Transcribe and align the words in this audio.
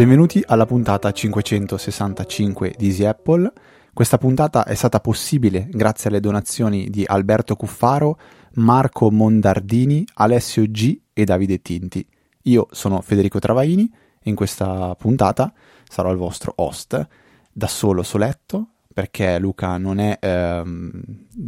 Benvenuti 0.00 0.42
alla 0.46 0.64
puntata 0.64 1.12
565 1.12 2.74
di 2.78 2.86
Easy 2.86 3.04
Apple. 3.04 3.52
Questa 3.92 4.16
puntata 4.16 4.64
è 4.64 4.74
stata 4.74 4.98
possibile 4.98 5.68
grazie 5.70 6.08
alle 6.08 6.20
donazioni 6.20 6.88
di 6.88 7.04
Alberto 7.06 7.54
Cuffaro, 7.54 8.18
Marco 8.54 9.10
Mondardini, 9.10 10.02
Alessio 10.14 10.64
G 10.64 10.98
e 11.12 11.24
Davide 11.26 11.60
Tinti. 11.60 12.06
Io 12.44 12.68
sono 12.70 13.02
Federico 13.02 13.38
Travaini 13.40 13.92
e 14.22 14.30
in 14.30 14.36
questa 14.36 14.94
puntata 14.94 15.52
sarò 15.90 16.12
il 16.12 16.16
vostro 16.16 16.52
host, 16.56 17.06
da 17.52 17.66
solo 17.66 18.04
soletto, 18.04 18.68
perché 18.92 19.38
Luca 19.38 19.76
non, 19.76 19.98
è, 19.98 20.18
ehm, 20.20 20.90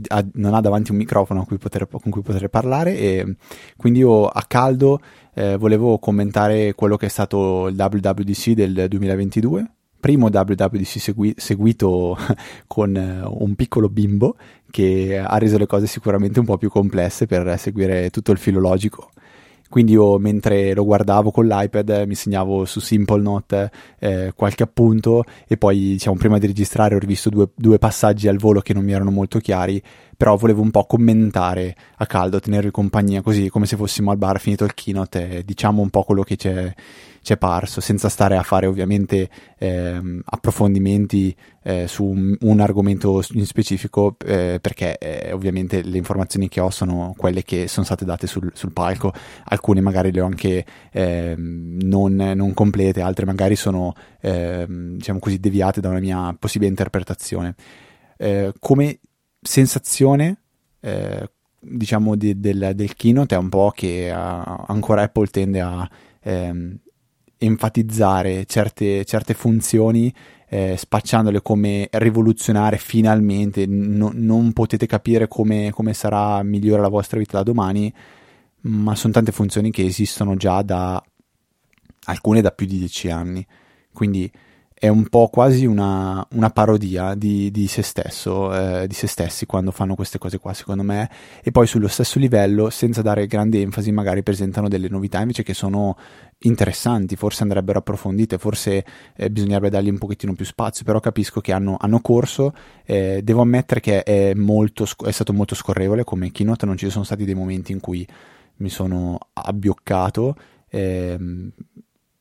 ha, 0.09 0.24
non 0.34 0.55
ha 0.55 0.60
davanti 0.60 0.91
un 0.91 0.96
microfono 0.96 1.45
cui 1.45 1.59
poter, 1.59 1.88
con 1.88 2.10
cui 2.10 2.23
poter 2.23 2.48
parlare 2.48 2.97
e 2.97 3.36
quindi 3.77 4.00
io 4.00 4.27
a 4.27 4.45
caldo 4.47 5.00
eh, 5.34 5.56
volevo 5.56 5.98
commentare 5.98 6.74
quello 6.74 6.97
che 6.97 7.06
è 7.06 7.09
stato 7.09 7.69
il 7.69 7.77
WWDC 7.77 8.50
del 8.50 8.86
2022, 8.88 9.70
primo 10.00 10.27
WWDC 10.27 11.00
segui- 11.00 11.34
seguito 11.36 12.16
con 12.66 12.97
eh, 12.97 13.22
un 13.24 13.55
piccolo 13.55 13.88
bimbo 13.88 14.36
che 14.70 15.19
ha 15.19 15.38
reso 15.38 15.56
le 15.56 15.66
cose 15.66 15.86
sicuramente 15.86 16.41
un 16.41 16.47
po' 16.47 16.59
più 16.59 16.69
complesse 16.69 17.27
per 17.27 17.59
seguire 17.59 18.11
tutto 18.11 18.33
il 18.33 18.38
filologico 18.38 19.11
quindi 19.72 19.92
io 19.92 20.18
mentre 20.18 20.74
lo 20.74 20.84
guardavo 20.84 21.30
con 21.30 21.46
l'iPad 21.46 22.04
mi 22.06 22.14
segnavo 22.14 22.66
su 22.66 22.78
Simple 22.78 23.22
Note 23.22 23.70
eh, 23.98 24.32
qualche 24.36 24.64
appunto 24.64 25.24
e 25.48 25.56
poi 25.56 25.78
diciamo 25.78 26.16
prima 26.18 26.36
di 26.36 26.46
registrare 26.46 26.94
ho 26.94 26.98
rivisto 26.98 27.30
due, 27.30 27.48
due, 27.54 27.78
passaggi 27.78 28.28
al 28.28 28.36
volo 28.36 28.60
che 28.60 28.74
non 28.74 28.84
mi 28.84 28.92
erano 28.92 29.10
molto 29.10 29.38
chiari 29.38 29.82
però 30.14 30.36
volevo 30.36 30.60
un 30.60 30.70
po' 30.70 30.84
commentare 30.84 31.74
a 31.97 32.05
caldo, 32.05 32.38
tenervi 32.38 32.70
compagnia 32.70 33.22
così 33.22 33.48
come 33.48 33.64
se 33.64 33.77
fossimo 33.77 34.10
al 34.10 34.19
bar 34.19 34.38
finito 34.41 34.64
il 34.64 34.74
keynote 34.74 35.38
e 35.38 35.42
diciamo 35.42 35.80
un 35.80 35.88
po' 35.88 36.02
quello 36.02 36.22
che 36.22 36.36
c'è 36.36 36.70
ci 37.23 37.33
è 37.33 37.37
parso, 37.37 37.81
senza 37.81 38.09
stare 38.09 38.37
a 38.37 38.42
fare 38.42 38.67
ovviamente 38.67 39.28
eh, 39.56 40.20
approfondimenti 40.25 41.34
eh, 41.62 41.87
su 41.87 42.05
un, 42.05 42.37
un, 42.41 42.61
argomento 42.61 43.23
in 43.33 43.47
specifico, 43.47 44.17
eh, 44.25 44.59
perché 44.61 44.98
eh, 44.98 45.33
ovviamente 45.33 45.83
le 45.83 45.97
informazioni 45.97 46.48
che 46.48 46.61
ho 46.61 46.70
sono 46.70 47.15
quelle 47.17 47.45
che 47.45 47.69
sono 47.69 47.87
state 47.87 48.05
date 48.05 48.27
sul, 48.27 48.50
sul 48.55 48.73
palco, 48.73 49.12
alcune 49.45 49.81
magari 49.81 50.11
le 50.11 50.20
ho 50.20 50.27
anche 50.27 50.67
ehm, 50.91 51.78
non, 51.83 52.15
non, 52.15 52.53
complete, 52.55 53.00
altre 53.00 53.25
magari 53.25 53.55
sono 53.55 53.95
ehm, 54.20 54.97
diciamo 54.97 55.20
così 55.20 55.39
deviate 55.39 55.81
da 55.81 55.91
una 55.91 56.00
mia 56.00 56.37
possibile 56.37 56.70
interpretazione. 56.70 57.55
Eh, 58.17 58.53
come 58.59 58.98
sensazione 59.41 60.43
eh, 60.81 61.31
diciamo 61.61 62.17
di, 62.17 62.41
del, 62.41 62.73
del 62.75 62.95
keynote 62.95 63.37
è 63.37 63.39
un 63.39 63.48
po' 63.48 63.73
che 63.73 64.11
uh, 64.11 64.65
ancora 64.67 65.03
Apple 65.03 65.28
tende 65.28 65.61
a 65.61 65.89
ehm, 66.20 66.77
enfatizzare 67.44 68.44
certe, 68.46 69.04
certe 69.04 69.34
funzioni 69.34 70.12
eh, 70.48 70.76
spacciandole 70.76 71.42
come 71.42 71.88
rivoluzionare 71.92 72.76
finalmente, 72.76 73.66
no, 73.66 74.10
non 74.12 74.52
potete 74.52 74.86
capire 74.86 75.26
come, 75.26 75.70
come, 75.72 75.94
sarà 75.94 76.42
migliore 76.42 76.82
la 76.82 76.88
vostra 76.88 77.18
vita 77.18 77.38
da 77.38 77.42
domani, 77.42 77.92
ma 78.62 78.94
sono 78.94 79.12
tante 79.12 79.32
funzioni 79.32 79.70
che 79.70 79.84
esistono 79.84 80.36
già 80.36 80.62
da 80.62 81.02
alcune 82.04 82.42
da 82.42 82.50
più 82.50 82.66
di 82.66 82.78
dieci 82.78 83.10
anni. 83.10 83.44
Quindi 83.92 84.30
è 84.83 84.88
un 84.88 85.06
po' 85.08 85.28
quasi 85.28 85.64
una, 85.64 86.27
una 86.33 86.50
parodia 86.50 87.14
di, 87.14 87.52
di, 87.52 87.69
se 87.69 87.83
stesso, 87.83 88.52
eh, 88.52 88.88
di 88.88 88.94
se 88.94 89.06
stessi 89.06 89.47
quando 89.47 89.70
fanno 89.70 89.94
queste 89.94 90.19
cose 90.19 90.38
qua, 90.38 90.52
secondo 90.55 90.83
me. 90.83 91.08
E 91.41 91.52
poi 91.52 91.69
sullo 91.69 91.86
stesso 91.86 92.19
livello, 92.19 92.69
senza 92.69 93.00
dare 93.00 93.28
grande 93.28 93.60
enfasi, 93.60 93.93
magari 93.93 94.25
presentano 94.25 94.66
delle 94.69 94.88
novità 94.88 95.20
invece 95.20 95.44
che 95.44 95.54
sono 95.54 95.97
interessanti, 96.38 97.15
forse 97.15 97.44
andrebbero 97.44 97.78
approfondite, 97.78 98.38
forse 98.38 98.84
eh, 99.15 99.31
bisognerebbe 99.31 99.70
dargli 99.70 99.88
un 99.88 99.98
pochettino 99.98 100.34
più 100.34 100.44
spazio, 100.44 100.84
però 100.84 100.99
capisco 100.99 101.41
che 101.41 101.53
hanno, 101.53 101.76
hanno 101.78 102.00
corso. 102.00 102.53
Eh, 102.84 103.20
devo 103.22 103.43
ammettere 103.43 103.78
che 103.78 104.03
è, 104.03 104.34
molto, 104.34 104.84
è 105.04 105.12
stato 105.12 105.32
molto 105.32 105.54
scorrevole 105.54 106.03
come 106.03 106.32
keynote, 106.32 106.66
non 106.66 106.76
ci 106.76 106.91
sono 106.91 107.04
stati 107.04 107.25
dei 107.25 107.37
momenti 107.37 107.70
in 107.70 107.78
cui 107.78 108.04
mi 108.56 108.69
sono 108.69 109.16
abbioccato. 109.32 110.34
Eh, 110.69 111.16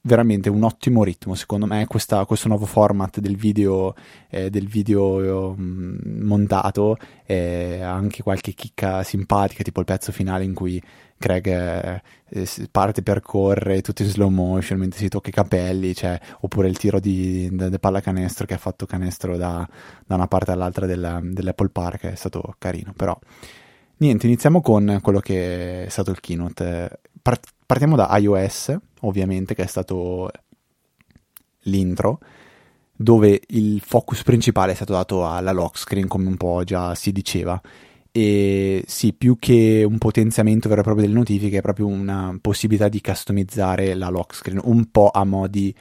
veramente 0.03 0.50
un 0.50 0.63
ottimo 0.63 1.03
ritmo 1.03 1.35
secondo 1.35 1.67
me 1.67 1.85
questa, 1.85 2.25
questo 2.25 2.47
nuovo 2.47 2.66
format 2.66 3.19
del 3.19 3.35
video, 3.35 3.94
eh, 4.29 4.50
del 4.50 4.67
video 4.67 5.51
um, 5.51 5.97
montato 6.22 6.97
eh, 7.25 7.81
anche 7.81 8.23
qualche 8.23 8.53
chicca 8.53 9.03
simpatica 9.03 9.63
tipo 9.63 9.79
il 9.79 9.85
pezzo 9.85 10.11
finale 10.11 10.44
in 10.44 10.53
cui 10.56 10.81
Craig 11.19 11.47
eh, 12.29 12.67
parte 12.72 13.03
per 13.03 13.22
correre 13.22 13.81
tutto 13.81 14.01
in 14.01 14.09
slow 14.09 14.29
motion 14.29 14.79
mentre 14.79 15.00
si 15.00 15.07
tocca 15.07 15.29
i 15.29 15.34
capelli 15.34 15.94
cioè, 15.94 16.19
oppure 16.40 16.67
il 16.67 16.78
tiro 16.78 17.00
di, 17.00 17.47
di, 17.51 17.69
di 17.69 17.79
pallacanestro 17.79 18.47
che 18.47 18.56
ha 18.56 18.57
fatto 18.57 18.88
canestro 18.88 19.38
da, 19.38 19.67
da 20.06 20.16
una 20.16 20.28
parte 20.28 20.51
all'altra 20.51 20.88
della, 20.88 21.19
dell'Apple 21.22 21.69
Park 21.69 22.06
è 22.07 22.16
stato 22.16 22.56
carino 22.57 22.94
però 22.95 23.17
niente 24.01 24.25
iniziamo 24.25 24.62
con 24.62 25.00
quello 25.01 25.19
che 25.19 25.85
è 25.85 25.89
stato 25.89 26.12
il 26.12 26.19
keynote 26.19 27.00
Part- 27.22 27.53
partiamo 27.66 27.95
da 27.95 28.16
iOS, 28.17 28.75
ovviamente, 29.01 29.53
che 29.53 29.63
è 29.63 29.67
stato 29.67 30.29
l'intro, 31.66 32.19
dove 32.95 33.41
il 33.50 33.79
focus 33.85 34.23
principale 34.23 34.72
è 34.72 34.75
stato 34.75 34.94
dato 34.94 35.28
alla 35.28 35.51
lock 35.51 35.78
screen, 35.78 36.07
come 36.07 36.28
un 36.28 36.38
po' 36.38 36.63
già 36.63 36.95
si 36.95 37.11
diceva. 37.11 37.61
E 38.11 38.84
sì, 38.88 39.13
più 39.13 39.38
che 39.40 39.85
un 39.88 39.97
potenziamento 40.00 40.67
vero 40.67 40.81
e 40.81 40.84
proprio 40.84 41.06
delle 41.06 41.17
notifiche, 41.17 41.59
è 41.59 41.61
proprio 41.61 41.88
una 41.88 42.35
possibilità 42.41 42.90
di 42.90 43.01
customizzare 43.01 43.94
la 43.94 44.09
lock 44.09 44.35
screen, 44.35 44.59
un 44.63 44.90
po' 44.90 45.11
a 45.13 45.23
modi 45.23 45.73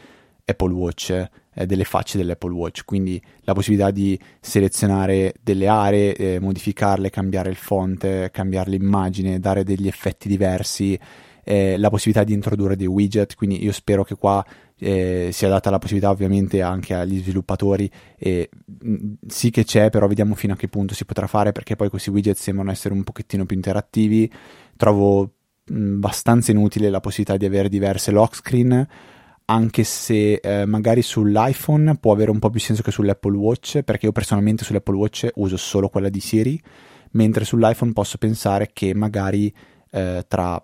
Apple 0.50 0.72
Watch, 0.72 1.10
eh, 1.54 1.66
delle 1.66 1.84
facce 1.84 2.18
dell'Apple 2.18 2.52
Watch, 2.52 2.84
quindi 2.84 3.20
la 3.42 3.54
possibilità 3.54 3.90
di 3.90 4.18
selezionare 4.40 5.34
delle 5.42 5.66
aree, 5.66 6.14
eh, 6.14 6.40
modificarle, 6.40 7.10
cambiare 7.10 7.50
il 7.50 7.56
font, 7.56 8.30
cambiare 8.30 8.70
l'immagine, 8.70 9.40
dare 9.40 9.64
degli 9.64 9.86
effetti 9.86 10.28
diversi 10.28 10.98
eh, 11.44 11.76
la 11.78 11.90
possibilità 11.90 12.24
di 12.24 12.32
introdurre 12.32 12.76
dei 12.76 12.86
widget, 12.86 13.34
quindi 13.34 13.62
io 13.64 13.72
spero 13.72 14.04
che 14.04 14.14
qua 14.14 14.44
eh, 14.78 15.30
sia 15.32 15.48
data 15.48 15.70
la 15.70 15.78
possibilità 15.78 16.10
ovviamente 16.10 16.62
anche 16.62 16.94
agli 16.94 17.18
sviluppatori 17.18 17.90
mm, 18.24 19.12
sì 19.26 19.50
che 19.50 19.64
c'è, 19.64 19.90
però 19.90 20.06
vediamo 20.06 20.34
fino 20.34 20.54
a 20.54 20.56
che 20.56 20.68
punto 20.68 20.94
si 20.94 21.04
potrà 21.04 21.26
fare 21.26 21.52
perché 21.52 21.76
poi 21.76 21.88
questi 21.88 22.10
widget 22.10 22.36
sembrano 22.36 22.70
essere 22.70 22.94
un 22.94 23.02
pochettino 23.02 23.44
più 23.46 23.56
interattivi. 23.56 24.30
Trovo 24.76 25.32
mm, 25.72 25.96
abbastanza 25.96 26.50
inutile 26.50 26.88
la 26.88 27.00
possibilità 27.00 27.36
di 27.36 27.46
avere 27.46 27.68
diverse 27.68 28.10
lock 28.10 28.36
screen 28.36 28.86
anche 29.50 29.82
se 29.82 30.34
eh, 30.34 30.64
magari 30.64 31.02
sull'iPhone 31.02 31.96
può 31.96 32.12
avere 32.12 32.30
un 32.30 32.38
po' 32.38 32.50
più 32.50 32.60
senso 32.60 32.82
che 32.82 32.92
sull'Apple 32.92 33.36
Watch, 33.36 33.82
perché 33.82 34.06
io 34.06 34.12
personalmente 34.12 34.64
sull'Apple 34.64 34.96
Watch 34.96 35.28
uso 35.34 35.56
solo 35.56 35.88
quella 35.88 36.08
di 36.08 36.20
Siri, 36.20 36.60
mentre 37.12 37.44
sull'iPhone 37.44 37.92
posso 37.92 38.16
pensare 38.16 38.70
che 38.72 38.94
magari 38.94 39.52
eh, 39.90 40.24
tra 40.28 40.62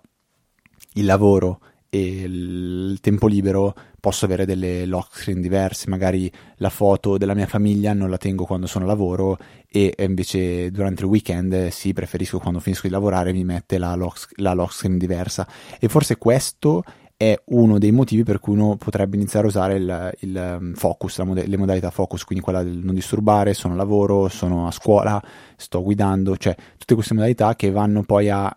il 0.93 1.05
lavoro 1.05 1.59
e 1.89 1.99
il 1.99 2.99
tempo 3.01 3.27
libero 3.27 3.75
posso 3.99 4.23
avere 4.23 4.45
delle 4.45 4.85
lock 4.85 5.17
screen 5.17 5.41
diverse, 5.41 5.89
magari 5.89 6.31
la 6.57 6.69
foto 6.69 7.17
della 7.17 7.33
mia 7.33 7.45
famiglia 7.45 7.91
non 7.91 8.09
la 8.09 8.17
tengo 8.17 8.45
quando 8.45 8.67
sono 8.67 8.85
a 8.85 8.87
lavoro 8.87 9.37
e 9.69 9.93
invece 9.97 10.71
durante 10.71 11.01
il 11.01 11.09
weekend 11.09 11.67
sì, 11.69 11.91
preferisco 11.91 12.39
quando 12.39 12.61
finisco 12.61 12.87
di 12.87 12.93
lavorare 12.93 13.33
mi 13.33 13.43
mette 13.43 13.77
la 13.77 13.95
lock, 13.95 14.29
la 14.35 14.53
lock 14.53 14.71
screen 14.73 14.97
diversa. 14.97 15.45
E 15.77 15.89
forse 15.89 16.17
questo 16.17 16.83
è 17.17 17.35
uno 17.45 17.79
dei 17.79 17.91
motivi 17.91 18.21
per 18.21 18.39
cui 18.39 18.53
uno 18.53 18.75
potrebbe 18.75 19.15
iniziare 19.15 19.47
a 19.47 19.49
usare 19.49 19.75
il, 19.75 20.15
il 20.19 20.57
um, 20.59 20.73
focus, 20.75 21.17
mod- 21.19 21.45
le 21.45 21.57
modalità 21.57 21.89
focus, 21.89 22.23
quindi 22.23 22.43
quella 22.43 22.61
del 22.61 22.77
non 22.77 22.93
disturbare, 22.93 23.55
sono 23.55 23.73
a 23.73 23.77
lavoro, 23.77 24.27
sono 24.27 24.67
a 24.67 24.71
scuola, 24.71 25.21
sto 25.55 25.81
guidando, 25.81 26.37
cioè 26.37 26.55
tutte 26.77 26.93
queste 26.93 27.15
modalità 27.15 27.55
che 27.55 27.71
vanno 27.71 28.03
poi 28.03 28.29
a 28.29 28.55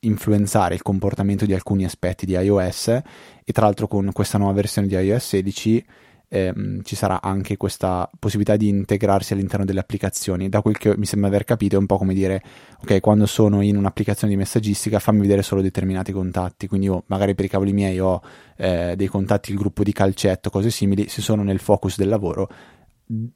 influenzare 0.00 0.74
il 0.74 0.82
comportamento 0.82 1.46
di 1.46 1.54
alcuni 1.54 1.84
aspetti 1.84 2.26
di 2.26 2.32
iOS 2.32 2.88
e 2.88 3.52
tra 3.52 3.66
l'altro 3.66 3.86
con 3.86 4.10
questa 4.12 4.38
nuova 4.38 4.52
versione 4.52 4.88
di 4.88 4.94
iOS 4.94 5.26
16 5.26 5.86
ehm, 6.30 6.82
ci 6.82 6.96
sarà 6.96 7.20
anche 7.20 7.56
questa 7.56 8.08
possibilità 8.18 8.56
di 8.56 8.68
integrarsi 8.68 9.34
all'interno 9.34 9.64
delle 9.64 9.80
applicazioni. 9.80 10.48
Da 10.48 10.62
quel 10.62 10.78
che 10.78 10.96
mi 10.96 11.04
sembra 11.04 11.28
aver 11.28 11.44
capito 11.44 11.76
è 11.76 11.78
un 11.78 11.86
po' 11.86 11.98
come 11.98 12.14
dire 12.14 12.42
ok 12.82 13.00
quando 13.00 13.26
sono 13.26 13.60
in 13.60 13.76
un'applicazione 13.76 14.32
di 14.32 14.38
messaggistica 14.38 14.98
fammi 14.98 15.20
vedere 15.20 15.42
solo 15.42 15.60
determinati 15.60 16.12
contatti, 16.12 16.66
quindi 16.68 16.86
io 16.86 17.02
magari 17.06 17.34
per 17.34 17.44
i 17.44 17.48
cavoli 17.48 17.72
miei 17.72 17.98
ho 17.98 18.22
eh, 18.56 18.94
dei 18.96 19.08
contatti, 19.08 19.50
il 19.50 19.58
gruppo 19.58 19.82
di 19.82 19.92
calcetto, 19.92 20.48
cose 20.48 20.70
simili, 20.70 21.08
se 21.08 21.20
sono 21.20 21.42
nel 21.42 21.58
focus 21.58 21.98
del 21.98 22.08
lavoro 22.08 22.48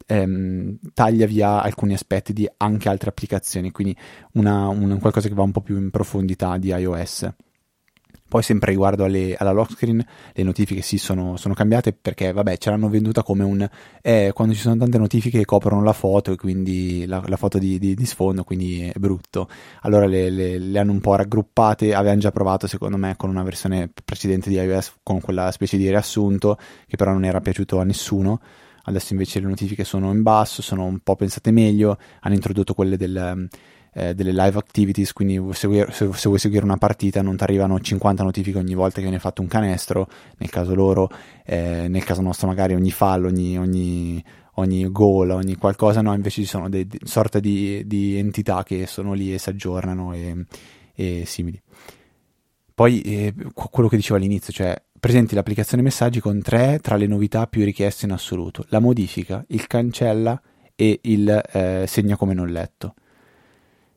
ehm, 0.07 0.79
taglia 0.93 1.27
via 1.27 1.63
alcuni 1.63 1.95
aspetti 1.95 2.33
di 2.33 2.49
anche 2.57 2.89
altre 2.89 3.11
applicazioni, 3.11 3.71
quindi 3.73 3.97
una, 4.33 4.69
un, 4.69 4.99
qualcosa 5.01 5.29
che 5.29 5.35
va 5.35 5.43
un 5.43 5.53
po' 5.53 5.61
più 5.61 5.77
in 5.77 5.91
profondità 5.91 6.57
di 6.59 6.69
iOS. 6.69 7.29
Poi 8.35 8.43
sempre 8.43 8.73
riguardo 8.73 9.05
alle, 9.05 9.37
alla 9.37 9.53
lock 9.53 9.75
screen, 9.75 10.05
le 10.33 10.43
notifiche 10.43 10.83
sì 10.83 10.99
sono, 10.99 11.37
sono, 11.37 11.55
cambiate 11.55 11.93
perché 11.93 12.33
vabbè 12.33 12.57
ce 12.57 12.71
l'hanno 12.71 12.89
venduta 12.89 13.23
come 13.23 13.45
un... 13.45 13.65
Eh, 14.03 14.33
quando 14.35 14.55
ci 14.55 14.61
sono 14.61 14.77
tante 14.77 14.99
notifiche 14.99 15.39
che 15.39 15.45
coprono 15.45 15.85
la 15.85 15.93
foto 15.93 16.33
e 16.33 16.37
quindi 16.37 17.07
la, 17.07 17.23
la 17.29 17.37
foto 17.37 17.59
di, 17.59 17.79
di, 17.79 17.95
di, 17.95 18.05
sfondo, 18.05 18.43
quindi 18.43 18.91
è 18.93 18.99
brutto. 18.99 19.49
Allora 19.83 20.07
le, 20.07 20.31
le, 20.31 20.59
le, 20.59 20.79
hanno 20.81 20.91
un 20.91 20.99
po' 20.99 21.15
raggruppate, 21.15 21.95
avevano 21.95 22.19
già 22.19 22.33
provato 22.33 22.67
secondo 22.67 22.97
me 22.97 23.15
con 23.17 23.31
una 23.31 23.45
versione 23.45 23.89
precedente 24.05 24.49
di 24.49 24.57
iOS 24.57 24.95
con 25.05 25.21
quella 25.21 25.53
specie 25.53 25.77
di 25.77 25.89
riassunto 25.89 26.59
che 26.89 26.97
però 26.97 27.13
non 27.13 27.25
era 27.25 27.41
piaciuto 27.41 27.79
a 27.79 27.85
nessuno. 27.85 28.41
Adesso 28.87 29.13
invece 29.13 29.39
le 29.39 29.47
notifiche 29.47 29.85
sono 29.85 30.11
in 30.11 30.23
basso, 30.23 30.61
sono 30.61 30.87
un 30.87 30.99
po' 30.99 31.15
pensate 31.15 31.53
meglio, 31.53 31.99
hanno 32.23 32.35
introdotto 32.35 32.75
quelle 32.75 32.97
del 32.97 33.49
eh, 33.95 34.15
delle 34.15 34.33
live 34.33 34.59
activities, 34.59 35.13
quindi 35.13 35.41
se 35.53 35.69
vuoi, 35.69 35.87
se, 35.91 36.13
se 36.13 36.29
vuoi, 36.29 36.39
seguire 36.39 36.65
una 36.65 36.77
partita 36.77 37.23
non 37.23 37.37
ti 37.37 37.45
arrivano 37.45 37.79
50 37.79 38.23
notifiche 38.23 38.59
ogni 38.59 38.75
volta 38.75 38.97
che 38.97 39.03
viene 39.03 39.19
fatto 39.19 39.41
un 39.41 39.49
canestro, 39.49 40.09
nel 40.39 40.51
caso 40.51 40.75
loro, 40.75 41.09
eh, 41.45 41.87
nel 41.89 42.05
caso 42.05 42.21
nostro 42.21 42.49
magari 42.49 42.75
ogni 42.75 42.91
fallo, 42.91 43.29
ogni, 43.29 43.57
ogni, 43.57 44.23
ogni 44.55 44.91
goal, 44.91 45.31
ogni 45.31 45.55
qualcosa, 45.57 46.03
no, 46.03 46.13
invece 46.13 46.43
ci 46.43 46.49
sono 46.49 46.69
delle 46.69 46.89
sorte 47.05 47.41
di, 47.41 47.87
di, 47.87 48.17
entità 48.19 48.65
che 48.65 48.87
sono 48.87 49.13
lì 49.13 49.33
e 49.33 49.39
si 49.39 49.49
aggiornano 49.49 50.13
e, 50.13 50.45
e 50.95 51.23
simili. 51.25 51.61
Poi 52.75 53.01
eh, 53.03 53.35
quello 53.53 53.89
che 53.89 53.97
dicevo 53.97 54.17
all'inizio, 54.17 54.53
cioè 54.53 54.75
presenti 54.99 55.37
l'applicazione 55.37 55.83
messaggi 55.83 56.19
con 56.19 56.41
tre 56.43 56.81
tra 56.81 56.97
le 56.97 57.07
novità 57.07 57.47
più 57.47 57.63
richieste 57.63 58.07
in 58.07 58.11
assoluto, 58.11 58.65
la 58.71 58.81
modifica, 58.81 59.45
il 59.49 59.69
cancella 59.69 60.41
e 60.75 60.99
il 61.03 61.41
eh, 61.53 61.85
segna 61.87 62.17
come 62.17 62.35
non 62.35 62.49
letto. 62.49 62.95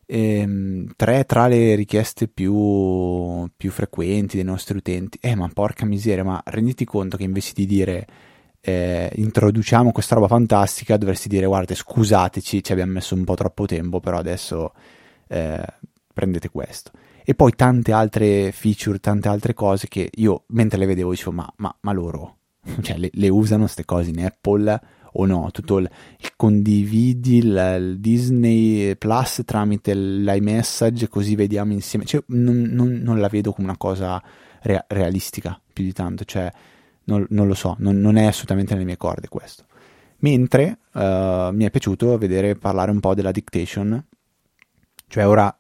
Ehm, 0.10 0.94
tre 0.96 1.26
tra 1.26 1.48
le 1.48 1.76
richieste 1.76 2.30
più, 2.30 3.46
più, 3.58 3.72
frequenti 3.72 4.38
dei 4.38 4.46
nostri 4.46 4.78
utenti. 4.78 5.18
Eh, 5.22 5.36
ma 5.36 5.50
porca 5.54 5.86
miseria, 5.86 6.24
ma 6.24 6.42
renditi 6.46 6.86
conto 6.86 7.18
che 7.18 7.24
invece 7.24 7.52
di 7.54 7.66
dire 7.66 8.08
eh, 8.62 9.12
introduciamo 9.16 9.92
questa 9.92 10.16
roba 10.16 10.28
fantastica, 10.28 10.98
dovresti 10.98 11.28
dire 11.28 11.46
guardate, 11.46 11.76
scusateci, 11.76 12.64
ci 12.64 12.72
abbiamo 12.72 12.94
messo 12.94 13.16
un 13.16 13.26
po' 13.26 13.36
troppo 13.36 13.66
tempo, 13.66 14.00
però 14.00 14.18
adesso 14.18 14.74
eh, 15.28 15.66
prendete 16.14 16.50
questo. 16.50 16.92
E 17.26 17.36
poi 17.36 17.52
tante 17.56 17.92
altre 17.92 18.54
feature, 18.54 19.00
tante 19.00 19.28
altre 19.28 19.54
cose 19.54 19.90
che 19.90 20.10
io 20.16 20.46
mentre 20.48 20.80
le 20.80 20.86
vedevo 20.86 21.12
dicevo 21.12 21.32
ma, 21.34 21.54
ma, 21.58 21.76
ma 21.82 21.92
loro, 21.92 22.38
cioè 22.82 22.98
le, 22.98 23.10
le 23.12 23.30
usano 23.30 23.64
queste 23.64 23.84
cose 23.84 24.10
in 24.12 24.24
Apple? 24.24 24.82
O 25.20 25.26
no, 25.26 25.50
tutto 25.52 25.78
il, 25.78 25.90
il 26.20 26.32
condividi 26.36 27.38
il, 27.38 27.78
il, 27.80 28.00
Disney 28.00 28.96
Plus 28.96 29.42
tramite 29.46 29.94
l'iMessage 29.96 31.08
così 31.08 31.36
vediamo 31.36 31.74
insieme, 31.74 32.06
cioè, 32.06 32.24
non, 32.28 32.62
non, 32.72 33.00
non, 33.04 33.20
la 33.20 33.28
vedo 33.28 33.52
come 33.52 33.68
una 33.68 33.78
cosa 33.78 34.22
rea- 34.62 34.86
realistica 34.88 35.60
più 35.74 35.84
di 35.84 35.94
tanto, 35.94 36.24
cioè 36.24 36.52
non, 37.06 37.26
non 37.30 37.48
lo 37.48 37.56
so, 37.56 37.76
non, 37.80 38.18
è 38.18 38.26
assolutamente 38.26 38.74
nelle 38.74 38.86
mie 38.86 38.98
corde 38.98 39.28
questo. 39.28 39.66
Mentre 40.20 40.80
uh, 40.94 41.00
mi 41.52 41.66
è 41.66 41.70
piaciuto 41.70 42.18
vedere 42.18 42.56
parlare 42.56 42.92
un 42.92 43.00
po' 43.00 43.14
della 43.14 43.32
dictation, 43.32 44.04
cioè 45.08 45.28
ora 45.28 45.56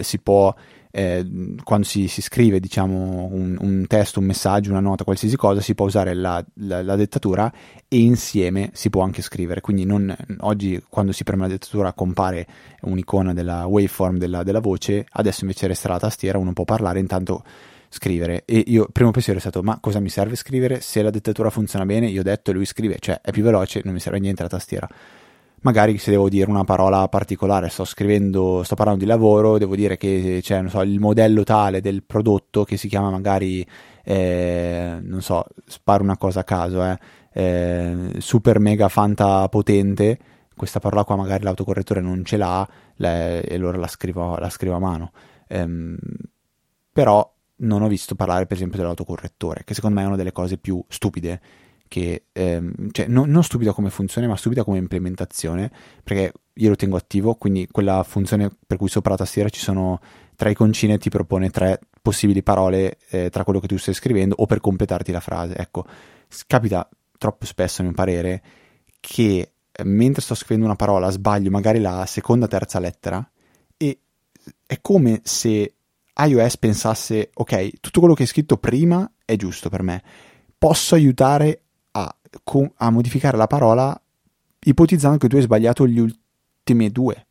si 0.00 0.18
può 0.20 0.54
eh, 0.96 1.26
quando 1.62 1.86
si, 1.86 2.08
si, 2.08 2.22
scrive 2.22 2.58
diciamo, 2.58 3.28
un, 3.30 3.58
un, 3.60 3.84
testo, 3.86 4.18
un 4.18 4.24
messaggio, 4.24 4.70
una 4.70 4.80
nota, 4.80 5.04
qualsiasi 5.04 5.36
cosa, 5.36 5.60
si 5.60 5.74
può 5.74 5.84
usare 5.84 6.14
la, 6.14 6.42
la, 6.54 6.82
la, 6.82 6.96
dettatura 6.96 7.52
e 7.86 7.98
insieme 7.98 8.70
si 8.72 8.88
può 8.88 9.02
anche 9.02 9.20
scrivere. 9.20 9.60
Quindi 9.60 9.84
non, 9.84 10.16
oggi 10.38 10.82
quando 10.88 11.12
si 11.12 11.22
preme 11.22 11.42
la 11.42 11.48
dettatura 11.48 11.92
compare 11.92 12.46
un'icona 12.80 13.34
della 13.34 13.66
waveform 13.66 14.16
della, 14.16 14.42
della 14.42 14.60
voce, 14.60 15.04
adesso 15.10 15.42
invece 15.42 15.66
resterà 15.66 15.92
la 15.92 16.00
tastiera, 16.00 16.38
uno 16.38 16.54
può 16.54 16.64
parlare 16.64 16.98
intanto 16.98 17.44
scrivere. 17.90 18.44
E 18.46 18.64
io 18.66 18.84
il 18.84 18.88
primo 18.90 19.10
pensiero 19.10 19.38
è 19.38 19.42
stato 19.42 19.62
ma 19.62 19.78
cosa 19.78 20.00
mi 20.00 20.08
serve 20.08 20.34
scrivere? 20.34 20.80
Se 20.80 21.02
la 21.02 21.10
dettatura 21.10 21.50
funziona 21.50 21.84
bene 21.84 22.06
io 22.06 22.20
ho 22.20 22.24
detto 22.24 22.52
e 22.52 22.54
lui 22.54 22.64
scrive 22.64 22.96
cioè 23.00 23.20
è 23.20 23.32
più 23.32 23.42
veloce 23.42 23.82
non 23.84 23.92
mi 23.92 24.00
serve 24.00 24.18
niente 24.18 24.42
la 24.42 24.48
tastiera 24.48 24.88
magari 25.66 25.98
se 25.98 26.12
devo 26.12 26.28
dire 26.28 26.48
una 26.48 26.62
parola 26.62 27.08
particolare, 27.08 27.68
sto 27.68 27.84
scrivendo, 27.84 28.62
sto 28.62 28.76
parlando 28.76 29.00
di 29.00 29.06
lavoro, 29.06 29.58
devo 29.58 29.74
dire 29.74 29.96
che 29.96 30.38
c'è, 30.40 30.60
non 30.60 30.70
so, 30.70 30.80
il 30.82 31.00
modello 31.00 31.42
tale 31.42 31.80
del 31.80 32.04
prodotto 32.04 32.62
che 32.62 32.76
si 32.76 32.86
chiama 32.86 33.10
magari, 33.10 33.66
eh, 34.04 34.98
non 35.02 35.20
so, 35.22 35.44
sparo 35.66 36.04
una 36.04 36.16
cosa 36.16 36.40
a 36.40 36.44
caso, 36.44 36.84
eh, 36.84 36.98
eh, 37.32 37.96
super 38.18 38.60
mega 38.60 38.88
fanta 38.88 39.48
potente, 39.48 40.18
questa 40.54 40.78
parola 40.78 41.02
qua 41.02 41.16
magari 41.16 41.42
l'autocorrettore 41.42 42.00
non 42.00 42.24
ce 42.24 42.36
l'ha 42.36 42.66
le, 42.96 43.42
e 43.42 43.54
allora 43.56 43.76
la 43.76 43.88
scrivo, 43.88 44.36
la 44.36 44.48
scrivo 44.48 44.76
a 44.76 44.78
mano. 44.78 45.10
Ehm, 45.48 45.96
però 46.92 47.28
non 47.56 47.82
ho 47.82 47.88
visto 47.88 48.14
parlare 48.14 48.46
per 48.46 48.56
esempio 48.56 48.78
dell'autocorrettore, 48.78 49.64
che 49.64 49.74
secondo 49.74 49.96
me 49.96 50.04
è 50.04 50.06
una 50.06 50.16
delle 50.16 50.32
cose 50.32 50.58
più 50.58 50.82
stupide 50.86 51.40
che 51.88 52.24
ehm, 52.32 52.90
cioè, 52.90 53.06
no, 53.06 53.24
non 53.24 53.42
stupida 53.42 53.72
come 53.72 53.90
funzione, 53.90 54.26
ma 54.26 54.36
stupida 54.36 54.64
come 54.64 54.78
implementazione, 54.78 55.70
perché 56.02 56.32
io 56.52 56.68
lo 56.68 56.76
tengo 56.76 56.96
attivo, 56.96 57.34
quindi 57.34 57.68
quella 57.70 58.02
funzione 58.02 58.50
per 58.66 58.76
cui 58.78 58.88
sopra 58.88 59.12
la 59.12 59.18
tastiera 59.18 59.48
ci 59.48 59.60
sono 59.60 60.00
tre 60.36 60.50
iconcine 60.50 60.98
ti 60.98 61.08
propone 61.08 61.50
tre 61.50 61.80
possibili 62.00 62.42
parole 62.42 62.98
eh, 63.08 63.30
tra 63.30 63.42
quello 63.42 63.58
che 63.58 63.66
tu 63.66 63.76
stai 63.78 63.94
scrivendo 63.94 64.36
o 64.38 64.46
per 64.46 64.60
completarti 64.60 65.10
la 65.10 65.20
frase. 65.20 65.56
Ecco, 65.56 65.86
capita 66.46 66.88
troppo 67.18 67.46
spesso, 67.46 67.80
a 67.80 67.84
mio 67.84 67.94
parere, 67.94 68.42
che 69.00 69.52
eh, 69.72 69.84
mentre 69.84 70.22
sto 70.22 70.34
scrivendo 70.34 70.66
una 70.66 70.76
parola 70.76 71.10
sbaglio 71.10 71.50
magari 71.50 71.80
la 71.80 72.04
seconda, 72.06 72.46
terza 72.46 72.78
lettera 72.78 73.28
e 73.76 73.98
è 74.64 74.80
come 74.80 75.20
se 75.24 75.74
iOS 76.18 76.56
pensasse, 76.56 77.30
ok, 77.34 77.80
tutto 77.80 78.00
quello 78.00 78.14
che 78.14 78.22
hai 78.22 78.28
scritto 78.28 78.56
prima 78.56 79.10
è 79.24 79.36
giusto 79.36 79.68
per 79.68 79.82
me, 79.82 80.02
posso 80.56 80.94
aiutare 80.94 81.65
a 82.76 82.90
modificare 82.90 83.36
la 83.36 83.46
parola 83.46 84.00
ipotizzando 84.58 85.18
che 85.18 85.28
tu 85.28 85.36
hai 85.36 85.42
sbagliato 85.42 85.84
le 85.84 86.00
ultime 86.00 86.90
due 86.90 87.26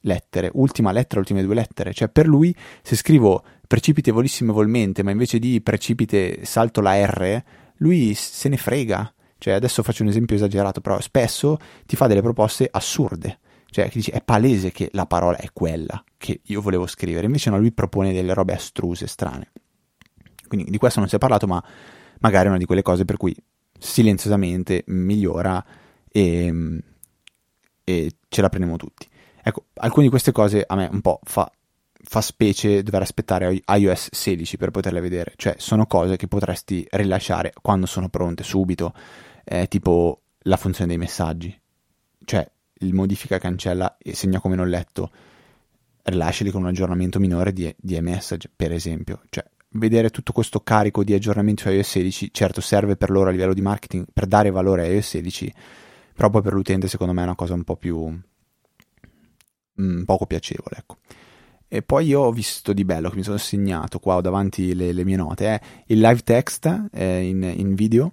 lettere, 0.00 0.50
ultima 0.54 0.92
lettera, 0.92 1.20
ultime 1.20 1.42
due 1.42 1.54
lettere. 1.54 1.92
Cioè, 1.92 2.08
per 2.08 2.26
lui, 2.26 2.54
se 2.82 2.96
scrivo 2.96 3.44
precipite 3.66 4.10
volissimevolmente, 4.10 5.02
ma 5.02 5.10
invece 5.10 5.38
di 5.38 5.60
precipite 5.60 6.44
salto 6.44 6.80
la 6.80 7.04
R, 7.04 7.42
lui 7.76 8.14
se 8.14 8.48
ne 8.48 8.56
frega. 8.56 9.12
Cioè, 9.38 9.54
adesso 9.54 9.82
faccio 9.82 10.02
un 10.02 10.08
esempio 10.08 10.34
esagerato, 10.34 10.80
però 10.80 11.00
spesso 11.00 11.58
ti 11.86 11.96
fa 11.96 12.06
delle 12.06 12.22
proposte 12.22 12.68
assurde. 12.70 13.38
Cioè, 13.70 13.90
dici, 13.92 14.10
è 14.10 14.22
palese 14.22 14.72
che 14.72 14.88
la 14.92 15.06
parola 15.06 15.36
è 15.36 15.48
quella 15.52 16.02
che 16.16 16.40
io 16.44 16.60
volevo 16.60 16.86
scrivere. 16.86 17.26
Invece 17.26 17.50
no, 17.50 17.58
lui 17.58 17.72
propone 17.72 18.12
delle 18.12 18.32
robe 18.32 18.54
astruse, 18.54 19.06
strane. 19.06 19.52
Quindi 20.48 20.70
di 20.70 20.78
questo 20.78 21.00
non 21.00 21.08
si 21.08 21.16
è 21.16 21.18
parlato, 21.18 21.46
ma 21.46 21.62
magari 22.20 22.46
è 22.46 22.48
una 22.48 22.58
di 22.58 22.64
quelle 22.64 22.82
cose 22.82 23.04
per 23.04 23.18
cui 23.18 23.36
silenziosamente 23.78 24.84
migliora 24.86 25.64
e, 26.10 26.82
e 27.84 28.12
ce 28.28 28.40
la 28.40 28.48
prendiamo 28.48 28.76
tutti. 28.76 29.08
Ecco, 29.42 29.66
alcune 29.74 30.04
di 30.04 30.10
queste 30.10 30.32
cose 30.32 30.64
a 30.66 30.74
me 30.74 30.88
un 30.90 31.00
po' 31.00 31.20
fa, 31.22 31.50
fa 31.90 32.20
specie 32.20 32.82
dover 32.82 33.02
aspettare 33.02 33.62
iOS 33.66 34.08
16 34.10 34.56
per 34.56 34.70
poterle 34.70 35.00
vedere, 35.00 35.32
cioè 35.36 35.54
sono 35.58 35.86
cose 35.86 36.16
che 36.16 36.28
potresti 36.28 36.86
rilasciare 36.90 37.52
quando 37.60 37.86
sono 37.86 38.08
pronte, 38.08 38.42
subito, 38.42 38.92
eh, 39.44 39.66
tipo 39.68 40.22
la 40.40 40.56
funzione 40.56 40.88
dei 40.88 40.98
messaggi, 40.98 41.58
cioè 42.24 42.48
il 42.80 42.94
modifica 42.94 43.38
cancella 43.38 43.96
e 43.98 44.14
segna 44.14 44.40
come 44.40 44.56
non 44.56 44.68
letto, 44.68 45.10
rilasciali 46.02 46.50
con 46.50 46.62
un 46.62 46.68
aggiornamento 46.68 47.18
minore 47.18 47.52
di, 47.52 47.74
di 47.78 47.96
iMessage, 47.96 48.50
per 48.54 48.72
esempio, 48.72 49.22
cioè 49.30 49.44
vedere 49.70 50.10
tutto 50.10 50.32
questo 50.32 50.60
carico 50.60 51.04
di 51.04 51.12
aggiornamenti 51.12 51.62
su 51.62 51.68
iOS 51.68 51.88
16, 51.88 52.30
certo 52.32 52.60
serve 52.60 52.96
per 52.96 53.10
loro 53.10 53.28
a 53.28 53.32
livello 53.32 53.54
di 53.54 53.60
marketing 53.60 54.06
per 54.12 54.26
dare 54.26 54.50
valore 54.50 54.82
a 54.82 54.86
iOS 54.86 55.08
16, 55.08 55.54
però 56.14 56.30
poi 56.30 56.42
per 56.42 56.52
l'utente 56.52 56.88
secondo 56.88 57.12
me 57.12 57.20
è 57.20 57.24
una 57.24 57.34
cosa 57.34 57.54
un 57.54 57.64
po' 57.64 57.76
più 57.76 58.20
mm, 59.80 60.02
poco 60.04 60.26
piacevole, 60.26 60.76
ecco. 60.78 60.96
E 61.70 61.82
poi 61.82 62.06
io 62.06 62.20
ho 62.20 62.32
visto 62.32 62.72
di 62.72 62.82
bello 62.82 63.10
che 63.10 63.16
mi 63.16 63.22
sono 63.22 63.36
segnato 63.36 63.98
qua 63.98 64.22
davanti 64.22 64.74
le, 64.74 64.92
le 64.92 65.04
mie 65.04 65.16
note, 65.16 65.46
è 65.46 65.60
eh, 65.62 65.82
il 65.88 66.00
live 66.00 66.22
text 66.22 66.88
eh, 66.90 67.20
in, 67.28 67.42
in, 67.42 67.74
video, 67.74 68.12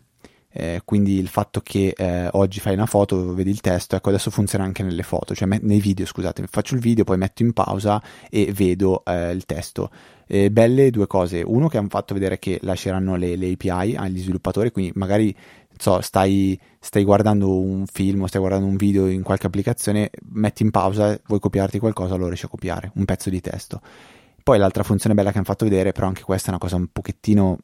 eh, 0.51 0.81
quindi 0.83 1.17
il 1.17 1.29
fatto 1.29 1.61
che 1.61 1.93
eh, 1.95 2.27
oggi 2.33 2.59
fai 2.59 2.73
una 2.73 2.85
foto, 2.85 3.33
vedi 3.33 3.51
il 3.51 3.61
testo, 3.61 3.95
ecco 3.95 4.09
adesso 4.09 4.29
funziona 4.29 4.65
anche 4.65 4.83
nelle 4.83 5.03
foto, 5.03 5.33
cioè 5.33 5.47
me- 5.47 5.61
nei 5.61 5.79
video, 5.79 6.05
scusate, 6.05 6.45
faccio 6.47 6.75
il 6.75 6.81
video, 6.81 7.05
poi 7.05 7.17
metto 7.17 7.43
in 7.43 7.53
pausa 7.53 8.03
e 8.29 8.51
vedo 8.51 9.05
eh, 9.05 9.31
il 9.31 9.45
testo. 9.45 9.89
Eh, 10.27 10.49
belle 10.51 10.89
due 10.89 11.07
cose. 11.07 11.41
Uno 11.45 11.67
che 11.67 11.77
hanno 11.77 11.89
fatto 11.89 12.13
vedere 12.13 12.39
che 12.39 12.59
lasceranno 12.61 13.15
le, 13.15 13.35
le 13.35 13.51
API 13.51 13.95
agli 13.95 14.19
sviluppatori, 14.19 14.71
quindi 14.71 14.91
magari 14.95 15.35
so, 15.77 16.01
stai, 16.01 16.59
stai, 16.79 17.03
guardando 17.03 17.59
un 17.59 17.85
film 17.85 18.23
o 18.23 18.27
stai 18.27 18.39
guardando 18.39 18.65
un 18.65 18.75
video 18.75 19.07
in 19.07 19.23
qualche 19.23 19.47
applicazione, 19.47 20.09
metti 20.29 20.63
in 20.63 20.71
pausa, 20.71 21.19
vuoi 21.27 21.39
copiarti 21.39 21.79
qualcosa, 21.79 22.15
lo 22.15 22.27
riesci 22.27 22.45
a 22.45 22.49
copiare, 22.49 22.91
un 22.95 23.05
pezzo 23.05 23.29
di 23.29 23.41
testo. 23.41 23.81
Poi 24.43 24.57
l'altra 24.57 24.83
funzione 24.83 25.15
bella 25.15 25.31
che 25.31 25.37
hanno 25.37 25.45
fatto 25.45 25.65
vedere, 25.65 25.91
però 25.91 26.07
anche 26.07 26.21
questa 26.21 26.47
è 26.47 26.49
una 26.51 26.59
cosa 26.59 26.75
un 26.75 26.87
pochettino 26.91 27.57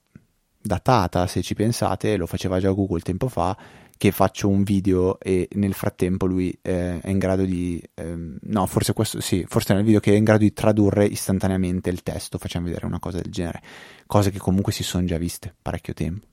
datata, 0.62 1.28
se 1.28 1.42
ci 1.42 1.54
pensate, 1.54 2.18
lo 2.18 2.26
faceva 2.26 2.60
già 2.60 2.72
Google 2.72 3.02
tempo 3.02 3.28
fa, 3.28 3.56
che 4.02 4.10
faccio 4.10 4.50
un 4.50 4.64
video 4.64 5.20
e 5.20 5.48
nel 5.52 5.76
frattempo 5.76 6.26
lui 6.26 6.52
eh, 6.64 7.00
è 7.00 7.10
in 7.12 7.20
grado 7.20 7.44
di 7.46 7.80
ehm, 7.94 8.40
no 8.42 8.66
forse 8.66 8.94
questo 8.94 9.22
sì 9.22 9.46
forse 9.48 9.76
nel 9.76 9.84
video 9.84 10.00
che 10.00 10.12
è 10.12 10.16
in 10.16 10.24
grado 10.24 10.40
di 10.40 10.54
tradurre 10.54 11.06
istantaneamente 11.06 11.92
il 11.92 12.02
testo 12.02 12.40
facciamo 12.40 12.66
vedere 12.66 12.88
una 12.88 12.98
cosa 12.98 13.22
del 13.22 13.32
genere. 13.32 13.62
Cose 14.08 14.32
che 14.32 14.40
comunque 14.40 14.74
si 14.74 14.82
sono 14.82 15.06
già 15.06 15.20
viste 15.20 15.54
parecchio 15.62 15.94
tempo. 15.94 16.26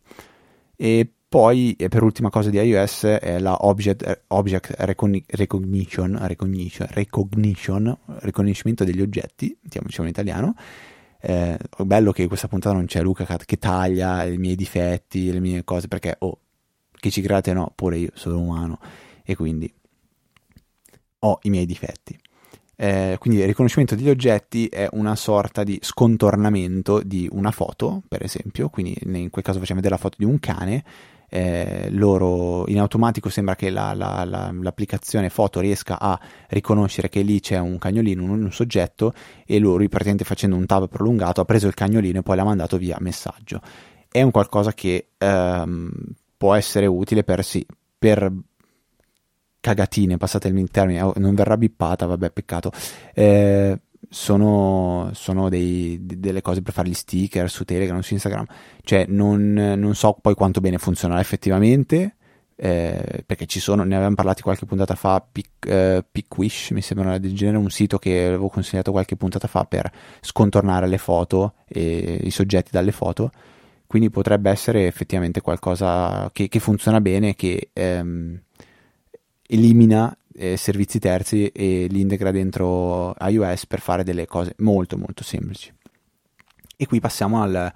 E 0.76 1.12
poi 1.28 1.74
e 1.74 1.88
per 1.88 2.02
ultima 2.02 2.30
cosa 2.30 2.48
di 2.48 2.56
iOS 2.56 3.04
è 3.04 3.38
la 3.38 3.54
Object, 3.66 4.22
object 4.28 4.74
recognition, 4.78 6.16
recognition, 6.22 6.88
recognition 6.90 7.98
riconoscimento 8.20 8.82
degli 8.82 9.02
oggetti 9.02 9.54
diciamo 9.60 9.88
in 10.06 10.08
italiano. 10.08 10.54
Eh, 11.20 11.58
bello 11.84 12.12
che 12.12 12.26
questa 12.28 12.48
puntata 12.48 12.74
non 12.74 12.86
c'è 12.86 13.02
Luca 13.02 13.26
che 13.44 13.58
taglia 13.58 14.24
i 14.24 14.38
miei 14.38 14.56
difetti 14.56 15.30
le 15.30 15.40
mie 15.40 15.64
cose 15.64 15.86
perché 15.86 16.16
oh 16.20 16.38
che 16.98 17.10
ci 17.10 17.20
create 17.20 17.52
no, 17.52 17.72
pure 17.74 17.98
io 17.98 18.10
sono 18.14 18.38
umano 18.38 18.78
e 19.24 19.36
quindi 19.36 19.72
ho 21.20 21.38
i 21.42 21.50
miei 21.50 21.66
difetti. 21.66 22.18
Eh, 22.80 23.16
quindi 23.18 23.40
il 23.40 23.46
riconoscimento 23.46 23.96
degli 23.96 24.08
oggetti 24.08 24.68
è 24.68 24.88
una 24.92 25.16
sorta 25.16 25.64
di 25.64 25.78
scontornamento 25.82 27.00
di 27.00 27.28
una 27.32 27.50
foto, 27.50 28.02
per 28.06 28.22
esempio, 28.22 28.68
quindi 28.68 28.96
in 29.02 29.30
quel 29.30 29.44
caso 29.44 29.58
facciamo 29.58 29.80
vedere 29.80 29.96
la 29.96 30.00
foto 30.00 30.16
di 30.16 30.24
un 30.24 30.38
cane, 30.38 30.84
eh, 31.28 31.88
loro 31.90 32.66
in 32.68 32.78
automatico 32.78 33.28
sembra 33.28 33.54
che 33.54 33.68
la, 33.68 33.92
la, 33.94 34.24
la, 34.24 34.50
l'applicazione 34.52 35.28
foto 35.28 35.60
riesca 35.60 35.98
a 36.00 36.18
riconoscere 36.48 37.08
che 37.08 37.22
lì 37.22 37.40
c'è 37.40 37.58
un 37.58 37.78
cagnolino, 37.78 38.22
un, 38.22 38.44
un 38.44 38.52
soggetto 38.52 39.12
e 39.44 39.58
lui 39.58 39.88
praticamente 39.88 40.24
facendo 40.24 40.56
un 40.56 40.64
tab 40.64 40.88
prolungato 40.88 41.40
ha 41.40 41.44
preso 41.44 41.66
il 41.66 41.74
cagnolino 41.74 42.20
e 42.20 42.22
poi 42.22 42.36
l'ha 42.36 42.44
mandato 42.44 42.78
via 42.78 42.96
messaggio. 43.00 43.60
È 44.10 44.22
un 44.22 44.30
qualcosa 44.30 44.72
che 44.72 45.08
ehm, 45.18 45.90
può 46.38 46.54
essere 46.54 46.86
utile 46.86 47.24
per 47.24 47.44
sì, 47.44 47.66
per 47.98 48.32
cagatine, 49.60 50.16
passate 50.16 50.48
il 50.48 50.70
termine, 50.70 51.02
oh, 51.02 51.12
non 51.16 51.34
verrà 51.34 51.58
bippata, 51.58 52.06
vabbè, 52.06 52.30
peccato. 52.30 52.72
Eh, 53.12 53.78
sono, 54.08 55.10
sono 55.12 55.48
dei, 55.50 55.98
delle 56.00 56.40
cose 56.40 56.62
per 56.62 56.72
fare 56.72 56.88
gli 56.88 56.94
sticker 56.94 57.50
su 57.50 57.64
Telegram, 57.64 58.00
su 58.00 58.14
Instagram, 58.14 58.46
cioè 58.82 59.04
non, 59.08 59.52
non 59.52 59.94
so 59.94 60.16
poi 60.20 60.34
quanto 60.34 60.60
bene 60.60 60.78
funzionerà 60.78 61.20
effettivamente, 61.20 62.16
eh, 62.56 63.22
perché 63.26 63.46
ci 63.46 63.60
sono, 63.60 63.82
ne 63.82 63.94
avevamo 63.94 64.14
parlato 64.14 64.42
qualche 64.42 64.64
puntata 64.64 64.94
fa, 64.94 65.24
Pic, 65.30 65.66
eh, 65.66 66.04
mi 66.70 66.80
sembra 66.80 67.18
del 67.18 67.34
genere, 67.34 67.58
un 67.58 67.70
sito 67.70 67.98
che 67.98 68.26
avevo 68.26 68.48
consigliato 68.48 68.92
qualche 68.92 69.16
puntata 69.16 69.48
fa 69.48 69.64
per 69.64 69.90
scontornare 70.20 70.86
le 70.86 70.98
foto 70.98 71.54
e 71.66 72.20
i 72.22 72.30
soggetti 72.30 72.70
dalle 72.72 72.92
foto 72.92 73.30
quindi 73.88 74.10
potrebbe 74.10 74.50
essere 74.50 74.86
effettivamente 74.86 75.40
qualcosa 75.40 76.30
che, 76.32 76.48
che 76.48 76.60
funziona 76.60 77.00
bene, 77.00 77.34
che 77.34 77.70
ehm, 77.72 78.38
elimina 79.48 80.14
eh, 80.34 80.58
servizi 80.58 80.98
terzi 80.98 81.48
e 81.48 81.86
li 81.88 82.02
integra 82.02 82.30
dentro 82.30 83.14
iOS 83.18 83.66
per 83.66 83.80
fare 83.80 84.04
delle 84.04 84.26
cose 84.26 84.54
molto 84.58 84.98
molto 84.98 85.24
semplici. 85.24 85.72
E 86.76 86.86
qui 86.86 87.00
passiamo 87.00 87.42
al 87.42 87.72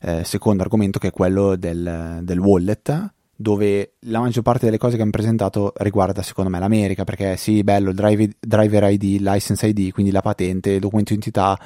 eh, 0.00 0.24
secondo 0.24 0.62
argomento 0.62 0.98
che 0.98 1.08
è 1.08 1.12
quello 1.12 1.54
del, 1.54 2.20
del 2.22 2.38
wallet, 2.38 3.12
dove 3.36 3.96
la 4.00 4.20
maggior 4.20 4.42
parte 4.42 4.64
delle 4.64 4.78
cose 4.78 4.96
che 4.96 5.02
hanno 5.02 5.10
presentato 5.10 5.74
riguarda 5.76 6.22
secondo 6.22 6.48
me 6.48 6.58
l'America, 6.60 7.04
perché 7.04 7.36
sì, 7.36 7.62
bello, 7.62 7.92
drive, 7.92 8.36
driver 8.40 8.90
ID, 8.90 9.20
license 9.20 9.66
ID, 9.66 9.92
quindi 9.92 10.12
la 10.12 10.22
patente, 10.22 10.78
documento 10.78 11.12
identità, 11.12 11.58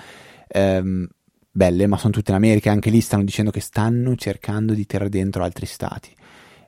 ehm, 0.48 1.06
belle, 1.56 1.86
ma 1.86 1.96
sono 1.96 2.12
tutte 2.12 2.30
in 2.30 2.36
America 2.36 2.70
anche 2.70 2.90
lì 2.90 3.00
stanno 3.00 3.24
dicendo 3.24 3.50
che 3.50 3.60
stanno 3.60 4.14
cercando 4.14 4.74
di 4.74 4.84
tirare 4.84 5.08
dentro 5.08 5.42
altri 5.42 5.64
stati. 5.64 6.14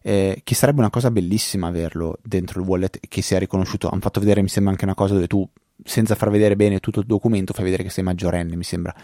Eh, 0.01 0.41
che 0.43 0.55
sarebbe 0.55 0.81
una 0.81 0.91
cosa 0.91 1.11
bellissima 1.11 1.67
averlo 1.67 2.19
dentro 2.23 2.61
il 2.61 2.67
wallet 2.67 2.99
che 3.07 3.21
sia 3.21 3.39
riconosciuto. 3.39 3.91
Hanno 3.91 4.01
fatto 4.01 4.21
vedere, 4.21 4.41
mi 4.41 4.49
sembra, 4.49 4.73
anche 4.73 4.85
una 4.85 4.95
cosa 4.95 5.13
dove 5.13 5.27
tu, 5.27 5.47
senza 5.85 6.15
far 6.15 6.31
vedere 6.31 6.57
bene 6.57 6.81
tutto 6.81 7.01
il 7.01 7.07
documento, 7.07 7.53
fai 7.53 7.65
vedere 7.65 7.83
che 7.83 7.91
sei 7.91 8.05
maggiorenne, 8.05 8.57
mi 8.57 8.65
sembra 8.65 8.95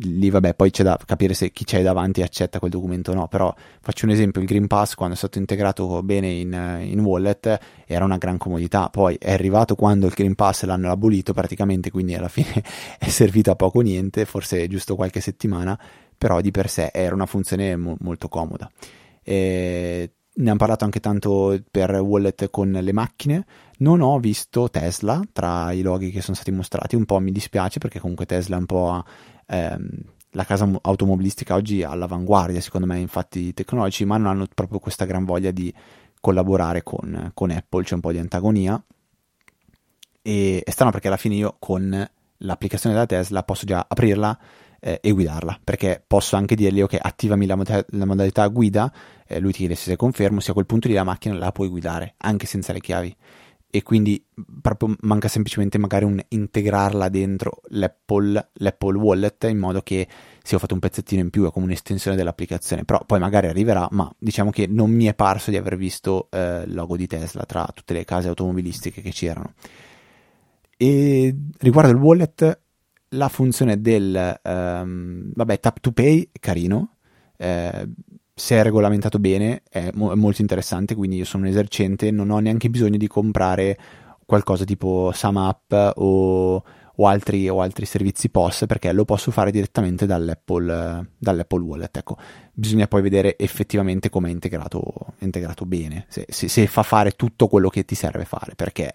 lì 0.00 0.30
vabbè 0.30 0.54
poi 0.54 0.70
c'è 0.70 0.82
da 0.82 0.98
capire 1.04 1.34
se 1.34 1.50
chi 1.50 1.64
c'è 1.64 1.82
davanti 1.82 2.22
accetta 2.22 2.58
quel 2.58 2.70
documento 2.70 3.10
o 3.12 3.14
no 3.14 3.28
però 3.28 3.54
faccio 3.80 4.04
un 4.04 4.12
esempio 4.12 4.40
il 4.40 4.46
Green 4.46 4.66
Pass 4.66 4.94
quando 4.94 5.14
è 5.14 5.18
stato 5.18 5.38
integrato 5.38 6.02
bene 6.02 6.28
in, 6.28 6.80
in, 6.82 7.00
wallet 7.00 7.58
era 7.86 8.04
una 8.04 8.18
gran 8.18 8.36
comodità 8.36 8.90
poi 8.90 9.16
è 9.18 9.32
arrivato 9.32 9.74
quando 9.74 10.06
il 10.06 10.12
Green 10.14 10.34
Pass 10.34 10.64
l'hanno 10.64 10.90
abolito 10.90 11.32
praticamente 11.32 11.90
quindi 11.90 12.14
alla 12.14 12.28
fine 12.28 12.62
è 12.98 13.08
servito 13.08 13.50
a 13.50 13.56
poco 13.56 13.80
niente 13.80 14.24
forse 14.24 14.66
giusto 14.68 14.94
qualche 14.94 15.20
settimana 15.20 15.78
però 16.16 16.40
di 16.40 16.50
per 16.50 16.68
sé 16.68 16.90
era 16.92 17.14
una 17.14 17.26
funzione 17.26 17.76
mo- 17.76 17.96
molto 18.00 18.28
comoda 18.28 18.70
e 19.22 20.12
ne 20.38 20.50
hanno 20.50 20.58
parlato 20.58 20.84
anche 20.84 21.00
tanto 21.00 21.60
per 21.70 21.90
wallet 22.00 22.48
con 22.50 22.70
le 22.70 22.92
macchine. 22.92 23.44
Non 23.78 24.00
ho 24.00 24.18
visto 24.18 24.70
Tesla 24.70 25.20
tra 25.32 25.72
i 25.72 25.82
loghi 25.82 26.10
che 26.10 26.20
sono 26.20 26.34
stati 26.36 26.50
mostrati, 26.50 26.96
un 26.96 27.04
po' 27.04 27.18
mi 27.18 27.32
dispiace 27.32 27.78
perché 27.78 28.00
comunque 28.00 28.26
Tesla 28.26 28.56
è 28.56 28.58
un 28.58 28.66
po' 28.66 29.04
ehm, 29.48 29.88
la 30.32 30.44
casa 30.44 30.70
automobilistica 30.82 31.54
oggi 31.54 31.80
è 31.80 31.84
all'avanguardia, 31.84 32.60
secondo 32.60 32.86
me, 32.86 32.98
infatti 32.98 33.54
tecnologici, 33.54 34.04
ma 34.04 34.16
non 34.16 34.26
hanno 34.28 34.46
proprio 34.52 34.78
questa 34.78 35.04
gran 35.04 35.24
voglia 35.24 35.50
di 35.50 35.72
collaborare 36.20 36.82
con, 36.82 37.30
con 37.34 37.50
Apple, 37.50 37.84
c'è 37.84 37.94
un 37.94 38.00
po' 38.00 38.12
di 38.12 38.18
antagonia. 38.18 38.80
E 40.20 40.62
è 40.64 40.70
strano 40.70 40.90
perché 40.90 41.08
alla 41.08 41.16
fine 41.16 41.36
io 41.36 41.56
con 41.58 42.08
l'applicazione 42.38 42.94
della 42.94 43.06
Tesla 43.06 43.42
posso 43.42 43.64
già 43.64 43.84
aprirla 43.88 44.38
eh, 44.80 44.98
e 45.02 45.10
guidarla, 45.10 45.58
perché 45.62 46.02
posso 46.06 46.36
anche 46.36 46.54
dirgli 46.54 46.82
ok, 46.82 46.98
attivami 47.00 47.46
la, 47.46 47.56
mod- 47.56 47.86
la 47.90 48.04
modalità 48.04 48.46
guida, 48.48 48.92
eh, 49.26 49.40
lui 49.40 49.52
ti 49.52 49.58
chiede 49.58 49.74
se 49.74 49.96
confermo, 49.96 50.40
se 50.40 50.50
a 50.50 50.54
quel 50.54 50.66
punto 50.66 50.88
lì 50.88 50.94
la 50.94 51.04
macchina 51.04 51.34
la 51.34 51.52
puoi 51.52 51.68
guidare, 51.68 52.14
anche 52.18 52.46
senza 52.46 52.72
le 52.72 52.80
chiavi 52.80 53.16
e 53.70 53.82
quindi 53.82 54.24
proprio 54.62 54.96
manca 55.00 55.28
semplicemente 55.28 55.76
magari 55.76 56.04
un 56.06 56.18
integrarla 56.26 57.10
dentro 57.10 57.60
l'Apple, 57.68 58.50
l'Apple 58.54 58.96
Wallet 58.96 59.44
in 59.44 59.58
modo 59.58 59.82
che 59.82 60.08
se 60.42 60.54
ho 60.54 60.58
fatto 60.58 60.72
un 60.72 60.80
pezzettino 60.80 61.20
in 61.20 61.28
più 61.28 61.46
è 61.46 61.50
come 61.50 61.66
un'estensione 61.66 62.16
dell'applicazione. 62.16 62.84
Però 62.84 63.04
poi 63.04 63.18
magari 63.18 63.46
arriverà 63.48 63.86
ma 63.90 64.10
diciamo 64.18 64.50
che 64.50 64.66
non 64.66 64.90
mi 64.90 65.04
è 65.04 65.14
parso 65.14 65.50
di 65.50 65.58
aver 65.58 65.76
visto 65.76 66.28
eh, 66.30 66.62
il 66.66 66.72
logo 66.72 66.96
di 66.96 67.06
Tesla 67.06 67.44
tra 67.44 67.68
tutte 67.74 67.92
le 67.92 68.04
case 68.04 68.28
automobilistiche 68.28 69.02
che 69.02 69.10
c'erano. 69.10 69.52
E 70.76 71.36
riguardo 71.58 71.90
il 71.90 71.98
wallet 71.98 72.60
la 73.12 73.28
funzione 73.28 73.80
del 73.80 74.40
um, 74.44 75.30
vabbè 75.34 75.60
tap 75.60 75.80
to 75.80 75.92
pay 75.92 76.30
carino 76.38 76.96
eh, 77.36 77.88
se 78.38 78.56
è 78.56 78.62
regolamentato 78.62 79.18
bene 79.18 79.62
è, 79.68 79.90
mo- 79.94 80.12
è, 80.12 80.14
molto 80.14 80.40
interessante, 80.40 80.94
quindi 80.94 81.16
io 81.16 81.24
sono 81.24 81.42
un 81.42 81.50
esercente, 81.50 82.12
non 82.12 82.30
ho 82.30 82.38
neanche 82.38 82.70
bisogno 82.70 82.96
di 82.96 83.08
comprare 83.08 83.76
qualcosa 84.24 84.64
tipo 84.64 85.10
SumUp 85.12 85.92
o, 85.96 86.62
o, 86.96 87.06
altri, 87.06 87.48
o 87.48 87.60
altri 87.60 87.84
servizi 87.84 88.30
POS 88.30 88.64
perché 88.68 88.92
lo 88.92 89.04
posso 89.04 89.32
fare 89.32 89.50
direttamente 89.50 90.06
dall'Apple, 90.06 91.14
dall'Apple 91.18 91.62
Wallet. 91.62 91.96
Ecco, 91.96 92.16
bisogna 92.52 92.86
poi 92.86 93.02
vedere 93.02 93.36
effettivamente 93.36 94.08
come 94.08 94.28
è 94.28 94.32
integrato, 94.32 95.14
integrato 95.18 95.66
bene, 95.66 96.06
se, 96.08 96.24
se, 96.28 96.46
se, 96.46 96.66
fa 96.68 96.84
fare 96.84 97.12
tutto 97.12 97.48
quello 97.48 97.68
che 97.68 97.84
ti 97.84 97.96
serve 97.96 98.24
fare, 98.24 98.54
perché 98.54 98.94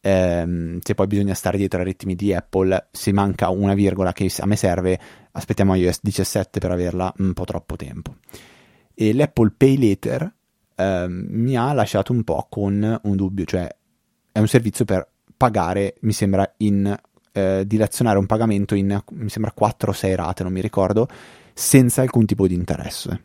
ehm, 0.00 0.80
se 0.82 0.94
poi 0.94 1.06
bisogna 1.06 1.34
stare 1.34 1.58
dietro 1.58 1.78
ai 1.78 1.84
ritmi 1.84 2.16
di 2.16 2.34
Apple, 2.34 2.88
se 2.90 3.12
manca 3.12 3.50
una 3.50 3.74
virgola 3.74 4.12
che 4.12 4.28
a 4.38 4.46
me 4.46 4.56
serve, 4.56 4.98
aspettiamo 5.30 5.74
iOS 5.74 6.00
17 6.02 6.58
per 6.58 6.72
averla 6.72 7.12
un 7.18 7.34
po' 7.34 7.44
troppo 7.44 7.76
tempo 7.76 8.16
e 9.00 9.14
l'Apple 9.14 9.54
Pay 9.56 9.78
Later 9.78 10.30
eh, 10.74 11.06
mi 11.08 11.56
ha 11.56 11.72
lasciato 11.72 12.12
un 12.12 12.22
po' 12.22 12.46
con 12.50 13.00
un 13.02 13.16
dubbio, 13.16 13.46
cioè 13.46 13.66
è 14.30 14.38
un 14.38 14.46
servizio 14.46 14.84
per 14.84 15.08
pagare, 15.38 15.94
mi 16.00 16.12
sembra, 16.12 16.52
in 16.58 16.94
eh, 17.32 17.64
dilazionare 17.66 18.18
un 18.18 18.26
pagamento 18.26 18.74
in, 18.74 19.02
mi 19.12 19.30
sembra, 19.30 19.52
4 19.52 19.90
o 19.90 19.94
6 19.94 20.14
rate, 20.14 20.42
non 20.42 20.52
mi 20.52 20.60
ricordo, 20.60 21.08
senza 21.54 22.02
alcun 22.02 22.26
tipo 22.26 22.46
di 22.46 22.52
interesse. 22.52 23.22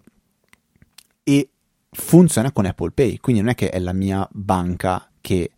E 1.24 1.50
funziona 1.90 2.54
con 2.54 2.66
Apple 2.66 2.92
Pay, 2.92 3.18
quindi 3.18 3.42
non 3.42 3.52
è 3.52 3.56
che 3.56 3.70
è 3.70 3.80
la 3.80 3.92
mia 3.92 4.26
banca 4.32 5.10
che 5.20 5.52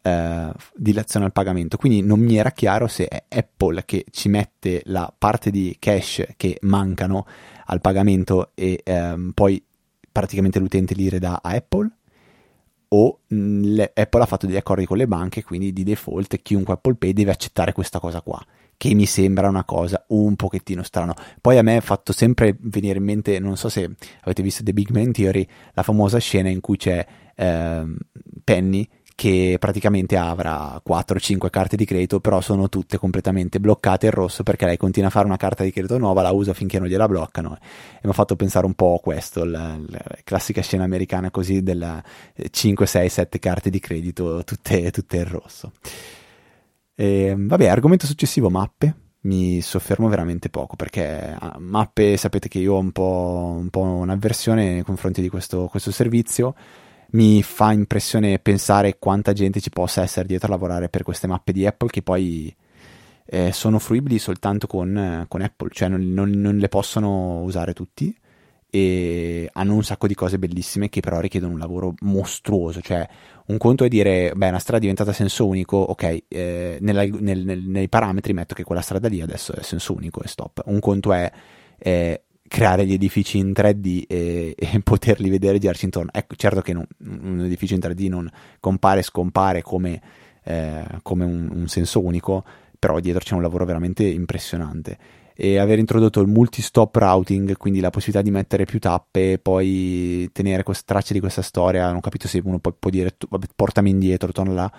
eh, 0.00 0.52
dilaziona 0.72 1.26
il 1.26 1.32
pagamento, 1.32 1.76
quindi 1.78 2.00
non 2.00 2.20
mi 2.20 2.36
era 2.36 2.52
chiaro 2.52 2.86
se 2.86 3.08
è 3.08 3.24
Apple 3.28 3.84
che 3.84 4.04
ci 4.12 4.28
mette 4.28 4.82
la 4.84 5.12
parte 5.18 5.50
di 5.50 5.74
cash 5.80 6.24
che 6.36 6.58
mancano 6.60 7.26
al 7.70 7.80
pagamento 7.80 8.52
e 8.54 8.80
ehm, 8.84 9.32
poi 9.34 9.62
praticamente 10.10 10.58
l'utente 10.58 10.94
li 10.94 11.08
redà 11.08 11.40
a 11.42 11.50
Apple 11.50 11.90
o 12.88 13.20
mh, 13.26 13.36
mm, 13.36 13.62
le, 13.62 13.92
Apple 13.94 14.22
ha 14.22 14.26
fatto 14.26 14.46
degli 14.46 14.56
accordi 14.56 14.86
con 14.86 14.96
le 14.96 15.06
banche 15.06 15.42
quindi 15.42 15.72
di 15.72 15.84
default 15.84 16.40
chiunque 16.42 16.74
Apple 16.74 16.94
Pay 16.94 17.12
deve 17.12 17.30
accettare 17.30 17.72
questa 17.72 18.00
cosa 18.00 18.20
qua 18.22 18.42
che 18.78 18.94
mi 18.94 19.06
sembra 19.06 19.48
una 19.48 19.64
cosa 19.64 20.04
un 20.08 20.36
pochettino 20.36 20.84
strano. 20.84 21.12
Poi 21.40 21.58
a 21.58 21.62
me 21.62 21.78
è 21.78 21.80
fatto 21.80 22.12
sempre 22.12 22.56
venire 22.60 22.98
in 22.98 23.04
mente 23.04 23.38
non 23.40 23.56
so 23.56 23.68
se 23.68 23.90
avete 24.20 24.40
visto 24.40 24.62
The 24.62 24.72
Big 24.72 24.90
Man 24.90 25.10
Theory 25.10 25.46
la 25.72 25.82
famosa 25.82 26.18
scena 26.18 26.48
in 26.48 26.60
cui 26.60 26.76
c'è 26.76 27.04
ehm, 27.34 27.96
Penny 28.44 28.88
che 29.18 29.56
praticamente 29.58 30.16
avrà 30.16 30.80
4-5 30.88 31.50
carte 31.50 31.74
di 31.74 31.84
credito, 31.84 32.20
però 32.20 32.40
sono 32.40 32.68
tutte 32.68 32.98
completamente 32.98 33.58
bloccate 33.58 34.06
in 34.06 34.12
rosso 34.12 34.44
perché 34.44 34.64
lei 34.64 34.76
continua 34.76 35.08
a 35.08 35.10
fare 35.10 35.26
una 35.26 35.36
carta 35.36 35.64
di 35.64 35.72
credito 35.72 35.98
nuova, 35.98 36.22
la 36.22 36.30
usa 36.30 36.54
finché 36.54 36.78
non 36.78 36.86
gliela 36.86 37.08
bloccano. 37.08 37.56
E 37.56 38.00
mi 38.04 38.10
ha 38.10 38.12
fatto 38.12 38.36
pensare 38.36 38.64
un 38.64 38.74
po' 38.74 38.94
a 38.94 39.00
questo, 39.00 39.44
la, 39.44 39.76
la 39.88 39.98
classica 40.22 40.62
scena 40.62 40.84
americana 40.84 41.32
così 41.32 41.64
della 41.64 42.00
5, 42.48 42.86
6, 42.86 43.08
7 43.08 43.38
carte 43.40 43.70
di 43.70 43.80
credito, 43.80 44.44
tutte, 44.44 44.92
tutte 44.92 45.16
in 45.16 45.28
rosso. 45.28 45.72
E, 46.94 47.34
vabbè, 47.36 47.66
argomento 47.66 48.06
successivo, 48.06 48.50
mappe. 48.50 48.94
Mi 49.22 49.60
soffermo 49.62 50.06
veramente 50.06 50.48
poco 50.48 50.76
perché 50.76 51.36
ah, 51.36 51.56
mappe 51.58 52.16
sapete 52.16 52.46
che 52.46 52.60
io 52.60 52.74
ho 52.74 52.78
un 52.78 52.92
po', 52.92 53.56
un 53.58 53.68
po 53.68 53.80
un'avversione 53.80 54.74
nei 54.74 54.82
confronti 54.84 55.20
di 55.20 55.28
questo, 55.28 55.66
questo 55.66 55.90
servizio 55.90 56.54
mi 57.10 57.42
fa 57.42 57.72
impressione 57.72 58.38
pensare 58.38 58.98
quanta 58.98 59.32
gente 59.32 59.60
ci 59.60 59.70
possa 59.70 60.02
essere 60.02 60.26
dietro 60.26 60.48
a 60.48 60.50
lavorare 60.50 60.88
per 60.88 61.02
queste 61.02 61.26
mappe 61.26 61.52
di 61.52 61.66
Apple 61.66 61.88
che 61.88 62.02
poi 62.02 62.54
eh, 63.24 63.52
sono 63.52 63.78
fruibili 63.78 64.18
soltanto 64.18 64.66
con, 64.66 65.24
con 65.28 65.40
Apple, 65.42 65.68
cioè 65.72 65.88
non, 65.88 66.12
non, 66.12 66.30
non, 66.30 66.56
le 66.56 66.68
possono 66.68 67.42
usare 67.42 67.72
tutti 67.74 68.14
e 68.70 69.48
hanno 69.52 69.74
un 69.74 69.82
sacco 69.82 70.06
di 70.06 70.14
cose 70.14 70.38
bellissime 70.38 70.90
che 70.90 71.00
però 71.00 71.20
richiedono 71.20 71.52
un 71.52 71.58
lavoro 71.58 71.94
mostruoso, 72.00 72.80
cioè 72.82 73.06
un 73.46 73.56
conto 73.56 73.84
è 73.84 73.88
dire, 73.88 74.32
beh, 74.34 74.48
una 74.48 74.58
strada 74.58 74.78
è 74.78 74.80
diventata 74.80 75.12
senso 75.12 75.46
unico, 75.46 75.76
ok, 75.76 76.24
eh, 76.28 76.78
nella, 76.80 77.04
nel, 77.04 77.44
nel, 77.44 77.62
nei 77.62 77.88
parametri 77.88 78.34
metto 78.34 78.54
che 78.54 78.64
quella 78.64 78.82
strada 78.82 79.08
lì 79.08 79.22
adesso 79.22 79.54
è 79.54 79.62
senso 79.62 79.94
unico 79.94 80.22
e 80.22 80.28
stop. 80.28 80.62
Un 80.66 80.80
conto 80.80 81.12
è 81.14 81.30
eh, 81.78 82.22
creare 82.48 82.86
gli 82.86 82.92
edifici 82.92 83.38
in 83.38 83.52
3D 83.54 84.04
e, 84.08 84.54
e, 84.56 84.80
poterli 84.82 85.28
vedere 85.28 85.58
girarci 85.58 85.84
intorno. 85.84 86.10
Ecco, 86.12 86.34
certo 86.34 86.60
che 86.60 86.72
non, 86.72 86.86
un 87.04 87.42
edificio 87.44 87.74
in 87.74 87.80
3D 87.80 88.08
non 88.08 88.28
compare 88.58 89.00
e 89.00 89.02
scompare 89.04 89.62
come, 89.62 90.00
eh, 90.42 90.84
come 91.02 91.24
un, 91.24 91.48
un, 91.52 91.68
senso 91.68 92.02
unico, 92.02 92.44
però 92.78 92.98
dietro 92.98 93.22
c'è 93.22 93.34
un 93.34 93.42
lavoro 93.42 93.64
veramente 93.64 94.04
impressionante. 94.04 94.98
E 95.40 95.58
aver 95.58 95.78
introdotto 95.78 96.20
il 96.20 96.26
multi-stop 96.26 96.96
routing, 96.96 97.56
quindi 97.56 97.78
la 97.78 97.90
possibilità 97.90 98.24
di 98.24 98.32
mettere 98.32 98.64
più 98.64 98.80
tappe 98.80 99.32
e 99.32 99.38
poi 99.38 100.28
tenere 100.32 100.64
queste 100.64 100.82
tracce 100.84 101.12
di 101.12 101.20
questa 101.20 101.42
storia, 101.42 101.86
non 101.86 101.96
ho 101.96 102.00
capito 102.00 102.26
se 102.26 102.40
uno 102.42 102.58
può, 102.58 102.72
può 102.76 102.90
dire 102.90 103.14
vabbè, 103.28 103.46
portami 103.54 103.90
indietro, 103.90 104.32
torna 104.32 104.52
là. 104.52 104.72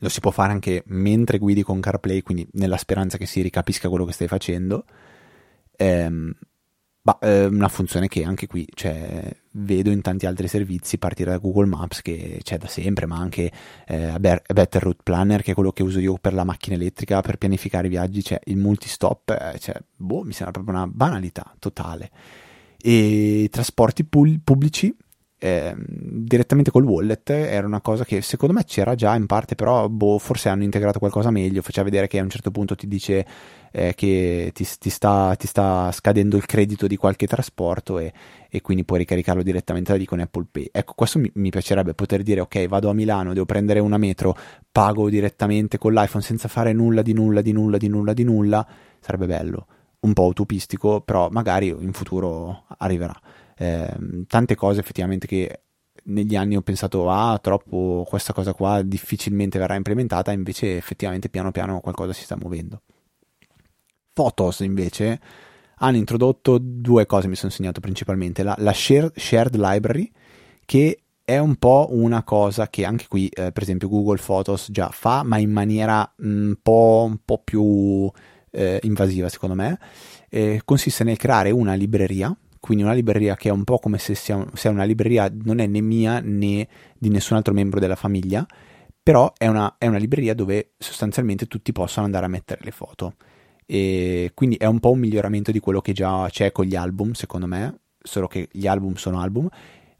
Lo 0.00 0.08
si 0.10 0.20
può 0.20 0.30
fare 0.32 0.52
anche 0.52 0.82
mentre 0.88 1.38
guidi 1.38 1.62
con 1.62 1.80
CarPlay, 1.80 2.20
quindi 2.20 2.46
nella 2.52 2.76
speranza 2.76 3.16
che 3.16 3.24
si 3.24 3.40
ricapisca 3.40 3.88
quello 3.88 4.04
che 4.04 4.12
stai 4.12 4.28
facendo. 4.28 4.84
Ehm, 5.76 6.34
ma 7.06 7.18
eh, 7.20 7.44
una 7.44 7.68
funzione 7.68 8.08
che 8.08 8.24
anche 8.24 8.46
qui 8.46 8.66
cioè, 8.74 9.30
vedo 9.52 9.90
in 9.90 10.00
tanti 10.00 10.24
altri 10.24 10.48
servizi 10.48 10.96
partire 10.96 11.32
da 11.32 11.36
Google 11.36 11.66
Maps 11.66 12.00
che 12.00 12.40
c'è 12.42 12.56
da 12.56 12.66
sempre, 12.66 13.04
ma 13.04 13.16
anche 13.18 13.52
eh, 13.86 14.18
Better 14.18 14.82
Route 14.82 15.02
Planner 15.02 15.42
che 15.42 15.50
è 15.50 15.54
quello 15.54 15.70
che 15.70 15.82
uso 15.82 15.98
io 16.00 16.16
per 16.16 16.32
la 16.32 16.44
macchina 16.44 16.76
elettrica 16.76 17.20
per 17.20 17.36
pianificare 17.36 17.88
i 17.88 17.90
viaggi, 17.90 18.22
cioè 18.24 18.40
il 18.44 18.56
multistop, 18.56 19.30
eh, 19.38 19.58
cioè, 19.58 19.76
boh, 19.94 20.22
mi 20.22 20.32
sembra 20.32 20.52
proprio 20.52 20.76
una 20.76 20.86
banalità 20.86 21.54
totale. 21.58 22.10
E 22.78 23.48
trasporti 23.50 24.04
pul- 24.04 24.40
pubblici 24.42 24.94
eh, 25.44 25.74
direttamente 25.76 26.70
col 26.70 26.84
wallet 26.84 27.28
era 27.28 27.66
una 27.66 27.82
cosa 27.82 28.06
che 28.06 28.22
secondo 28.22 28.54
me 28.54 28.64
c'era 28.64 28.94
già 28.94 29.14
in 29.14 29.26
parte, 29.26 29.54
però 29.54 29.90
boh, 29.90 30.18
forse 30.18 30.48
hanno 30.48 30.62
integrato 30.62 30.98
qualcosa 30.98 31.30
meglio. 31.30 31.60
Faceva 31.60 31.84
vedere 31.84 32.06
che 32.06 32.18
a 32.18 32.22
un 32.22 32.30
certo 32.30 32.50
punto 32.50 32.74
ti 32.74 32.88
dice 32.88 33.26
eh, 33.70 33.92
che 33.94 34.52
ti, 34.54 34.66
ti, 34.78 34.88
sta, 34.88 35.34
ti, 35.36 35.46
sta, 35.46 35.92
scadendo 35.92 36.38
il 36.38 36.46
credito 36.46 36.86
di 36.86 36.96
qualche 36.96 37.26
trasporto 37.26 37.98
e, 37.98 38.10
e, 38.48 38.62
quindi 38.62 38.86
puoi 38.86 39.00
ricaricarlo 39.00 39.42
direttamente 39.42 39.92
da 39.92 39.98
lì 39.98 40.06
con 40.06 40.20
Apple 40.20 40.46
Pay. 40.50 40.70
Ecco, 40.72 40.94
questo 40.96 41.18
mi, 41.18 41.30
mi, 41.34 41.50
piacerebbe 41.50 41.92
poter 41.92 42.22
dire: 42.22 42.40
ok, 42.40 42.66
vado 42.66 42.88
a 42.88 42.94
Milano, 42.94 43.34
devo 43.34 43.44
prendere 43.44 43.80
una 43.80 43.98
metro, 43.98 44.34
pago 44.72 45.10
direttamente 45.10 45.76
con 45.76 45.92
l'iPhone 45.92 46.24
senza 46.24 46.48
fare 46.48 46.72
nulla 46.72 47.02
di 47.02 47.12
nulla 47.12 47.42
di 47.42 47.52
nulla 47.52 47.76
di 47.76 47.88
nulla 47.88 48.14
di 48.14 48.24
nulla. 48.24 48.66
Sarebbe 48.98 49.26
bello. 49.26 49.66
Un 50.00 50.14
po' 50.14 50.24
utopistico, 50.24 51.02
però 51.02 51.28
magari 51.28 51.68
in 51.68 51.92
futuro 51.92 52.64
arriverà 52.78 53.14
eh, 53.56 53.96
tante 54.26 54.54
cose 54.54 54.80
effettivamente 54.80 55.26
che 55.26 55.60
negli 56.04 56.36
anni 56.36 56.56
ho 56.56 56.60
pensato 56.60 57.08
ah 57.08 57.38
troppo 57.38 58.04
questa 58.06 58.32
cosa 58.32 58.52
qua 58.52 58.82
difficilmente 58.82 59.58
verrà 59.58 59.74
implementata 59.74 60.32
invece 60.32 60.76
effettivamente 60.76 61.28
piano 61.28 61.50
piano 61.50 61.80
qualcosa 61.80 62.12
si 62.12 62.24
sta 62.24 62.36
muovendo. 62.36 62.82
Photos 64.12 64.60
invece 64.60 65.20
hanno 65.78 65.96
introdotto 65.96 66.58
due 66.58 67.06
cose 67.06 67.28
mi 67.28 67.36
sono 67.36 67.50
segnato 67.50 67.80
principalmente. 67.80 68.42
La, 68.42 68.54
la 68.58 68.72
shared, 68.72 69.12
shared 69.16 69.56
library 69.56 70.10
che 70.64 70.98
è 71.24 71.38
un 71.38 71.56
po' 71.56 71.88
una 71.90 72.22
cosa 72.22 72.68
che 72.68 72.84
anche 72.84 73.06
qui 73.08 73.28
eh, 73.28 73.50
per 73.50 73.62
esempio 73.62 73.88
Google 73.88 74.20
Photos 74.22 74.68
già 74.70 74.90
fa 74.90 75.22
ma 75.22 75.38
in 75.38 75.50
maniera 75.50 76.12
un 76.18 76.56
po', 76.60 77.04
un 77.08 77.18
po 77.24 77.40
più 77.42 78.10
eh, 78.50 78.78
invasiva 78.82 79.28
secondo 79.28 79.54
me. 79.54 79.78
Eh, 80.28 80.62
consiste 80.64 81.04
nel 81.04 81.16
creare 81.16 81.50
una 81.50 81.74
libreria 81.74 82.36
quindi 82.64 82.82
una 82.82 82.94
libreria 82.94 83.36
che 83.36 83.50
è 83.50 83.52
un 83.52 83.62
po' 83.62 83.78
come 83.78 83.98
se 83.98 84.14
sia, 84.14 84.42
sia 84.54 84.70
una 84.70 84.84
libreria 84.84 85.30
non 85.42 85.58
è 85.58 85.66
né 85.66 85.82
mia 85.82 86.20
né 86.20 86.66
di 86.96 87.10
nessun 87.10 87.36
altro 87.36 87.52
membro 87.52 87.78
della 87.78 87.94
famiglia, 87.94 88.46
però 89.02 89.30
è 89.36 89.46
una, 89.48 89.74
è 89.76 89.86
una 89.86 89.98
libreria 89.98 90.32
dove 90.32 90.70
sostanzialmente 90.78 91.44
tutti 91.44 91.72
possono 91.72 92.06
andare 92.06 92.24
a 92.24 92.30
mettere 92.30 92.62
le 92.64 92.70
foto. 92.70 93.16
E 93.66 94.30
quindi 94.32 94.56
è 94.56 94.64
un 94.64 94.80
po' 94.80 94.92
un 94.92 94.98
miglioramento 94.98 95.52
di 95.52 95.60
quello 95.60 95.82
che 95.82 95.92
già 95.92 96.26
c'è 96.30 96.52
con 96.52 96.64
gli 96.64 96.74
album, 96.74 97.12
secondo 97.12 97.46
me, 97.46 97.80
solo 97.98 98.28
che 98.28 98.48
gli 98.50 98.66
album 98.66 98.94
sono 98.94 99.20
album 99.20 99.46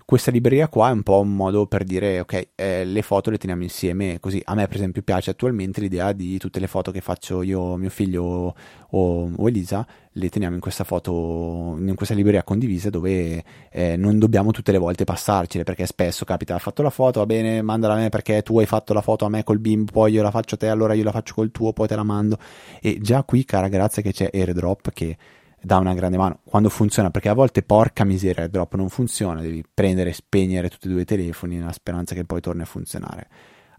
questa 0.07 0.31
libreria 0.31 0.69
qua 0.69 0.90
è 0.90 0.93
un 0.93 1.03
po' 1.03 1.21
un 1.21 1.35
modo 1.35 1.67
per 1.67 1.83
dire 1.85 2.21
ok 2.21 2.49
eh, 2.55 2.85
le 2.85 3.03
foto 3.03 3.31
le 3.31 3.38
teniamo 3.38 3.62
insieme 3.62 4.21
così. 4.21 4.40
A 4.45 4.55
me 4.55 4.67
per 4.67 4.77
esempio 4.77 5.03
piace 5.03 5.31
attualmente 5.31 5.81
l'idea 5.81 6.12
di 6.12 6.38
tutte 6.38 6.61
le 6.61 6.67
foto 6.67 6.90
che 6.90 7.01
faccio 7.01 7.43
io 7.43 7.77
mio 7.77 7.88
figlio 7.90 8.55
o, 8.90 9.31
o 9.35 9.49
Elisa 9.49 9.87
le 10.17 10.29
teniamo 10.29 10.55
in 10.55 10.61
questa 10.61 10.85
foto 10.85 11.77
in 11.79 11.95
questa 11.97 12.14
libreria 12.14 12.45
condivisa 12.45 12.90
dove 12.90 13.43
eh, 13.71 13.97
non 13.97 14.19
dobbiamo 14.19 14.51
tutte 14.53 14.73
le 14.73 14.79
volte 14.79 15.05
passarcele 15.05 15.64
perché 15.64 15.87
spesso 15.87 16.25
capita 16.25 16.55
ha 16.55 16.59
fatto 16.59 16.83
la 16.83 16.90
foto 16.90 17.21
va 17.21 17.27
bene 17.27 17.62
mandala 17.62 17.95
a 17.95 17.97
me 17.97 18.09
perché 18.11 18.43
tu 18.43 18.59
hai 18.59 18.67
fatto 18.67 18.93
la 18.93 19.01
foto 19.01 19.25
a 19.25 19.29
me 19.29 19.43
col 19.43 19.59
bimbo 19.59 19.90
poi 19.90 20.12
io 20.12 20.23
la 20.23 20.31
faccio 20.31 20.55
a 20.57 20.59
te 20.59 20.69
allora 20.69 20.95
io 20.95 21.05
la 21.05 21.12
faccio 21.12 21.35
col 21.35 21.51
tuo 21.51 21.73
poi 21.73 21.88
te 21.88 21.97
la 21.97 22.05
mando. 22.05 22.38
E 22.81 22.99
già 23.01 23.23
qui 23.25 23.45
cara 23.45 23.69
grazie 23.69 24.03
che 24.03 24.12
c'è 24.12 24.31
airdrop 24.33 24.90
che 24.93 25.17
dà 25.64 25.79
una 25.79 25.94
grande 25.94 26.18
mano 26.18 26.40
quando 26.44 26.68
funziona, 26.68 27.11
perché 27.11 27.31
a 27.31 27.35
volte 27.35 27.62
porca 27.62 28.05
miseria 28.05 28.44
il 28.44 28.50
drop 28.50 28.74
non 28.74 28.90
funziona, 28.90 29.40
devi 29.40 29.64
prendere 29.72 30.11
e 30.11 30.12
spegnere 30.12 30.68
tutti 30.68 30.88
e 30.88 30.90
due 30.90 31.03
i 31.03 31.07
telefoni 31.07 31.57
nella 31.57 31.72
speranza 31.72 32.14
che 32.14 32.24
poi 32.24 32.40
torni 32.40 32.62
a 32.62 32.66
funzionare. 32.66 33.29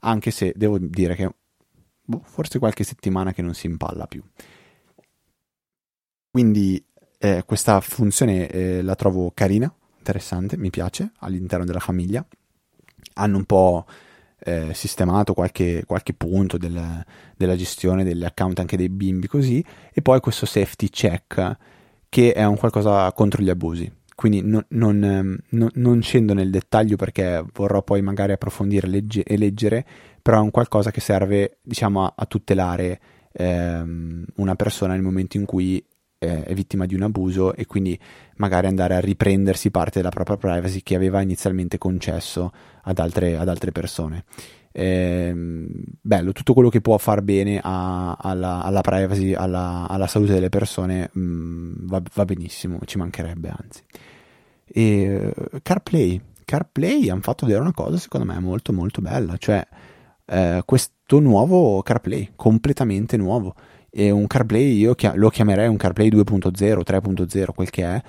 Anche 0.02 0.32
se 0.32 0.54
devo 0.56 0.80
dire 0.80 1.16
che 1.16 1.34
boh, 2.02 2.22
forse 2.24 2.58
qualche 2.58 2.84
settimana 2.84 3.34
che 3.34 3.42
non 3.44 3.54
si 3.54 3.68
impalla 3.68 4.08
più. 4.08 4.24
Quindi 6.32 6.84
eh, 7.20 7.44
questa 7.46 7.80
funzione 7.82 8.48
eh, 8.50 8.82
la 8.82 8.96
trovo 8.96 9.32
carina, 9.34 9.74
interessante, 9.98 10.58
mi 10.58 10.72
piace 10.72 11.12
all'interno 11.20 11.66
della 11.66 11.80
famiglia. 11.80 12.26
Hanno 13.14 13.38
un 13.38 13.46
po' 13.46 13.86
eh, 14.40 14.74
sistemato 14.74 15.34
qualche, 15.34 15.84
qualche 15.86 16.14
punto 16.14 16.58
del, 16.58 17.06
della 17.38 17.56
gestione 17.56 18.04
degli 18.04 18.24
account 18.24 18.60
anche 18.60 18.76
dei 18.76 18.90
bimbi 18.90 19.28
così 19.28 19.64
e 19.94 20.02
poi 20.02 20.20
questo 20.20 20.46
safety 20.46 20.90
check 20.90 21.58
che 22.16 22.32
è 22.32 22.46
un 22.46 22.56
qualcosa 22.56 23.12
contro 23.12 23.44
gli 23.44 23.50
abusi. 23.50 23.92
Quindi 24.16 24.42
non, 24.42 24.64
ehm, 24.70 25.38
non, 25.50 25.70
non 25.74 26.02
scendo 26.02 26.34
nel 26.34 26.50
dettaglio 26.50 26.96
perché 26.96 27.44
vorrò 27.52 27.84
poi 27.84 28.02
magari 28.02 28.32
approfondire 28.32 28.88
legge, 28.88 29.22
e 29.24 29.36
leggere, 29.36 29.86
però 30.22 30.38
è 30.38 30.42
un 30.42 30.50
qualcosa 30.50 30.92
che 30.92 31.02
serve 31.02 31.58
diciamo, 31.62 32.06
a, 32.06 32.14
a 32.16 32.26
tutelare 32.26 33.02
ehm, 33.34 34.24
una 34.36 34.56
persona 34.56 34.94
nel 34.94 35.02
momento 35.02 35.36
in 35.36 35.44
cui 35.44 35.86
eh, 36.18 36.44
è 36.44 36.54
vittima 36.54 36.86
di 36.86 36.96
un 36.96 37.02
abuso 37.02 37.54
e 37.54 37.66
quindi 37.66 38.00
magari 38.38 38.68
andare 38.68 38.96
a 38.96 39.02
riprendersi 39.02 39.70
parte 39.70 40.00
della 40.00 40.08
propria 40.08 40.38
privacy 40.38 40.84
che 40.84 40.96
aveva 40.96 41.20
inizialmente 41.20 41.78
concesso 41.78 42.50
ad 42.84 42.98
altre, 42.98 43.36
ad 43.36 43.50
altre 43.50 43.74
persone 43.74 44.24
eh, 44.78 45.34
bello, 45.34 46.34
tutto 46.34 46.52
quello 46.54 46.68
che 46.68 46.82
può 46.82 46.98
far 46.98 47.22
bene 47.22 47.62
a, 47.64 48.18
alla, 48.20 48.62
alla, 48.62 48.82
privacy, 48.82 49.34
alla, 49.34 49.88
alla, 49.88 50.06
salute 50.06 50.34
delle 50.34 50.50
persone 50.50 51.10
mh, 51.14 51.20
mm, 51.22 51.74
va, 51.88 52.02
va, 52.14 52.26
benissimo, 52.26 52.80
ci 52.84 52.98
mancherebbe 52.98 53.54
anzi. 53.58 53.82
E, 54.66 55.34
CarPlay, 55.62 56.22
CarPlay 56.44 57.10
hanno 57.10 57.22
fatto 57.22 57.46
vedere 57.46 57.64
una 57.64 57.72
cosa 57.72 57.96
secondo 57.96 58.26
me 58.26 58.38
molto 58.40 58.74
molto 58.74 59.00
bella, 59.00 59.38
cioè 59.38 59.66
eh, 60.26 60.62
questo 60.66 61.22
nuovo 61.22 61.82
CarPlay, 61.82 62.34
completamente 62.36 63.16
nuovo, 63.16 63.56
e 63.90 64.12
un 64.12 64.28
CarPlay 64.28 64.76
io 64.76 64.94
lo 65.14 65.30
chiamerei 65.30 65.70
un 65.70 65.78
CarPlay 65.78 66.10
2.0, 66.10 66.82
3.0, 66.82 67.46
quel 67.56 67.70
che 67.70 67.84
è, 67.86 68.04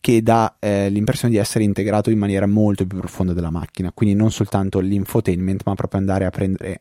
che 0.00 0.22
dà 0.22 0.56
eh, 0.58 0.88
l'impressione 0.88 1.34
di 1.34 1.38
essere 1.38 1.62
integrato 1.64 2.10
in 2.10 2.18
maniera 2.18 2.46
molto 2.46 2.86
più 2.86 2.98
profonda 2.98 3.32
della 3.32 3.50
macchina, 3.50 3.92
quindi 3.92 4.14
non 4.14 4.30
soltanto 4.30 4.80
l'infotainment, 4.80 5.62
ma 5.66 5.74
proprio 5.74 6.00
andare 6.00 6.24
a 6.24 6.30
prendere 6.30 6.80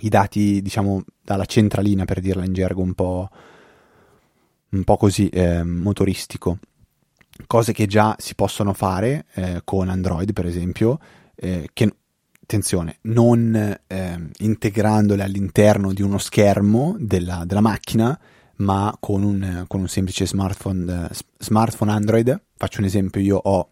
i 0.00 0.08
dati, 0.08 0.60
diciamo, 0.60 1.04
dalla 1.22 1.44
centralina, 1.44 2.04
per 2.04 2.20
dirla 2.20 2.44
in 2.44 2.52
gergo 2.52 2.82
un 2.82 2.94
po', 2.94 3.30
un 4.70 4.84
po 4.84 4.96
così 4.96 5.28
eh, 5.28 5.62
motoristico. 5.62 6.58
Cose 7.46 7.72
che 7.72 7.86
già 7.86 8.16
si 8.18 8.34
possono 8.34 8.72
fare 8.72 9.26
eh, 9.34 9.60
con 9.64 9.88
Android, 9.88 10.32
per 10.32 10.46
esempio, 10.46 10.98
eh, 11.36 11.68
che 11.72 11.94
attenzione, 12.42 12.98
non 13.02 13.78
eh, 13.86 14.28
integrandole 14.38 15.22
all'interno 15.22 15.92
di 15.92 16.02
uno 16.02 16.18
schermo 16.18 16.94
della, 16.98 17.44
della 17.46 17.60
macchina, 17.60 18.18
ma 18.56 18.94
con 19.00 19.22
un, 19.22 19.64
con 19.66 19.80
un 19.80 19.88
semplice 19.88 20.26
smartphone, 20.26 21.08
smartphone 21.38 21.90
Android. 21.90 22.40
Faccio 22.56 22.80
un 22.80 22.86
esempio, 22.86 23.20
io 23.20 23.36
ho 23.36 23.68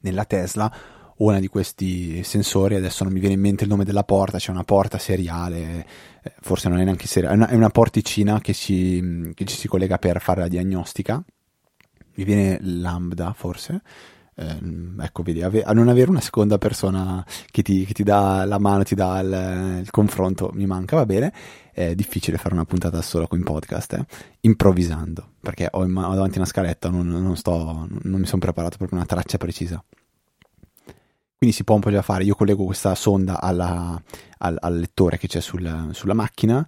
nella 0.00 0.24
Tesla 0.24 0.72
una 1.18 1.40
di 1.40 1.48
questi 1.48 2.22
sensori, 2.22 2.74
adesso 2.74 3.04
non 3.04 3.12
mi 3.12 3.18
viene 3.18 3.34
in 3.34 3.40
mente 3.40 3.64
il 3.64 3.70
nome 3.70 3.84
della 3.84 4.04
porta, 4.04 4.38
c'è 4.38 4.50
una 4.50 4.64
porta 4.64 4.98
seriale, 4.98 5.86
eh, 6.22 6.32
forse 6.40 6.68
non 6.68 6.78
è 6.78 6.84
neanche 6.84 7.06
seriale, 7.06 7.34
è 7.34 7.36
una, 7.38 7.48
è 7.48 7.54
una 7.54 7.70
porticina 7.70 8.40
che, 8.40 8.52
si, 8.52 9.32
che 9.34 9.44
ci 9.44 9.56
si 9.56 9.66
collega 9.66 9.98
per 9.98 10.20
fare 10.20 10.40
la 10.40 10.48
diagnostica, 10.48 11.22
mi 12.14 12.24
viene 12.24 12.58
Lambda 12.60 13.32
forse, 13.32 13.82
eh, 14.40 14.60
ecco, 15.00 15.24
vedi, 15.24 15.42
ave- 15.42 15.64
a 15.64 15.72
non 15.72 15.88
avere 15.88 16.10
una 16.10 16.20
seconda 16.20 16.58
persona 16.58 17.26
che 17.50 17.62
ti, 17.62 17.84
che 17.84 17.92
ti 17.92 18.04
dà 18.04 18.44
la 18.44 18.58
mano, 18.58 18.84
ti 18.84 18.94
dà 18.94 19.18
il, 19.18 19.80
il, 19.82 19.90
confronto, 19.90 20.50
mi 20.54 20.64
manca, 20.64 20.94
va 20.94 21.04
bene. 21.04 21.32
È 21.72 21.94
difficile 21.96 22.38
fare 22.38 22.54
una 22.54 22.64
puntata 22.64 23.02
solo 23.02 23.26
con 23.26 23.42
podcast, 23.42 23.94
eh? 23.94 24.06
improvvisando, 24.42 25.30
perché 25.40 25.68
ho, 25.72 25.84
in, 25.84 25.96
ho, 25.96 26.14
davanti 26.14 26.38
una 26.38 26.46
scaletta, 26.46 26.88
non, 26.88 27.08
non, 27.08 27.36
sto, 27.36 27.88
non 28.02 28.20
mi 28.20 28.26
sono 28.26 28.40
preparato 28.40 28.76
proprio 28.76 28.98
una 28.98 29.06
traccia 29.06 29.38
precisa. 29.38 29.82
Quindi 31.36 31.54
si 31.54 31.64
può 31.64 31.74
un 31.74 31.80
po' 31.80 31.90
già 31.90 32.02
fare. 32.02 32.22
Io 32.22 32.36
collego 32.36 32.64
questa 32.64 32.94
sonda 32.94 33.40
alla, 33.40 34.00
al, 34.38 34.56
al, 34.60 34.78
lettore 34.78 35.18
che 35.18 35.26
c'è 35.26 35.40
sul, 35.40 35.90
sulla 35.92 36.14
macchina, 36.14 36.66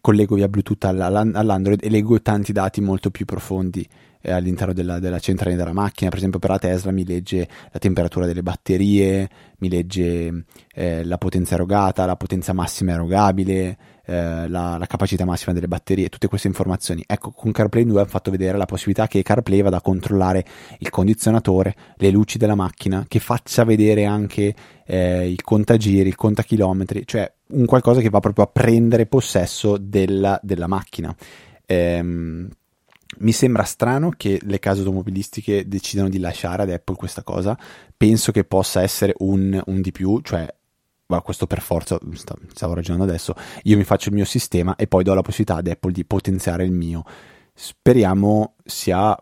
collego 0.00 0.36
via 0.36 0.48
Bluetooth 0.48 0.84
all'Android 0.84 1.82
e 1.82 1.90
leggo 1.90 2.20
tanti 2.20 2.52
dati 2.52 2.80
molto 2.80 3.10
più 3.10 3.24
profondi 3.24 3.88
eh, 4.20 4.32
all'interno 4.32 4.72
della, 4.72 4.98
della 4.98 5.18
centrale 5.18 5.56
della 5.56 5.72
macchina. 5.72 6.10
Per 6.10 6.18
esempio, 6.18 6.38
per 6.38 6.50
la 6.50 6.58
Tesla 6.58 6.90
mi 6.90 7.04
legge 7.04 7.48
la 7.70 7.78
temperatura 7.78 8.26
delle 8.26 8.42
batterie, 8.42 9.28
mi 9.58 9.68
legge 9.68 10.44
eh, 10.72 11.04
la 11.04 11.18
potenza 11.18 11.54
erogata, 11.54 12.06
la 12.06 12.16
potenza 12.16 12.52
massima 12.52 12.92
erogabile, 12.92 13.76
eh, 14.06 14.48
la, 14.48 14.76
la, 14.78 14.86
capacità 14.86 15.24
massima 15.24 15.52
delle 15.52 15.68
batterie, 15.68 16.08
tutte 16.08 16.28
queste 16.28 16.48
informazioni. 16.48 17.04
Ecco, 17.06 17.30
con 17.32 17.52
CarPlay 17.52 17.84
2 17.84 18.00
hanno 18.00 18.08
fatto 18.08 18.30
vedere 18.30 18.56
la 18.56 18.64
possibilità 18.64 19.06
che 19.06 19.22
CarPlay 19.22 19.62
vada 19.62 19.76
a 19.76 19.82
controllare 19.82 20.44
il 20.78 20.90
condizionatore, 20.90 21.74
le 21.96 22.10
luci 22.10 22.38
della 22.38 22.54
macchina, 22.54 23.04
che 23.06 23.18
faccia 23.18 23.64
vedere 23.64 24.04
anche 24.04 24.54
eh, 24.86 25.30
il 25.30 25.42
contagiri, 25.42 26.08
il 26.08 26.16
contachilometri, 26.16 27.02
cioè 27.06 27.30
un 27.48 27.66
qualcosa 27.66 28.00
che 28.00 28.10
va 28.10 28.20
proprio 28.20 28.44
a 28.44 28.48
prendere 28.48 29.06
possesso 29.06 29.76
della, 29.76 30.38
della 30.42 30.66
macchina. 30.66 31.14
Ehm, 31.66 32.48
mi 33.20 33.32
sembra 33.32 33.64
strano 33.64 34.10
che 34.16 34.38
le 34.42 34.58
case 34.58 34.80
automobilistiche 34.80 35.66
decidano 35.66 36.08
di 36.08 36.18
lasciare 36.18 36.62
ad 36.62 36.70
Apple 36.70 36.96
questa 36.96 37.22
cosa. 37.22 37.58
Penso 37.96 38.32
che 38.32 38.44
possa 38.44 38.82
essere 38.82 39.14
un, 39.18 39.60
un 39.66 39.80
di 39.80 39.92
più, 39.92 40.20
cioè, 40.22 40.46
ma 41.06 41.20
questo 41.22 41.46
per 41.46 41.60
forza, 41.60 41.98
stavo 42.52 42.74
ragionando 42.74 43.04
adesso, 43.04 43.34
io 43.62 43.76
mi 43.76 43.84
faccio 43.84 44.10
il 44.10 44.14
mio 44.14 44.24
sistema 44.24 44.76
e 44.76 44.86
poi 44.86 45.04
do 45.04 45.14
la 45.14 45.22
possibilità 45.22 45.56
ad 45.56 45.66
Apple 45.66 45.92
di 45.92 46.04
potenziare 46.04 46.64
il 46.64 46.72
mio. 46.72 47.04
Speriamo 47.54 48.54
sia 48.64 49.16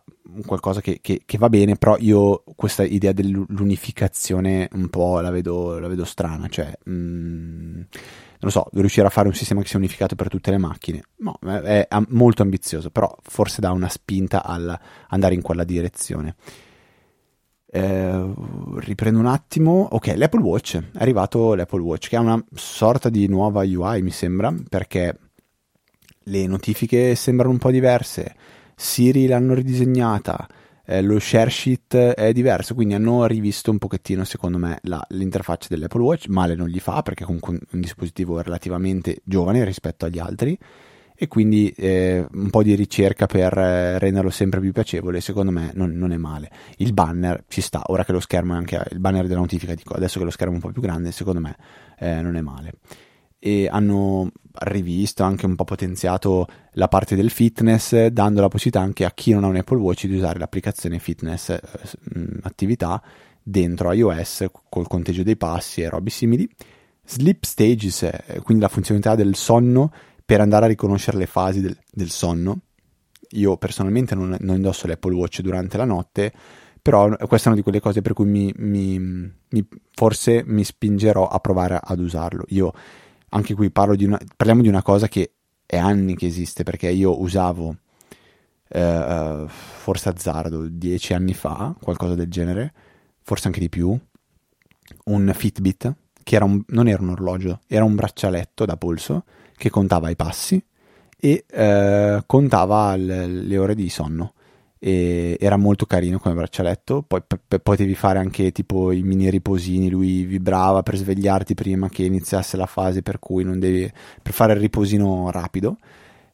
qualcosa 0.44 0.80
che, 0.80 0.98
che, 1.00 1.22
che 1.24 1.38
va 1.38 1.48
bene, 1.48 1.76
però 1.76 1.96
io 1.98 2.42
questa 2.54 2.85
idea 2.85 3.12
dell'unificazione 3.12 4.68
un 4.72 4.88
po' 4.88 5.20
la 5.20 5.30
vedo, 5.30 5.78
la 5.78 5.88
vedo 5.88 6.04
strana, 6.04 6.48
cioè... 6.48 6.72
Mm, 6.88 7.82
non 8.40 8.51
so, 8.51 8.68
riuscire 8.72 9.07
a 9.07 9.11
fare 9.11 9.29
un 9.29 9.35
sistema 9.35 9.61
che 9.62 9.68
sia 9.68 9.79
unificato 9.79 10.14
per 10.14 10.29
tutte 10.29 10.51
le 10.51 10.59
macchine. 10.59 11.03
No, 11.18 11.38
è, 11.42 11.88
è 11.88 11.99
molto 12.09 12.42
ambizioso, 12.42 12.90
però 12.90 13.14
forse 13.22 13.61
dà 13.61 13.70
una 13.72 13.88
spinta 13.88 14.44
al 14.44 14.79
andare 15.09 15.35
in 15.35 15.42
quella 15.42 15.64
direzione. 15.64 16.37
Eh, 17.68 18.35
riprendo 18.77 19.18
un 19.18 19.27
attimo. 19.27 19.88
Ok, 19.90 20.12
l'Apple 20.16 20.40
Watch. 20.40 20.77
È 20.79 21.03
arrivato 21.03 21.55
l'Apple 21.55 21.81
Watch, 21.81 22.09
che 22.09 22.16
ha 22.16 22.20
una 22.20 22.42
sorta 22.55 23.09
di 23.09 23.27
nuova 23.29 23.62
UI, 23.62 24.03
mi 24.03 24.11
sembra, 24.11 24.55
perché 24.68 25.18
le 26.25 26.46
notifiche 26.46 27.14
sembrano 27.14 27.53
un 27.53 27.59
po' 27.59 27.70
diverse. 27.70 28.35
Siri 28.75 29.27
l'hanno 29.27 29.55
ridisegnata 29.55 30.46
eh, 30.87 31.03
lo 31.03 31.18
share 31.18 31.51
sheet 31.51 31.96
è 31.96 32.33
diverso, 32.33 32.75
quindi 32.75 32.94
hanno 32.94 33.27
rivisto 33.27 33.70
un 33.70 33.79
pochettino, 33.79 34.25
secondo 34.25 34.57
me, 34.57 34.79
la, 34.83 35.05
l'interfaccia 35.11 35.66
dell'Apple 35.68 36.03
Watch, 36.03 36.29
male 36.29 36.55
non 36.55 36.68
gli 36.68 36.79
fa 36.79 37.03
perché 37.03 37.25
comunque 37.25 37.59
un 37.72 37.81
dispositivo 37.81 38.40
relativamente 38.40 39.20
giovane 39.25 39.64
rispetto 39.64 40.07
agli 40.07 40.18
altri. 40.18 40.59
E 41.18 41.29
quindi 41.29 41.70
eh, 41.70 42.27
un 42.31 42.51
po' 42.51 42.62
di 42.62 42.75
ricerca 42.75 43.25
per 43.25 43.57
eh, 43.57 43.99
renderlo 43.99 44.29
sempre 44.29 44.61
più 44.61 44.70
piacevole, 44.72 45.22
secondo 45.22 45.51
me 45.51 45.70
non, 45.75 45.92
non, 45.92 46.12
è 46.12 46.18
male. 46.18 46.51
Il 46.77 46.92
banner 46.92 47.44
ci 47.49 47.62
sta, 47.62 47.83
ora 47.87 48.05
che 48.05 48.12
lo 48.12 48.20
schermo 48.20 48.53
è 48.53 48.57
anche 48.59 48.79
il 48.90 49.01
banner 49.01 49.27
della 49.27 49.40
notifica, 49.40 49.75
dico, 49.75 49.94
adesso 49.94 50.18
che 50.18 50.27
lo 50.27 50.31
schermo 50.31 50.53
è 50.53 50.57
un 50.57 50.61
po' 50.61 50.72
più 50.72 50.83
grande, 50.83 51.12
secondo 51.12 51.40
me 51.40 51.57
eh, 51.99 52.20
non 52.20 52.37
è 52.37 52.42
male. 52.42 52.75
E 53.38 53.66
hanno 53.66 54.31
rivisto, 54.60 55.22
anche 55.22 55.46
un 55.46 55.54
po' 55.54 55.64
potenziato 55.64 56.46
la 56.72 56.88
parte 56.88 57.16
del 57.16 57.30
fitness, 57.30 58.06
dando 58.06 58.40
la 58.40 58.48
possibilità 58.48 58.80
anche 58.80 59.04
a 59.04 59.10
chi 59.10 59.32
non 59.32 59.44
ha 59.44 59.48
un 59.48 59.56
Apple 59.56 59.78
Watch 59.78 60.06
di 60.06 60.16
usare 60.16 60.38
l'applicazione 60.38 60.98
fitness 60.98 61.50
eh, 61.50 61.60
attività 62.42 63.02
dentro 63.42 63.92
iOS 63.92 64.46
col 64.68 64.88
conteggio 64.88 65.22
dei 65.22 65.36
passi 65.36 65.82
e 65.82 65.88
robe 65.88 66.10
simili. 66.10 66.48
Sleep 67.04 67.44
Stages, 67.44 68.02
eh, 68.02 68.40
quindi 68.42 68.62
la 68.62 68.68
funzionalità 68.68 69.14
del 69.14 69.36
sonno 69.36 69.92
per 70.24 70.40
andare 70.40 70.64
a 70.64 70.68
riconoscere 70.68 71.16
le 71.18 71.26
fasi 71.26 71.60
del, 71.60 71.78
del 71.90 72.10
sonno. 72.10 72.58
Io 73.30 73.56
personalmente 73.56 74.14
non, 74.14 74.36
non, 74.40 74.56
indosso 74.56 74.86
l'Apple 74.86 75.14
Watch 75.14 75.40
durante 75.40 75.76
la 75.76 75.84
notte, 75.84 76.32
però 76.82 77.16
questa 77.16 77.48
è 77.48 77.52
una 77.52 77.56
di 77.56 77.62
quelle 77.62 77.80
cose 77.80 78.02
per 78.02 78.12
cui 78.12 78.26
mi, 78.26 78.52
mi, 78.56 78.98
mi, 78.98 79.68
forse 79.92 80.42
mi 80.44 80.64
spingerò 80.64 81.28
a 81.28 81.38
provare 81.38 81.78
ad 81.80 82.00
usarlo. 82.00 82.44
Io 82.48 82.72
anche 83.37 83.55
qui 83.55 83.70
di 83.96 84.05
una, 84.05 84.18
parliamo 84.35 84.62
di 84.62 84.68
una 84.68 84.83
cosa 84.83 85.09
che 85.09 85.33
è 85.66 85.77
anni 85.77 86.16
che 86.16 86.27
esiste 86.27 86.62
perché 86.62 86.88
io 86.88 87.20
usavo 87.20 87.77
eh, 88.68 89.44
forse 89.46 90.09
azzardo 90.09 90.66
dieci 90.68 91.12
anni 91.12 91.35
fa, 91.35 91.75
qualcosa 91.81 92.14
del 92.14 92.31
genere, 92.31 92.72
forse 93.20 93.49
anche 93.49 93.61
di 93.61 93.68
più, 93.68 93.99
un 95.05 95.33
Fitbit 95.35 95.94
che 96.22 96.35
era 96.35 96.44
un, 96.44 96.62
non 96.68 96.88
era 96.88 97.03
un 97.03 97.11
orologio, 97.11 97.61
era 97.66 97.85
un 97.85 97.94
braccialetto 97.94 98.64
da 98.64 98.77
polso 98.77 99.25
che 99.57 99.70
contava 99.70 100.11
i 100.11 100.16
passi 100.16 100.62
e 101.18 101.44
eh, 101.49 102.22
contava 102.27 102.96
le, 102.96 103.27
le 103.27 103.59
ore 103.59 103.75
di 103.75 103.88
sonno 103.88 104.33
e 104.87 105.37
era 105.40 105.57
molto 105.57 105.85
carino 105.85 106.20
come 106.20 106.37
braccialetto. 106.37 107.03
Poi 107.03 107.20
p- 107.27 107.59
potevi 107.59 107.96
fare 107.96 108.20
anche 108.20 108.53
tipo 108.53 108.92
i 108.92 109.03
mini 109.03 109.29
riposini. 109.31 109.90
Lui 109.90 110.22
vibrava 110.22 110.85
per 110.85 110.94
svegliarti 110.94 111.55
prima 111.55 111.88
che 111.88 112.05
iniziasse 112.05 112.57
la 112.57 112.66
fase 112.66 113.03
per 113.03 113.18
cui 113.18 113.42
non 113.42 113.59
devi 113.59 113.90
per 114.22 114.33
fare 114.33 114.53
il 114.53 114.61
riposino 114.61 115.29
rapido. 115.33 115.79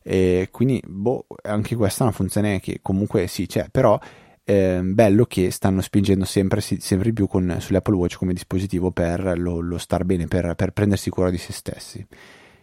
E 0.03 0.49
quindi 0.51 0.83
boh, 0.87 1.25
anche 1.45 1.77
questa 1.77 2.01
è 2.01 2.07
una 2.09 2.15
funzione 2.15 2.61
che 2.61 2.81
comunque 2.83 3.27
sì 3.27 3.47
c'è 3.47 3.69
però 3.71 3.99
è 4.45 4.81
bello 4.83 5.25
che 5.27 5.51
stanno 5.53 5.81
spingendo 5.81 6.25
sempre, 6.25 6.61
sempre 6.61 7.12
più 7.12 7.29
con, 7.29 7.57
sull'Apple 7.59 7.95
Watch 7.95 8.17
come 8.19 8.33
dispositivo 8.33 8.91
per 8.91 9.38
lo, 9.38 9.61
lo 9.61 9.79
star 9.79 10.05
bene 10.05 10.27
per, 10.27 10.55
per 10.57 10.73
prendersi 10.73 11.09
cura 11.09 11.31
di 11.31 11.38
se 11.38 11.53
stessi 11.53 12.05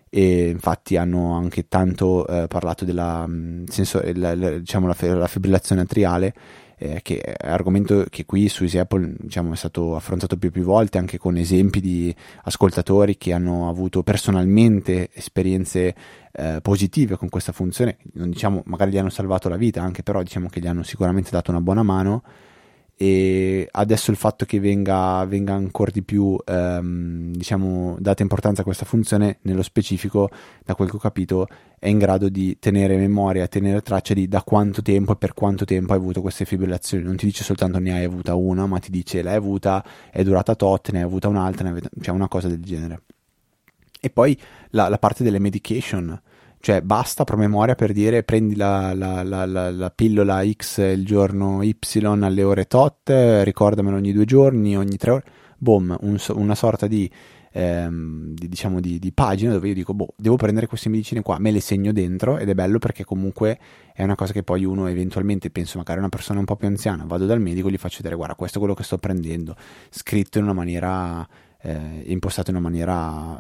e 0.10 0.50
infatti 0.50 0.98
hanno 0.98 1.34
anche 1.34 1.68
tanto 1.68 2.28
eh, 2.28 2.48
parlato 2.48 2.86
della, 2.86 3.26
mm, 3.28 3.66
senso, 3.66 4.02
la, 4.16 4.36
la, 4.36 4.58
diciamo, 4.58 4.88
la, 4.88 4.96
la 5.16 5.28
fibrillazione 5.28 5.82
atriale 5.82 6.34
eh, 6.80 7.02
che 7.02 7.20
è 7.20 7.48
argomento 7.48 8.06
che 8.10 8.26
qui 8.26 8.48
su 8.48 8.64
Easy 8.64 8.78
Apple 8.78 9.16
diciamo, 9.20 9.54
è 9.54 9.56
stato 9.56 9.96
affrontato 9.96 10.38
più 10.38 10.48
e 10.48 10.52
più 10.52 10.64
volte 10.64 10.98
anche 10.98 11.18
con 11.18 11.36
esempi 11.36 11.82
di 11.82 12.16
ascoltatori 12.44 13.18
che 13.18 13.34
hanno 13.34 13.68
avuto 13.68 14.02
personalmente 14.02 15.10
esperienze 15.14 15.94
eh, 16.32 16.60
positive 16.62 17.18
con 17.18 17.28
questa 17.28 17.52
funzione. 17.52 17.98
Non 18.14 18.30
diciamo 18.30 18.64
magari 18.66 18.92
gli 18.92 18.98
hanno 18.98 19.10
salvato 19.10 19.50
la 19.50 19.58
vita 19.58 19.82
anche 19.82 20.04
però 20.04 20.24
diciamo 20.24 20.48
che 20.48 20.62
gli 20.62 20.68
hanno 20.68 20.84
sicuramente 20.84 21.30
dato 21.32 21.52
una 21.52 21.62
buona 21.62 21.84
mano 21.84 22.24
e 23.02 23.66
adesso 23.72 24.12
il 24.12 24.18
fatto 24.18 24.44
che 24.44 24.60
venga, 24.60 25.24
venga 25.24 25.54
ancora 25.54 25.90
di 25.90 26.04
più 26.04 26.36
ehm, 26.46 27.32
diciamo 27.32 27.96
data 27.98 28.24
importanza 28.24 28.60
a 28.60 28.66
questa 28.66 28.84
funzione 28.84 29.38
nello 29.44 29.62
specifico 29.64 30.30
da 30.66 30.76
quel 30.76 30.90
che 30.90 30.98
ho 30.98 31.00
capito 31.00 31.48
è 31.80 31.88
in 31.88 31.98
grado 31.98 32.28
di 32.28 32.60
tenere 32.60 32.98
memoria 32.98 33.48
tenere 33.48 33.80
traccia 33.80 34.14
di 34.14 34.28
da 34.28 34.44
quanto 34.44 34.82
tempo 34.82 35.14
e 35.14 35.16
per 35.16 35.34
quanto 35.34 35.64
tempo 35.64 35.94
hai 35.94 35.98
avuto 35.98 36.20
queste 36.20 36.44
fibrillazioni. 36.44 37.02
Non 37.02 37.16
ti 37.16 37.26
dice 37.26 37.46
soltanto 37.46 37.80
ne 37.80 37.94
hai 37.94 38.04
avuta 38.04 38.36
una 38.36 38.66
ma 38.66 38.80
ti 38.80 38.92
dice 38.92 39.22
l'hai 39.22 39.36
avuta 39.36 39.82
è 40.12 40.22
durata 40.22 40.54
tot 40.56 40.92
ne 40.92 40.98
hai 40.98 41.06
avuta 41.06 41.30
un'altra 41.30 41.70
ne 41.70 41.76
hai, 41.76 41.82
cioè 42.02 42.14
una 42.14 42.28
cosa 42.28 42.50
del 42.50 42.62
genere. 42.62 43.04
E 44.02 44.10
poi 44.10 44.38
la, 44.72 44.90
la 44.90 44.98
parte 44.98 45.24
delle 45.24 45.40
medication 45.40 46.22
cioè 46.60 46.82
basta 46.82 47.24
promemoria 47.24 47.76
per 47.76 47.94
dire 47.94 48.24
prendi 48.24 48.56
la, 48.56 48.94
la, 48.94 49.24
la, 49.24 49.46
la, 49.46 49.90
pillola 49.92 50.44
X 50.46 50.80
il 50.80 51.06
giorno 51.06 51.64
Y 51.64 51.78
alle 52.04 52.44
ore 52.44 52.66
tot, 52.66 53.10
ricordamelo 53.44 53.96
ogni 53.96 54.12
due 54.12 54.26
giorni, 54.26 54.78
ogni 54.78 54.98
tre 54.98 55.12
ore, 55.12 55.24
boom, 55.58 55.96
un, 56.02 56.18
una 56.34 56.56
sorta 56.56 56.88
di, 56.88 57.10
ehm, 57.52 58.34
di, 58.34 58.50
diciamo 58.50 58.82
di, 58.82 59.00
di, 59.00 59.12
pagina 59.14 59.54
dove 59.54 59.70
io 59.70 59.74
dico, 59.74 59.94
boh, 59.94 60.14
devo 60.18 60.36
prendere 60.36 60.68
queste 60.68 60.90
medicine 60.90 61.22
qua, 61.22 61.40
me 61.40 61.52
le 61.52 61.62
segno 61.62 61.94
dentro 61.94 62.38
ed 62.38 62.50
è 62.50 62.54
bello 62.54 62.78
perché 62.78 63.06
comunque 63.06 63.58
è 63.94 64.04
una 64.04 64.16
cosa 64.16 64.34
che 64.34 64.44
poi 64.44 64.66
uno 64.66 64.88
eventualmente, 64.88 65.50
penso 65.50 65.78
magari 65.78 66.00
una 66.00 66.10
persona 66.10 66.40
un 66.40 66.46
po' 66.46 66.58
più 66.58 66.68
anziana, 66.68 67.06
vado 67.06 67.26
dal 67.26 67.40
medico 67.40 67.70
e 67.70 67.72
gli 67.72 67.78
faccio 67.78 67.98
vedere, 67.98 68.16
guarda, 68.16 68.36
questo 68.36 68.58
è 68.58 68.60
quello 68.60 68.76
che 68.76 68.84
sto 68.84 68.98
prendendo, 68.98 69.56
scritto 69.90 70.40
in 70.40 70.44
una 70.44 70.54
maniera 70.54 71.28
eh, 71.62 72.04
impostato 72.06 72.50
in 72.50 72.58
una 72.58 72.70
maniera 72.70 73.40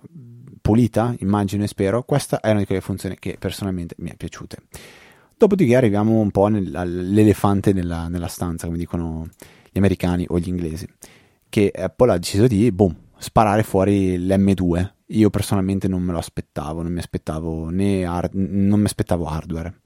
pulita, 0.61 1.15
immagino 1.19 1.63
e 1.63 1.67
spero, 1.67 2.03
questa 2.03 2.39
è 2.39 2.49
una 2.49 2.59
di 2.59 2.65
quelle 2.65 2.81
funzioni 2.81 3.17
che 3.17 3.37
personalmente 3.39 3.95
mi 3.99 4.11
è 4.11 4.15
piaciute. 4.15 4.57
Dopodiché 5.37 5.75
arriviamo 5.75 6.19
un 6.19 6.31
po' 6.31 6.45
all'elefante 6.45 7.71
nella, 7.71 8.07
nella 8.07 8.27
stanza, 8.27 8.65
come 8.65 8.77
dicono 8.77 9.29
gli 9.71 9.77
americani 9.77 10.25
o 10.27 10.37
gli 10.37 10.49
inglesi, 10.49 10.87
che 11.47 11.71
Apple 11.73 12.11
ha 12.11 12.17
deciso 12.17 12.45
di, 12.45 12.71
boom, 12.71 12.95
sparare 13.17 13.63
fuori 13.63 14.17
l'M2. 14.17 14.91
Io 15.07 15.29
personalmente 15.29 15.87
non 15.87 16.01
me 16.01 16.11
lo 16.11 16.19
aspettavo, 16.19 16.81
non 16.81 16.91
mi 16.91 16.99
aspettavo 16.99 17.69
né 17.69 18.05
hard, 18.05 18.33
non 18.33 18.79
mi 18.79 18.85
aspettavo 18.85 19.25
hardware. 19.25 19.79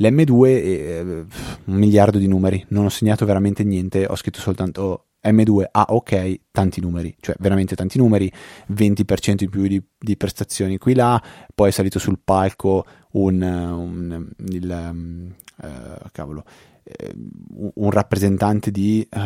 L'M2 0.00 0.46
è 0.46 0.50
eh, 0.50 1.02
un 1.02 1.74
miliardo 1.74 2.18
di 2.18 2.28
numeri, 2.28 2.64
non 2.68 2.84
ho 2.84 2.88
segnato 2.88 3.24
veramente 3.24 3.64
niente, 3.64 4.06
ho 4.06 4.14
scritto 4.14 4.40
soltanto 4.40 5.07
M2, 5.30 5.64
ah 5.70 5.86
ok, 5.88 6.40
tanti 6.50 6.80
numeri, 6.80 7.14
cioè 7.20 7.34
veramente 7.38 7.74
tanti 7.74 7.98
numeri, 7.98 8.30
20% 8.72 9.44
in 9.44 9.50
più 9.50 9.66
di, 9.66 9.82
di 9.98 10.16
prestazioni 10.16 10.78
qui 10.78 10.94
là, 10.94 11.22
poi 11.54 11.68
è 11.68 11.72
salito 11.72 11.98
sul 11.98 12.18
palco 12.22 12.84
un, 13.12 13.42
un, 13.42 14.28
il, 14.48 14.70
um, 14.70 15.34
uh, 15.62 16.08
cavolo, 16.12 16.44
uh, 16.82 17.72
un 17.74 17.90
rappresentante 17.90 18.70
di, 18.70 19.06
uh, 19.10 19.18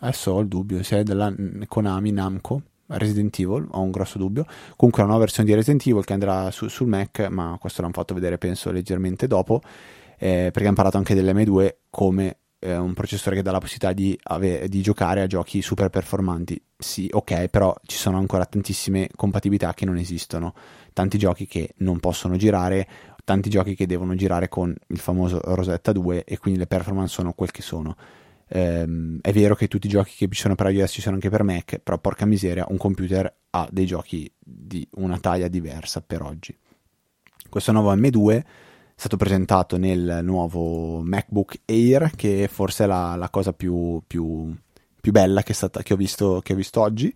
adesso 0.00 0.32
ho 0.32 0.40
il 0.40 0.48
dubbio, 0.48 0.82
se 0.82 0.98
è 0.98 1.02
della 1.02 1.32
Konami 1.66 2.10
Namco, 2.10 2.62
Resident 2.86 3.38
Evil, 3.38 3.66
ho 3.70 3.80
un 3.80 3.90
grosso 3.90 4.18
dubbio. 4.18 4.44
Comunque 4.76 5.02
una 5.02 5.12
nuova 5.12 5.20
versione 5.20 5.48
di 5.48 5.54
Resident 5.54 5.86
Evil 5.86 6.04
che 6.04 6.12
andrà 6.12 6.50
su, 6.50 6.68
sul 6.68 6.88
Mac, 6.88 7.26
ma 7.30 7.56
questo 7.60 7.82
l'hanno 7.82 7.92
fatto 7.94 8.14
vedere 8.14 8.38
penso 8.38 8.70
leggermente 8.70 9.26
dopo, 9.26 9.60
eh, 10.18 10.50
perché 10.52 10.66
hanno 10.66 10.74
parlato 10.74 10.96
anche 10.96 11.14
dell'M2 11.14 11.74
come 11.90 12.39
eh, 12.60 12.76
un 12.76 12.94
processore 12.94 13.36
che 13.36 13.42
dà 13.42 13.50
la 13.50 13.58
possibilità 13.58 13.92
di, 13.92 14.16
ave- 14.22 14.68
di, 14.68 14.82
giocare 14.82 15.22
a 15.22 15.26
giochi 15.26 15.62
super 15.62 15.88
performanti. 15.88 16.62
Sì, 16.76 17.08
ok, 17.10 17.48
però 17.48 17.74
ci 17.84 17.96
sono 17.96 18.18
ancora 18.18 18.46
tantissime 18.46 19.08
compatibilità 19.16 19.74
che 19.74 19.84
non 19.84 19.96
esistono, 19.96 20.54
tanti 20.92 21.18
giochi 21.18 21.46
che 21.46 21.74
non 21.78 21.98
possono 21.98 22.36
girare, 22.36 22.86
tanti 23.24 23.50
giochi 23.50 23.74
che 23.74 23.86
devono 23.86 24.14
girare 24.14 24.48
con 24.48 24.74
il 24.88 24.98
famoso 24.98 25.40
Rosetta 25.42 25.92
2 25.92 26.24
e 26.24 26.38
quindi 26.38 26.60
le 26.60 26.66
performance 26.66 27.12
sono 27.12 27.32
quel 27.32 27.50
che 27.50 27.62
sono. 27.62 27.96
Ehm, 28.52 29.18
è 29.20 29.32
vero 29.32 29.54
che 29.54 29.68
tutti 29.68 29.86
i 29.86 29.90
giochi 29.90 30.14
che 30.16 30.28
ci 30.30 30.40
sono 30.40 30.54
per 30.54 30.70
iOS 30.70 30.92
ci 30.92 31.00
sono 31.00 31.14
anche 31.14 31.30
per 31.30 31.42
Mac, 31.42 31.78
però 31.78 31.98
porca 31.98 32.26
miseria, 32.26 32.66
un 32.68 32.76
computer 32.76 33.32
ha 33.50 33.68
dei 33.70 33.86
giochi 33.86 34.30
di 34.38 34.86
una 34.96 35.18
taglia 35.18 35.48
diversa 35.48 36.00
per 36.02 36.22
oggi. 36.22 36.56
Questo 37.48 37.72
nuovo 37.72 37.94
M2 37.94 38.36
è 38.36 38.44
stato 39.00 39.16
presentato 39.16 39.78
nel 39.78 40.20
nuovo 40.22 41.00
MacBook 41.02 41.60
Air, 41.64 42.10
che 42.14 42.50
forse 42.52 42.84
è 42.84 42.86
la, 42.86 43.16
la 43.16 43.30
cosa 43.30 43.54
più, 43.54 44.02
più, 44.06 44.54
più 45.00 45.10
bella 45.10 45.42
che, 45.42 45.54
stata, 45.54 45.82
che, 45.82 45.94
ho 45.94 45.96
visto, 45.96 46.40
che, 46.42 46.52
ho 46.52 46.56
visto, 46.56 46.82
oggi. 46.82 47.10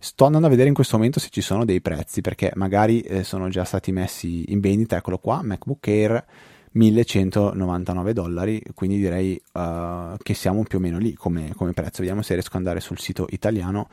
Sto 0.00 0.24
andando 0.24 0.48
a 0.48 0.50
vedere 0.50 0.66
in 0.66 0.74
questo 0.74 0.96
momento 0.96 1.20
se 1.20 1.28
ci 1.30 1.40
sono 1.40 1.64
dei 1.64 1.80
prezzi, 1.80 2.22
perché 2.22 2.50
magari 2.56 3.02
eh, 3.02 3.22
sono 3.22 3.48
già 3.50 3.62
stati 3.62 3.92
messi 3.92 4.50
in 4.50 4.58
vendita. 4.58 4.96
Eccolo 4.96 5.18
qua, 5.18 5.40
MacBook 5.44 5.86
Air 5.86 6.24
1199 6.72 8.12
dollari, 8.12 8.60
quindi 8.74 8.96
direi 8.96 9.40
uh, 9.52 10.16
che 10.20 10.34
siamo 10.34 10.64
più 10.64 10.78
o 10.78 10.80
meno 10.80 10.98
lì 10.98 11.14
come, 11.14 11.52
come, 11.54 11.72
prezzo. 11.72 12.00
Vediamo 12.00 12.22
se 12.22 12.32
riesco 12.32 12.50
ad 12.50 12.56
andare 12.56 12.80
sul 12.80 12.98
sito 12.98 13.26
italiano 13.30 13.88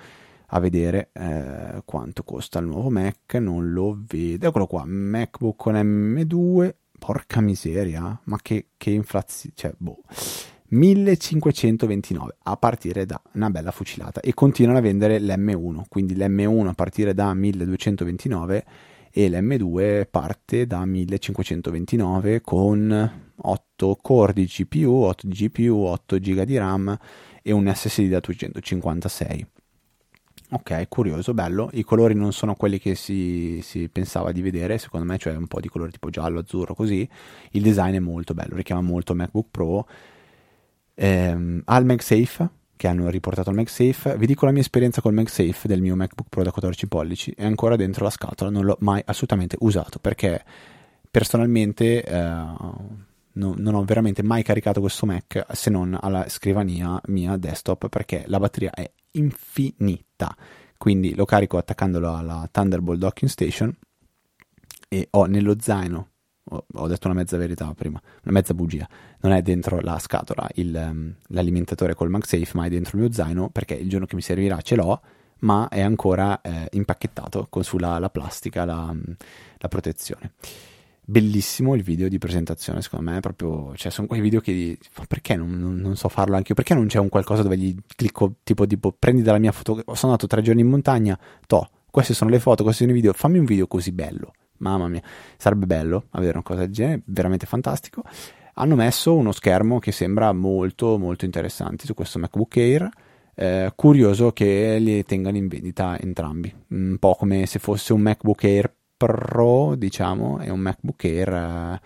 a 0.47 0.59
vedere 0.59 1.09
eh, 1.13 1.83
quanto 1.85 2.23
costa 2.23 2.57
il 2.57 2.65
nuovo 2.65 2.89
Mac, 2.89 3.35
non 3.35 3.71
lo 3.71 4.01
vedo. 4.07 4.47
Eccolo 4.47 4.65
qua, 4.65 4.83
MacBook 4.83 5.55
con 5.55 5.75
M2, 5.75 6.73
porca 6.97 7.41
miseria, 7.41 8.19
ma 8.25 8.37
che, 8.41 8.67
che 8.77 8.91
inflazione, 8.91 9.55
cioè, 9.55 9.73
boh. 9.77 10.01
1529 10.67 12.37
a 12.43 12.57
partire 12.57 13.05
da 13.05 13.21
una 13.33 13.51
bella 13.51 13.71
fucilata 13.71 14.19
e 14.19 14.33
continuano 14.33 14.79
a 14.79 14.81
vendere 14.81 15.19
l'M1 15.19 15.83
quindi 15.87 16.15
l'M1 16.15 16.67
a 16.67 16.73
partire 16.73 17.13
da 17.13 17.31
1229 17.35 18.65
e 19.11 19.29
l'M2 19.29 20.07
parte 20.09 20.65
da 20.65 20.83
1529 20.83 22.41
con 22.41 23.23
8 23.37 23.97
core 24.01 24.33
di 24.33 24.47
CPU, 24.47 24.91
8 24.91 25.27
di 25.27 25.33
GPU, 25.33 25.75
8 25.75 26.17
GB 26.17 26.41
di 26.41 26.57
RAM 26.57 26.97
e 27.41 27.51
un 27.53 27.71
SSD 27.73 28.09
da 28.09 28.19
256. 28.19 29.47
Ok, 30.55 30.87
curioso, 30.87 31.33
bello. 31.33 31.69
I 31.73 31.83
colori 31.83 32.13
non 32.13 32.31
sono 32.31 32.55
quelli 32.55 32.79
che 32.79 32.95
si, 32.95 33.59
si, 33.61 33.89
pensava 33.89 34.31
di 34.31 34.41
vedere, 34.41 34.77
secondo 34.77 35.05
me, 35.05 35.17
cioè 35.17 35.35
un 35.35 35.47
po' 35.47 35.59
di 35.59 35.67
colore 35.67 35.91
tipo 35.91 36.09
giallo, 36.09 36.39
azzurro, 36.39 36.73
così. 36.73 37.07
Il 37.51 37.61
design 37.61 37.95
è 37.95 37.99
molto 37.99 38.33
bello, 38.33 38.55
richiama 38.55 38.79
molto 38.79 39.13
MacBook 39.13 39.47
Pro. 39.51 39.85
Ehm, 40.93 41.61
ha 41.65 41.77
il 41.77 41.85
MagSafe, 41.85 42.49
che 42.77 42.87
hanno 42.87 43.09
riportato 43.09 43.49
al 43.49 43.55
MagSafe. 43.55 44.15
Vi 44.17 44.25
dico 44.25 44.45
la 44.45 44.51
mia 44.51 44.61
esperienza 44.61 45.01
col 45.01 45.13
MagSafe 45.13 45.67
del 45.67 45.81
mio 45.81 45.97
MacBook 45.97 46.29
Pro 46.29 46.43
da 46.43 46.51
14 46.51 46.87
pollici, 46.87 47.33
è 47.35 47.43
ancora 47.43 47.75
dentro 47.75 48.05
la 48.05 48.09
scatola, 48.09 48.49
non 48.49 48.63
l'ho 48.63 48.77
mai 48.79 49.01
assolutamente 49.05 49.57
usato 49.59 49.99
perché 49.99 50.41
personalmente 51.11 52.01
eh, 52.01 52.13
no, 52.13 52.95
non 53.33 53.73
ho 53.73 53.83
veramente 53.83 54.23
mai 54.23 54.41
caricato 54.41 54.79
questo 54.79 55.05
Mac 55.05 55.45
se 55.51 55.69
non 55.69 55.97
alla 55.99 56.29
scrivania 56.29 56.99
mia 57.07 57.35
desktop 57.35 57.89
perché 57.89 58.23
la 58.27 58.39
batteria 58.39 58.71
è 58.71 58.89
infinita. 59.17 60.35
Quindi 60.77 61.15
lo 61.15 61.25
carico 61.25 61.57
attaccandolo 61.57 62.15
alla 62.15 62.47
Thunderbolt 62.51 62.99
Docking 62.99 63.29
Station 63.29 63.75
e 64.87 65.07
ho 65.11 65.25
nello 65.25 65.55
zaino 65.59 66.09
ho 66.47 66.87
detto 66.87 67.07
una 67.07 67.15
mezza 67.15 67.37
verità 67.37 67.73
prima, 67.73 67.99
una 68.23 68.33
mezza 68.33 68.53
bugia. 68.53 68.87
Non 69.21 69.31
è 69.31 69.41
dentro 69.41 69.79
la 69.79 69.97
scatola 69.97 70.47
il, 70.55 70.75
um, 70.75 71.13
l'alimentatore 71.29 71.95
col 71.95 72.09
MagSafe, 72.09 72.51
ma 72.53 72.65
è 72.65 72.69
dentro 72.69 72.97
il 72.97 73.03
mio 73.03 73.11
zaino 73.11 73.49
perché 73.49 73.73
il 73.73 73.89
giorno 73.89 74.05
che 74.05 74.15
mi 74.15 74.21
servirà 74.21 74.61
ce 74.61 74.75
l'ho, 74.75 75.01
ma 75.39 75.67
è 75.69 75.81
ancora 75.81 76.41
eh, 76.41 76.67
impacchettato 76.71 77.47
con 77.49 77.63
sulla 77.63 77.97
la 77.97 78.09
plastica, 78.09 78.63
la, 78.63 78.95
la, 79.57 79.67
protezione. 79.67 80.33
Bellissimo 81.07 81.75
il 81.75 81.83
video 81.83 82.07
di 82.07 82.17
presentazione, 82.17 82.81
secondo 82.81 83.11
me. 83.11 83.19
Proprio, 83.19 83.75
cioè, 83.75 83.91
sono 83.91 84.07
quei 84.07 84.21
video 84.21 84.39
che 84.39 84.77
ma 84.97 85.05
perché 85.07 85.35
non, 85.35 85.51
non, 85.51 85.75
non, 85.75 85.95
so 85.95 86.09
farlo 86.09 86.35
anche 86.35 86.49
io? 86.49 86.55
Perché 86.55 86.73
non 86.73 86.87
c'è 86.87 86.97
un 86.97 87.09
qualcosa 87.09 87.43
dove 87.43 87.57
gli 87.57 87.75
clicco 87.95 88.37
tipo, 88.43 88.65
tipo 88.65 88.91
prendi 88.91 89.21
dalla 89.21 89.37
mia 89.37 89.51
foto? 89.51 89.75
Sono 89.93 90.13
andato 90.13 90.25
tre 90.25 90.41
giorni 90.41 90.61
in 90.61 90.67
montagna, 90.67 91.17
to, 91.45 91.69
queste 91.91 92.15
sono 92.15 92.31
le 92.31 92.39
foto, 92.39 92.63
questi 92.63 92.83
sono 92.83 92.95
i 92.95 92.99
video, 92.99 93.13
fammi 93.13 93.37
un 93.37 93.45
video 93.45 93.67
così 93.67 93.91
bello 93.91 94.33
Mamma 94.57 94.87
mia, 94.87 95.01
sarebbe 95.37 95.65
bello 95.65 96.05
avere 96.11 96.33
una 96.33 96.43
cosa 96.43 96.61
del 96.61 96.71
genere, 96.71 97.01
veramente 97.05 97.45
fantastico. 97.45 98.03
Hanno 98.55 98.75
messo 98.75 99.15
uno 99.15 99.31
schermo 99.31 99.79
che 99.79 99.91
sembra 99.91 100.31
molto 100.31 100.97
molto 100.97 101.25
interessante 101.25 101.85
su 101.85 101.93
questo 101.93 102.19
MacBook 102.19 102.55
Air. 102.55 102.89
Eh, 103.37 103.73
curioso 103.75 104.31
che 104.31 104.77
li 104.79 105.03
tengano 105.03 105.35
in 105.35 105.47
vendita 105.49 105.99
entrambi, 105.99 106.53
un 106.69 106.95
po' 106.97 107.15
come 107.15 107.45
se 107.47 107.59
fosse 107.59 107.91
un 107.91 107.99
MacBook 107.99 108.43
Air 108.45 108.73
Pro, 108.97 109.75
diciamo, 109.75 110.39
e 110.41 110.49
un 110.49 110.59
MacBook 110.59 111.03
Air 111.03 111.33
eh, 111.33 111.81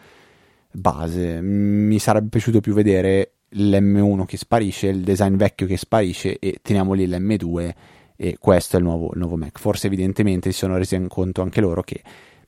base. 0.71 1.41
Mi 1.41 1.99
sarebbe 1.99 2.29
piaciuto 2.29 2.59
più 2.59 2.73
vedere 2.73 3.31
l'M1 3.51 4.25
che 4.25 4.37
sparisce, 4.37 4.87
il 4.87 5.01
design 5.01 5.35
vecchio 5.35 5.65
che 5.65 5.77
sparisce 5.77 6.37
e 6.39 6.59
teniamo 6.61 6.93
lì 6.93 7.07
l'M2 7.07 7.73
e 8.15 8.37
questo 8.39 8.75
è 8.75 8.79
il 8.79 8.85
nuovo, 8.85 9.11
il 9.13 9.19
nuovo 9.19 9.37
Mac. 9.37 9.59
Forse 9.59 9.87
evidentemente 9.87 10.51
si 10.51 10.57
sono 10.57 10.77
resi 10.77 11.01
conto 11.07 11.41
anche 11.41 11.61
loro 11.61 11.81
che 11.81 12.01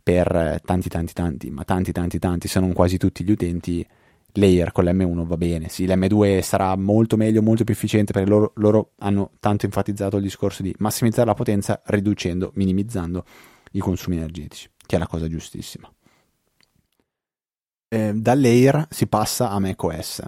per 0.04 0.62
tanti 0.65 0.89
tanti 0.89 1.13
tanti, 1.13 1.50
ma 1.50 1.63
tanti 1.63 1.91
tanti 1.91 2.19
tanti, 2.19 2.47
se 2.47 2.60
non 2.60 2.74
quasi 2.74 2.97
tutti 2.97 3.24
gli 3.24 3.32
utenti, 3.32 3.86
Layer 4.34 4.71
con 4.71 4.86
l'M1 4.86 5.26
va 5.26 5.38
bene. 5.38 5.69
Sì, 5.69 5.86
l'M2 5.86 6.41
sarà 6.41 6.76
molto 6.76 7.17
meglio, 7.17 7.41
molto 7.41 7.63
più 7.63 7.74
efficiente 7.74 8.13
perché 8.13 8.30
loro, 8.30 8.52
loro 8.56 8.91
hanno 9.00 9.32
tanto 9.39 9.65
enfatizzato 9.65 10.17
il 10.17 10.24
discorso 10.24 10.62
di 10.63 10.74
massimizzare 10.80 11.28
la 11.28 11.34
potenza 11.34 11.82
riducendo, 11.86 12.52
minimizzando 12.56 13.26
i 13.72 13.80
consumi 13.80 14.18
energetici, 14.18 14.70
che 14.86 14.96
è 14.96 15.00
la 15.00 15.08
cosa 15.08 15.28
giustissima. 15.28 15.92
Eh, 17.88 18.14
da 18.14 18.34
Layer 18.36 18.88
si 18.90 19.08
passa 19.08 19.50
a 19.50 19.60
macOS. 19.60 20.24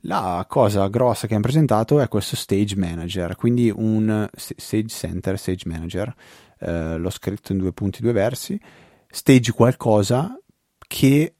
La 0.00 0.44
cosa 0.48 0.88
grossa 0.88 1.26
che 1.26 1.34
hanno 1.34 1.42
presentato 1.42 2.00
è 2.00 2.08
questo 2.08 2.36
Stage 2.36 2.76
Manager, 2.76 3.34
quindi 3.36 3.72
un 3.74 4.28
Stage 4.34 4.88
Center, 4.88 5.38
Stage 5.38 5.68
Manager, 5.68 6.14
eh, 6.58 6.96
l'ho 6.96 7.10
scritto 7.10 7.52
in 7.52 7.58
due 7.58 7.72
punti, 7.72 8.02
due 8.02 8.12
versi, 8.12 8.58
stage 9.08 9.52
qualcosa 9.52 10.38
che 10.78 11.34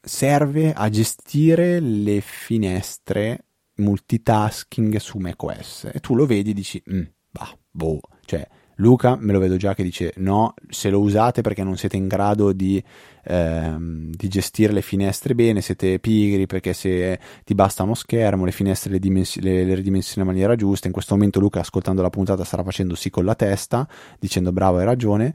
serve 0.00 0.72
a 0.72 0.88
gestire 0.88 1.80
le 1.80 2.20
finestre 2.20 3.46
multitasking 3.76 4.96
su 4.96 5.18
macOS 5.18 5.90
e 5.92 6.00
tu 6.00 6.14
lo 6.14 6.26
vedi 6.26 6.50
e 6.50 6.54
dici 6.54 6.82
mm, 6.90 7.02
bah, 7.30 7.56
boh, 7.70 8.00
cioè 8.24 8.46
Luca 8.76 9.16
me 9.16 9.32
lo 9.32 9.38
vedo 9.38 9.56
già 9.56 9.74
che 9.74 9.82
dice 9.82 10.12
no, 10.16 10.54
se 10.68 10.90
lo 10.90 11.00
usate 11.00 11.42
perché 11.42 11.62
non 11.62 11.76
siete 11.76 11.96
in 11.96 12.08
grado 12.08 12.52
di, 12.52 12.82
ehm, 13.24 14.10
di 14.10 14.28
gestire 14.28 14.72
le 14.72 14.82
finestre 14.82 15.34
bene, 15.34 15.60
siete 15.60 15.98
pigri 15.98 16.46
perché 16.46 16.72
se 16.72 17.18
ti 17.44 17.54
basta 17.54 17.82
uno 17.82 17.94
schermo, 17.94 18.44
le 18.44 18.52
finestre 18.52 18.90
le, 18.90 18.98
dimens- 18.98 19.38
le, 19.40 19.64
le 19.64 19.74
ridimensioni 19.74 20.26
in 20.26 20.32
maniera 20.32 20.56
giusta, 20.56 20.86
in 20.86 20.92
questo 20.92 21.14
momento 21.14 21.40
Luca 21.40 21.60
ascoltando 21.60 22.02
la 22.02 22.10
puntata 22.10 22.44
starà 22.44 22.62
facendo 22.62 22.94
sì 22.94 23.10
con 23.10 23.24
la 23.24 23.34
testa, 23.34 23.88
dicendo 24.18 24.52
bravo 24.52 24.78
hai 24.78 24.84
ragione, 24.84 25.34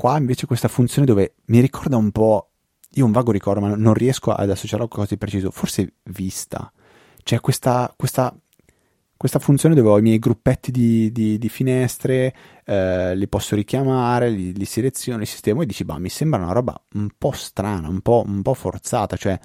Qua 0.00 0.16
invece 0.16 0.46
questa 0.46 0.68
funzione 0.68 1.06
dove 1.06 1.34
mi 1.48 1.60
ricorda 1.60 1.98
un 1.98 2.10
po', 2.10 2.52
io 2.92 3.04
un 3.04 3.12
vago 3.12 3.32
ricordo, 3.32 3.60
ma 3.60 3.76
non 3.76 3.92
riesco 3.92 4.32
ad 4.32 4.48
associarlo 4.48 4.86
a 4.86 4.88
qualcosa 4.88 5.12
di 5.12 5.20
preciso, 5.20 5.50
forse 5.50 5.96
vista. 6.04 6.72
C'è 7.22 7.38
questa, 7.40 7.92
questa 7.94 8.34
questa 9.20 9.38
funzione 9.38 9.74
dove 9.74 9.90
ho 9.90 9.98
i 9.98 10.02
miei 10.02 10.18
gruppetti 10.18 10.70
di, 10.70 11.12
di, 11.12 11.36
di 11.36 11.48
finestre, 11.50 12.34
eh, 12.64 13.14
li 13.14 13.28
posso 13.28 13.54
richiamare, 13.54 14.30
li, 14.30 14.54
li, 14.54 14.64
seleziono, 14.64 15.18
li 15.18 15.26
sistemo 15.26 15.60
e 15.60 15.66
dici, 15.66 15.84
bah, 15.84 15.98
mi 15.98 16.08
sembra 16.08 16.40
una 16.40 16.52
roba 16.52 16.82
un 16.94 17.06
po' 17.18 17.32
strana, 17.32 17.86
un 17.86 18.00
po', 18.00 18.24
un 18.26 18.40
po' 18.40 18.54
forzata, 18.54 19.18
cioè 19.18 19.38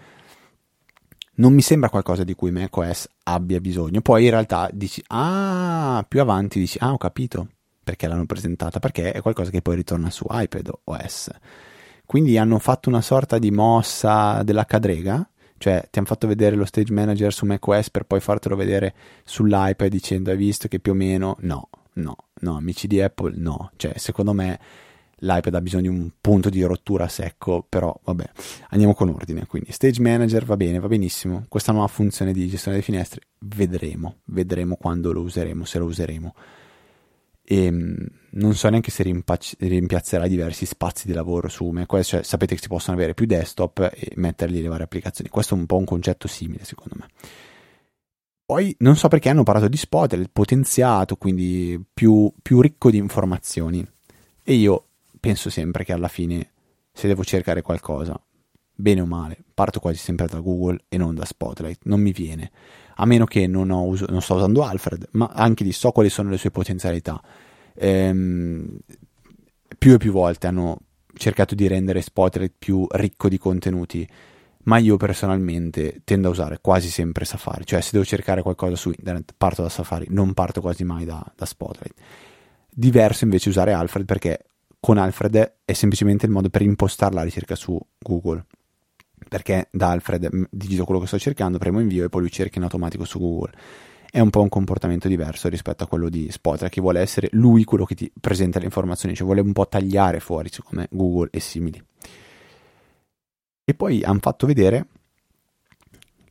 non 1.33 1.51
mi 1.51 1.61
sembra 1.61 1.89
qualcosa 1.89 2.23
di 2.23 2.35
cui 2.35 2.51
macOS 2.51 3.09
abbia 3.23 3.59
bisogno. 3.59 3.99
Poi 3.99 4.23
in 4.23 4.29
realtà 4.29 4.69
dici, 4.71 5.03
ah, 5.07 6.05
più 6.07 6.21
avanti 6.21 6.57
dici, 6.57 6.77
ah, 6.79 6.93
ho 6.93 6.97
capito 6.97 7.45
perché 7.83 8.07
l'hanno 8.07 8.25
presentata, 8.25 8.79
perché 8.79 9.11
è 9.11 9.21
qualcosa 9.21 9.49
che 9.51 9.61
poi 9.61 9.75
ritorna 9.75 10.09
su 10.09 10.25
iPad 10.29 10.71
OS. 10.85 11.31
Quindi 12.05 12.37
hanno 12.37 12.59
fatto 12.59 12.87
una 12.87 13.01
sorta 13.01 13.37
di 13.39 13.51
mossa 13.51 14.41
della 14.43 14.63
cadrega, 14.63 15.29
cioè 15.57 15.87
ti 15.89 15.99
hanno 15.99 16.07
fatto 16.07 16.27
vedere 16.27 16.55
lo 16.55 16.65
stage 16.65 16.91
manager 16.91 17.33
su 17.33 17.45
macOS 17.45 17.89
per 17.89 18.03
poi 18.03 18.19
fartelo 18.19 18.55
vedere 18.55 18.93
sull'iPad 19.23 19.87
dicendo 19.87 20.31
hai 20.31 20.37
visto 20.37 20.67
che 20.67 20.79
più 20.79 20.91
o 20.91 20.95
meno 20.95 21.37
no, 21.41 21.69
no, 21.93 22.15
no, 22.41 22.57
amici 22.57 22.87
di 22.87 23.01
Apple 23.01 23.33
no, 23.37 23.71
cioè 23.75 23.97
secondo 23.97 24.33
me 24.33 24.59
l'iPad 25.19 25.55
ha 25.55 25.61
bisogno 25.61 25.81
di 25.83 25.87
un 25.87 26.09
punto 26.19 26.49
di 26.49 26.61
rottura 26.63 27.07
secco, 27.07 27.65
però 27.67 27.97
vabbè, 28.03 28.29
andiamo 28.69 28.93
con 28.93 29.09
ordine. 29.09 29.45
Quindi 29.45 29.71
Stage 29.71 30.01
Manager 30.01 30.45
va 30.45 30.57
bene, 30.57 30.79
va 30.79 30.87
benissimo. 30.87 31.45
Questa 31.47 31.71
nuova 31.71 31.87
funzione 31.87 32.33
di 32.33 32.47
gestione 32.47 32.77
delle 32.77 32.89
finestre 32.89 33.21
vedremo, 33.39 34.17
vedremo 34.25 34.75
quando 34.75 35.11
lo 35.11 35.21
useremo, 35.21 35.65
se 35.65 35.79
lo 35.79 35.85
useremo. 35.85 36.35
E 37.47 37.65
ehm, 37.65 38.07
non 38.31 38.55
so 38.55 38.67
neanche 38.69 38.91
se 38.91 39.03
rimpac- 39.03 39.55
rimpiazzerà 39.59 40.27
diversi 40.27 40.65
spazi 40.65 41.07
di 41.07 41.13
lavoro 41.13 41.47
su 41.47 41.69
macOS, 41.69 42.07
cioè 42.07 42.23
sapete 42.23 42.55
che 42.55 42.61
si 42.61 42.67
possono 42.67 42.97
avere 42.97 43.13
più 43.13 43.25
desktop 43.25 43.91
e 43.93 44.11
mettergli 44.15 44.61
le 44.61 44.67
varie 44.67 44.85
applicazioni. 44.85 45.29
Questo 45.29 45.55
è 45.55 45.57
un 45.57 45.65
po' 45.65 45.77
un 45.77 45.85
concetto 45.85 46.27
simile, 46.27 46.65
secondo 46.65 46.95
me. 46.97 47.07
Poi 48.45 48.75
non 48.79 48.95
so 48.95 49.07
perché 49.07 49.29
hanno 49.29 49.43
parlato 49.43 49.67
di 49.67 49.77
Spotlight, 49.77 50.29
potenziato, 50.31 51.15
quindi 51.15 51.83
più, 51.93 52.31
più 52.41 52.61
ricco 52.61 52.91
di 52.91 52.97
informazioni. 52.97 53.85
E 54.43 54.53
io 54.53 54.85
penso 55.19 55.49
sempre 55.49 55.83
che 55.83 55.93
alla 55.93 56.07
fine, 56.07 56.51
se 56.91 57.07
devo 57.07 57.23
cercare 57.23 57.63
qualcosa, 57.63 58.19
bene 58.71 59.01
o 59.01 59.05
male, 59.05 59.37
parto 59.53 59.79
quasi 59.79 59.97
sempre 59.97 60.27
da 60.27 60.39
Google 60.39 60.83
e 60.89 60.97
non 60.97 61.15
da 61.15 61.25
Spotlight. 61.25 61.81
Non 61.85 62.01
mi 62.01 62.11
viene. 62.11 62.51
A 62.95 63.05
meno 63.05 63.25
che 63.25 63.47
non, 63.47 63.69
uso, 63.69 64.05
non 64.09 64.21
sto 64.21 64.35
usando 64.35 64.63
Alfred, 64.63 65.09
ma 65.11 65.29
anche 65.33 65.63
lì 65.63 65.71
so 65.71 65.91
quali 65.91 66.09
sono 66.09 66.29
le 66.29 66.37
sue 66.37 66.51
potenzialità. 66.51 67.21
Ehm, 67.75 68.77
più 69.77 69.93
e 69.93 69.97
più 69.97 70.11
volte 70.11 70.47
hanno 70.47 70.79
cercato 71.13 71.55
di 71.55 71.67
rendere 71.67 72.01
Spotlight 72.01 72.53
più 72.57 72.85
ricco 72.91 73.29
di 73.29 73.37
contenuti, 73.37 74.07
ma 74.63 74.77
io 74.77 74.97
personalmente 74.97 76.01
tendo 76.03 76.27
a 76.27 76.31
usare 76.31 76.59
quasi 76.61 76.89
sempre 76.89 77.25
Safari. 77.25 77.65
Cioè, 77.65 77.81
se 77.81 77.89
devo 77.91 78.05
cercare 78.05 78.41
qualcosa 78.41 78.75
su 78.75 78.89
internet, 78.89 79.33
parto 79.37 79.61
da 79.61 79.69
Safari, 79.69 80.07
non 80.09 80.33
parto 80.33 80.61
quasi 80.61 80.83
mai 80.83 81.05
da, 81.05 81.23
da 81.35 81.45
Spotlight. 81.45 81.93
Diverso 82.69 83.23
invece 83.23 83.49
usare 83.49 83.73
Alfred 83.73 84.05
perché 84.05 84.45
con 84.79 84.97
Alfred 84.97 85.55
è 85.65 85.73
semplicemente 85.73 86.25
il 86.25 86.31
modo 86.31 86.49
per 86.49 86.61
impostare 86.61 87.15
la 87.15 87.23
ricerca 87.23 87.55
su 87.55 87.79
Google. 87.97 88.45
Perché 89.35 89.67
da 89.69 89.89
Alfred 89.89 90.29
mm, 90.33 90.43
digito 90.49 90.85
quello 90.85 91.01
che 91.01 91.07
sto 91.07 91.19
cercando, 91.19 91.57
premo 91.57 91.81
invio 91.81 92.05
e 92.05 92.09
poi 92.09 92.21
lui 92.21 92.31
cerca 92.31 92.57
in 92.57 92.63
automatico 92.63 93.03
su 93.03 93.19
Google. 93.19 93.51
È 94.09 94.21
un 94.21 94.29
po' 94.29 94.39
un 94.39 94.47
comportamento 94.47 95.09
diverso 95.09 95.49
rispetto 95.49 95.83
a 95.83 95.87
quello 95.87 96.07
di 96.07 96.31
Spotra, 96.31 96.69
che 96.69 96.79
vuole 96.79 97.01
essere 97.01 97.27
lui 97.33 97.65
quello 97.65 97.83
che 97.83 97.95
ti 97.95 98.09
presenta 98.17 98.59
le 98.59 98.65
informazioni, 98.65 99.13
cioè 99.13 99.25
vuole 99.25 99.41
un 99.41 99.51
po' 99.51 99.67
tagliare 99.67 100.21
fuori, 100.21 100.49
come 100.63 100.87
Google 100.89 101.27
e 101.33 101.41
simili. 101.41 101.83
E 103.65 103.73
poi 103.73 104.03
hanno 104.03 104.19
fatto 104.21 104.47
vedere, 104.47 104.87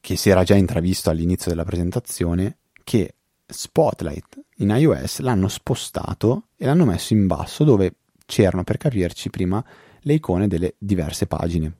che 0.00 0.16
si 0.16 0.30
era 0.30 0.42
già 0.42 0.54
intravisto 0.54 1.10
all'inizio 1.10 1.50
della 1.50 1.64
presentazione, 1.64 2.56
che 2.84 3.16
Spotlight 3.44 4.40
in 4.60 4.70
iOS 4.70 5.18
l'hanno 5.18 5.48
spostato 5.48 6.44
e 6.56 6.64
l'hanno 6.64 6.86
messo 6.86 7.12
in 7.12 7.26
basso 7.26 7.64
dove 7.64 7.96
c'erano 8.24 8.64
per 8.64 8.78
capirci 8.78 9.28
prima 9.28 9.62
le 10.00 10.14
icone 10.14 10.48
delle 10.48 10.76
diverse 10.78 11.26
pagine 11.26 11.76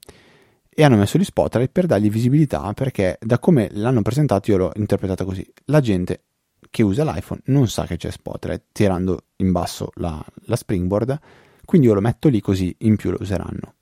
e 0.75 0.83
hanno 0.83 0.97
messo 0.97 1.19
gli 1.19 1.25
spotlight 1.25 1.71
per 1.71 1.87
dargli 1.87 2.11
visibilità 2.11 2.73
perché 2.73 3.19
da 3.21 3.39
come 3.39 3.69
l'hanno 3.73 4.03
presentato 4.03 4.51
io 4.51 4.57
l'ho 4.57 4.73
interpretata 4.75 5.25
così 5.25 5.47
la 5.67 5.81
gente 5.81 6.23
che 6.71 6.83
usa 6.83 7.05
l'iPhone 7.05 7.41
non 7.47 7.69
sa 7.69 7.87
che 7.87 7.97
c'è 7.97 8.11
spotlight 8.11 8.65
tirando 8.73 9.27
in 9.37 9.53
basso 9.53 9.91
la, 9.95 10.25
la 10.47 10.57
springboard 10.57 11.19
quindi 11.65 11.87
io 11.87 11.95
lo 11.95 12.01
metto 12.01 12.29
lì 12.29 12.41
così 12.41 12.75
in 12.81 12.97
più 12.97 13.11
lo 13.11 13.19
useranno 13.21 13.75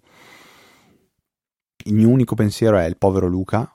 il 1.85 1.95
mio 1.95 2.09
unico 2.09 2.35
pensiero 2.35 2.77
è 2.77 2.85
il 2.85 2.97
povero 2.97 3.27
Luca 3.27 3.75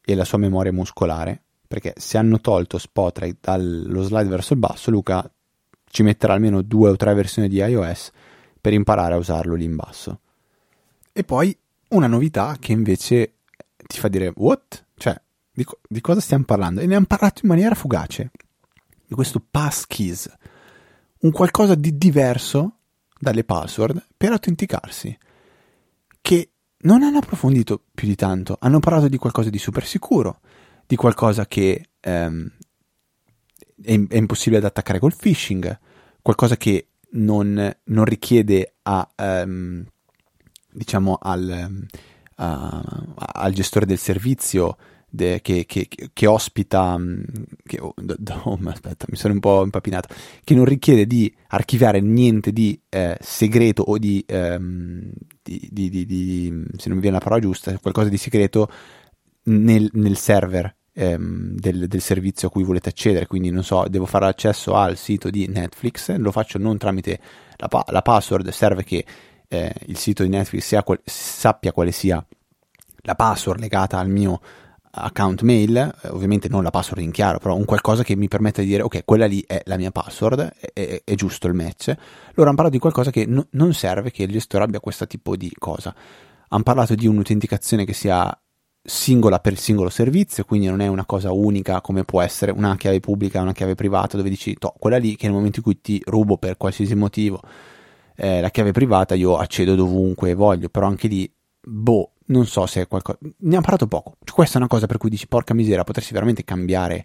e 0.00 0.14
la 0.14 0.24
sua 0.24 0.38
memoria 0.38 0.72
muscolare 0.72 1.42
perché 1.66 1.94
se 1.96 2.18
hanno 2.18 2.40
tolto 2.40 2.78
spotlight 2.78 3.38
dallo 3.40 4.02
slide 4.02 4.28
verso 4.28 4.52
il 4.52 4.60
basso 4.60 4.90
Luca 4.90 5.28
ci 5.94 6.02
metterà 6.02 6.34
almeno 6.34 6.62
due 6.62 6.90
o 6.90 6.96
tre 6.96 7.14
versioni 7.14 7.48
di 7.48 7.58
iOS 7.58 8.10
per 8.60 8.72
imparare 8.72 9.14
a 9.14 9.16
usarlo 9.16 9.54
lì 9.54 9.64
in 9.64 9.76
basso. 9.76 10.20
E 11.12 11.22
poi 11.22 11.56
una 11.94 12.06
novità 12.06 12.56
che 12.58 12.72
invece 12.72 13.38
ti 13.86 13.98
fa 13.98 14.08
dire 14.08 14.32
what? 14.36 14.86
Cioè, 14.96 15.20
di, 15.52 15.64
co- 15.64 15.80
di 15.88 16.00
cosa 16.00 16.20
stiamo 16.20 16.44
parlando? 16.44 16.80
E 16.80 16.86
ne 16.86 16.96
hanno 16.96 17.06
parlato 17.06 17.40
in 17.42 17.48
maniera 17.48 17.74
fugace. 17.74 18.30
Di 19.06 19.14
questo 19.14 19.44
passkeys. 19.48 20.32
Un 21.20 21.30
qualcosa 21.30 21.74
di 21.74 21.96
diverso 21.96 22.78
dalle 23.18 23.44
password 23.44 24.04
per 24.16 24.32
autenticarsi. 24.32 25.16
Che 26.20 26.50
non 26.78 27.02
hanno 27.02 27.18
approfondito 27.18 27.82
più 27.94 28.08
di 28.08 28.14
tanto. 28.14 28.56
Hanno 28.60 28.80
parlato 28.80 29.08
di 29.08 29.16
qualcosa 29.16 29.50
di 29.50 29.58
super 29.58 29.86
sicuro, 29.86 30.40
di 30.86 30.96
qualcosa 30.96 31.46
che 31.46 31.90
ehm, 32.00 32.50
è, 33.82 34.00
è, 34.08 34.16
impossibile 34.16 34.60
da 34.60 34.68
attaccare 34.68 34.98
col 34.98 35.16
phishing, 35.16 35.78
qualcosa 36.22 36.56
che 36.56 36.88
non, 37.12 37.74
non 37.84 38.04
richiede 38.04 38.76
a, 38.82 39.08
um, 39.16 39.84
diciamo 40.74 41.18
al, 41.20 41.86
uh, 42.36 43.14
al, 43.14 43.52
gestore 43.52 43.86
del 43.86 43.98
servizio 43.98 44.76
de, 45.08 45.40
che, 45.40 45.64
che, 45.66 45.88
che, 46.12 46.26
ospita, 46.26 46.98
mm, 46.98 47.22
che, 47.64 47.80
oh, 47.80 47.94
oh, 48.42 48.58
aspetta, 48.66 49.06
mi 49.08 49.16
sono 49.16 49.34
un 49.34 49.40
po' 49.40 49.62
impapinato, 49.62 50.12
che 50.42 50.54
non 50.54 50.64
richiede 50.64 51.06
di 51.06 51.32
archiviare 51.48 52.00
niente 52.00 52.52
di 52.52 52.78
eh, 52.88 53.16
segreto 53.20 53.82
o 53.82 53.98
di, 53.98 54.24
um, 54.28 55.10
di, 55.42 55.68
di, 55.70 56.04
di, 56.04 56.64
se 56.76 56.88
non 56.88 56.96
mi 56.96 57.02
viene 57.02 57.18
la 57.18 57.22
parola 57.22 57.40
giusta, 57.40 57.78
qualcosa 57.78 58.08
di 58.08 58.18
segreto 58.18 58.68
nel, 59.44 59.88
nel 59.92 60.16
server 60.16 60.74
ehm, 60.94 61.56
del, 61.56 61.86
del, 61.86 62.00
servizio 62.00 62.48
a 62.48 62.50
cui 62.50 62.64
volete 62.64 62.88
accedere, 62.88 63.26
quindi 63.26 63.50
non 63.50 63.64
so, 63.64 63.86
devo 63.88 64.06
fare 64.06 64.26
accesso 64.26 64.74
al 64.74 64.96
sito 64.96 65.28
di 65.30 65.46
Netflix, 65.46 66.14
lo 66.16 66.30
faccio 66.30 66.58
non 66.58 66.78
tramite 66.78 67.20
la, 67.56 67.68
pa- 67.68 67.84
la 67.88 68.02
password, 68.02 68.48
serve 68.50 68.84
che 68.84 69.04
eh, 69.48 69.72
il 69.86 69.96
sito 69.96 70.22
di 70.22 70.28
Netflix 70.28 70.82
qual- 70.84 71.00
sappia 71.04 71.72
quale 71.72 71.92
sia 71.92 72.24
la 73.06 73.14
password 73.14 73.60
legata 73.60 73.98
al 73.98 74.08
mio 74.08 74.40
account 74.96 75.42
mail, 75.42 75.76
eh, 75.76 76.08
ovviamente 76.08 76.48
non 76.48 76.62
la 76.62 76.70
password 76.70 77.02
in 77.02 77.10
chiaro, 77.10 77.38
però 77.38 77.56
un 77.56 77.64
qualcosa 77.64 78.02
che 78.02 78.16
mi 78.16 78.28
permette 78.28 78.62
di 78.62 78.68
dire 78.68 78.82
ok, 78.82 79.04
quella 79.04 79.26
lì 79.26 79.42
è 79.46 79.62
la 79.64 79.76
mia 79.76 79.90
password, 79.90 80.52
è, 80.58 80.72
è, 80.72 81.02
è 81.04 81.14
giusto 81.14 81.46
il 81.46 81.54
match. 81.54 81.94
Loro 82.34 82.48
hanno 82.48 82.56
parlato 82.56 82.70
di 82.70 82.78
qualcosa 82.78 83.10
che 83.10 83.26
no, 83.26 83.46
non 83.50 83.74
serve 83.74 84.10
che 84.10 84.22
il 84.22 84.30
gestore 84.30 84.64
abbia 84.64 84.80
questo 84.80 85.06
tipo 85.06 85.36
di 85.36 85.52
cosa. 85.58 85.94
Hanno 86.48 86.62
parlato 86.62 86.94
di 86.94 87.06
un'autenticazione 87.06 87.84
che 87.84 87.92
sia 87.92 88.36
singola 88.86 89.40
per 89.40 89.52
il 89.52 89.58
singolo 89.58 89.88
servizio, 89.88 90.44
quindi 90.44 90.66
non 90.66 90.80
è 90.80 90.86
una 90.86 91.06
cosa 91.06 91.32
unica 91.32 91.80
come 91.80 92.04
può 92.04 92.20
essere 92.20 92.52
una 92.52 92.76
chiave 92.76 93.00
pubblica 93.00 93.40
una 93.40 93.54
chiave 93.54 93.74
privata 93.74 94.18
dove 94.18 94.28
dici, 94.28 94.54
to, 94.54 94.74
quella 94.78 94.98
lì 94.98 95.16
che 95.16 95.26
nel 95.26 95.34
momento 95.34 95.58
in 95.58 95.64
cui 95.64 95.80
ti 95.80 96.02
rubo 96.04 96.36
per 96.36 96.56
qualsiasi 96.58 96.94
motivo 96.94 97.40
eh, 98.16 98.40
la 98.40 98.50
chiave 98.50 98.72
privata 98.72 99.14
io 99.14 99.36
accedo 99.36 99.74
dovunque 99.74 100.34
voglio, 100.34 100.68
però 100.68 100.86
anche 100.86 101.08
lì, 101.08 101.30
boh, 101.60 102.12
non 102.26 102.46
so 102.46 102.66
se 102.66 102.82
è 102.82 102.88
qualcosa... 102.88 103.18
Ne 103.38 103.56
ha 103.56 103.60
parlato 103.60 103.86
poco. 103.86 104.16
Cioè, 104.24 104.34
questa 104.34 104.54
è 104.54 104.58
una 104.58 104.68
cosa 104.68 104.86
per 104.86 104.98
cui 104.98 105.10
dici, 105.10 105.26
porca 105.26 105.54
misera, 105.54 105.84
potresti 105.84 106.12
veramente 106.12 106.44
cambiare, 106.44 107.04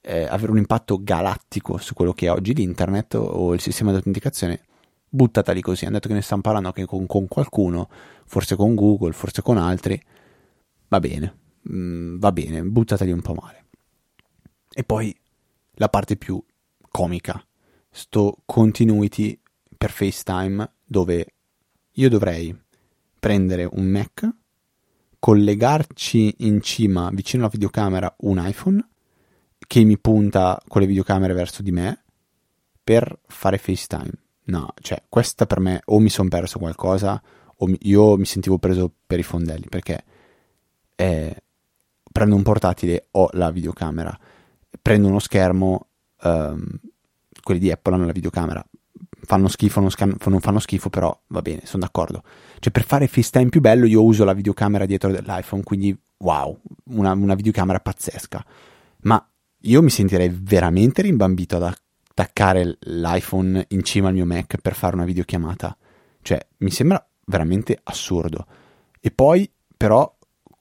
eh, 0.00 0.24
avere 0.24 0.50
un 0.50 0.58
impatto 0.58 1.02
galattico 1.02 1.78
su 1.78 1.94
quello 1.94 2.12
che 2.12 2.26
è 2.26 2.30
oggi 2.30 2.54
l'internet 2.54 3.14
o 3.14 3.52
il 3.54 3.60
sistema 3.60 3.90
di 3.90 3.96
autenticazione. 3.96 4.60
Buttata 5.08 5.52
lì 5.52 5.60
così, 5.60 5.84
hanno 5.84 5.94
detto 5.94 6.08
che 6.08 6.14
ne 6.14 6.22
stanno 6.22 6.42
parlando 6.42 6.68
anche 6.68 6.86
con, 6.86 7.06
con 7.06 7.28
qualcuno, 7.28 7.88
forse 8.26 8.56
con 8.56 8.74
Google, 8.74 9.12
forse 9.12 9.42
con 9.42 9.58
altri 9.58 10.00
va 10.88 11.00
bene, 11.00 11.38
mm, 11.70 12.18
va 12.18 12.32
bene, 12.32 12.62
buttateli 12.62 13.12
un 13.12 13.22
po' 13.22 13.34
male. 13.34 13.66
E 14.72 14.82
poi 14.82 15.16
la 15.74 15.88
parte 15.88 16.16
più 16.16 16.42
comica, 16.90 17.44
sto 17.90 18.38
continuity 18.44 19.38
per 19.84 19.92
FaceTime 19.92 20.76
dove 20.82 21.26
io 21.92 22.08
dovrei 22.08 22.58
prendere 23.20 23.68
un 23.70 23.84
Mac, 23.84 24.26
collegarci 25.18 26.36
in 26.38 26.62
cima 26.62 27.10
vicino 27.12 27.42
alla 27.42 27.52
videocamera 27.52 28.14
un 28.20 28.42
iPhone 28.42 28.88
che 29.58 29.84
mi 29.84 29.98
punta 29.98 30.58
con 30.66 30.80
le 30.80 30.86
videocamere 30.86 31.34
verso 31.34 31.62
di 31.62 31.70
me 31.70 32.02
per 32.82 33.18
fare 33.26 33.58
FaceTime. 33.58 34.12
No, 34.44 34.72
cioè, 34.80 35.02
questa 35.06 35.44
per 35.44 35.60
me 35.60 35.82
o 35.84 35.98
mi 35.98 36.08
sono 36.08 36.30
perso 36.30 36.58
qualcosa 36.58 37.22
o 37.56 37.66
mi, 37.66 37.76
io 37.82 38.16
mi 38.16 38.24
sentivo 38.24 38.56
preso 38.56 38.90
per 39.06 39.18
i 39.18 39.22
fondelli 39.22 39.66
perché 39.68 40.02
eh, 40.96 41.42
prendo 42.10 42.36
un 42.36 42.42
portatile, 42.42 43.08
ho 43.10 43.28
la 43.32 43.50
videocamera, 43.50 44.18
prendo 44.80 45.08
uno 45.08 45.18
schermo, 45.18 45.88
um, 46.22 46.80
quelli 47.42 47.60
di 47.60 47.70
Apple 47.70 47.94
hanno 47.94 48.06
la 48.06 48.12
videocamera, 48.12 48.64
fanno 49.24 49.48
schifo, 49.48 49.80
non, 49.80 49.90
scan- 49.90 50.16
non, 50.26 50.40
fanno 50.40 50.58
schifo, 50.58 50.90
però 50.90 51.18
va 51.28 51.42
bene, 51.42 51.62
sono 51.64 51.82
d'accordo. 51.82 52.22
Cioè, 52.58 52.72
per 52.72 52.84
fare 52.84 53.06
FaceTime 53.06 53.48
più 53.48 53.60
bello, 53.60 53.86
io 53.86 54.02
uso 54.02 54.24
la 54.24 54.32
videocamera 54.32 54.86
dietro 54.86 55.10
dell'iPhone, 55.10 55.62
quindi 55.62 55.96
wow, 56.18 56.58
una, 56.90 57.12
una 57.12 57.34
videocamera 57.34 57.80
pazzesca. 57.80 58.44
Ma 59.02 59.28
io 59.62 59.82
mi 59.82 59.90
sentirei 59.90 60.28
veramente 60.30 61.02
rimbambito 61.02 61.56
ad 61.56 61.62
attaccare 61.62 62.78
l'iPhone 62.80 63.64
in 63.68 63.82
cima 63.82 64.08
al 64.08 64.14
mio 64.14 64.26
Mac 64.26 64.58
per 64.60 64.74
fare 64.74 64.94
una 64.94 65.04
videochiamata. 65.04 65.76
Cioè, 66.22 66.46
mi 66.58 66.70
sembra 66.70 67.06
veramente 67.26 67.78
assurdo. 67.82 68.46
E 69.00 69.10
poi, 69.10 69.50
però, 69.76 70.16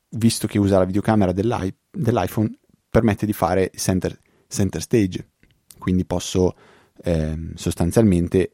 visto 0.10 0.48
che 0.48 0.60
usa 0.60 0.78
la 0.78 0.86
videocamera 0.86 1.32
dell'i- 1.32 1.76
dell'iPhone, 1.90 2.52
permette 2.90 3.26
di 3.26 3.34
fare 3.34 3.72
center, 3.76 4.18
center 4.48 4.82
stage. 4.82 5.30
Quindi 5.78 6.06
posso 6.06 6.56
eh, 7.04 7.38
sostanzialmente 7.56 8.52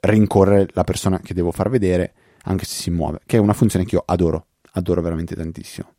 rincorrere 0.00 0.68
la 0.72 0.84
persona 0.84 1.18
che 1.20 1.34
devo 1.34 1.50
far 1.50 1.70
vedere 1.70 2.12
anche 2.44 2.64
se 2.64 2.74
si 2.74 2.90
muove, 2.90 3.20
che 3.26 3.36
è 3.36 3.40
una 3.40 3.52
funzione 3.52 3.84
che 3.84 3.96
io 3.96 4.02
adoro, 4.06 4.46
adoro 4.72 5.02
veramente 5.02 5.34
tantissimo. 5.34 5.94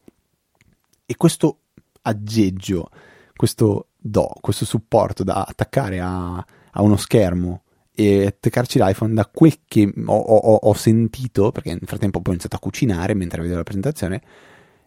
E 1.06 1.16
questo 1.18 1.60
aggeggio, 2.04 2.90
questo 3.36 3.90
do, 3.98 4.34
questo 4.40 4.66
supporto 4.66 5.24
da 5.24 5.44
attaccare 5.44 6.00
a, 6.00 6.36
a 6.36 6.82
uno 6.82 6.96
schermo 6.96 7.64
e 7.92 8.28
attaccarci 8.28 8.80
l'iPhone, 8.80 9.14
da 9.14 9.26
quel 9.26 9.60
che 9.66 9.92
ho, 10.06 10.16
ho, 10.16 10.56
ho, 10.56 10.74
sentito, 10.74 11.52
perché 11.52 11.72
nel 11.72 11.82
frattempo 11.84 12.20
poi 12.20 12.30
ho 12.30 12.32
iniziato 12.32 12.56
a 12.56 12.60
cucinare 12.60 13.14
mentre 13.14 13.42
vedevo 13.42 13.58
la 13.58 13.64
presentazione, 13.64 14.22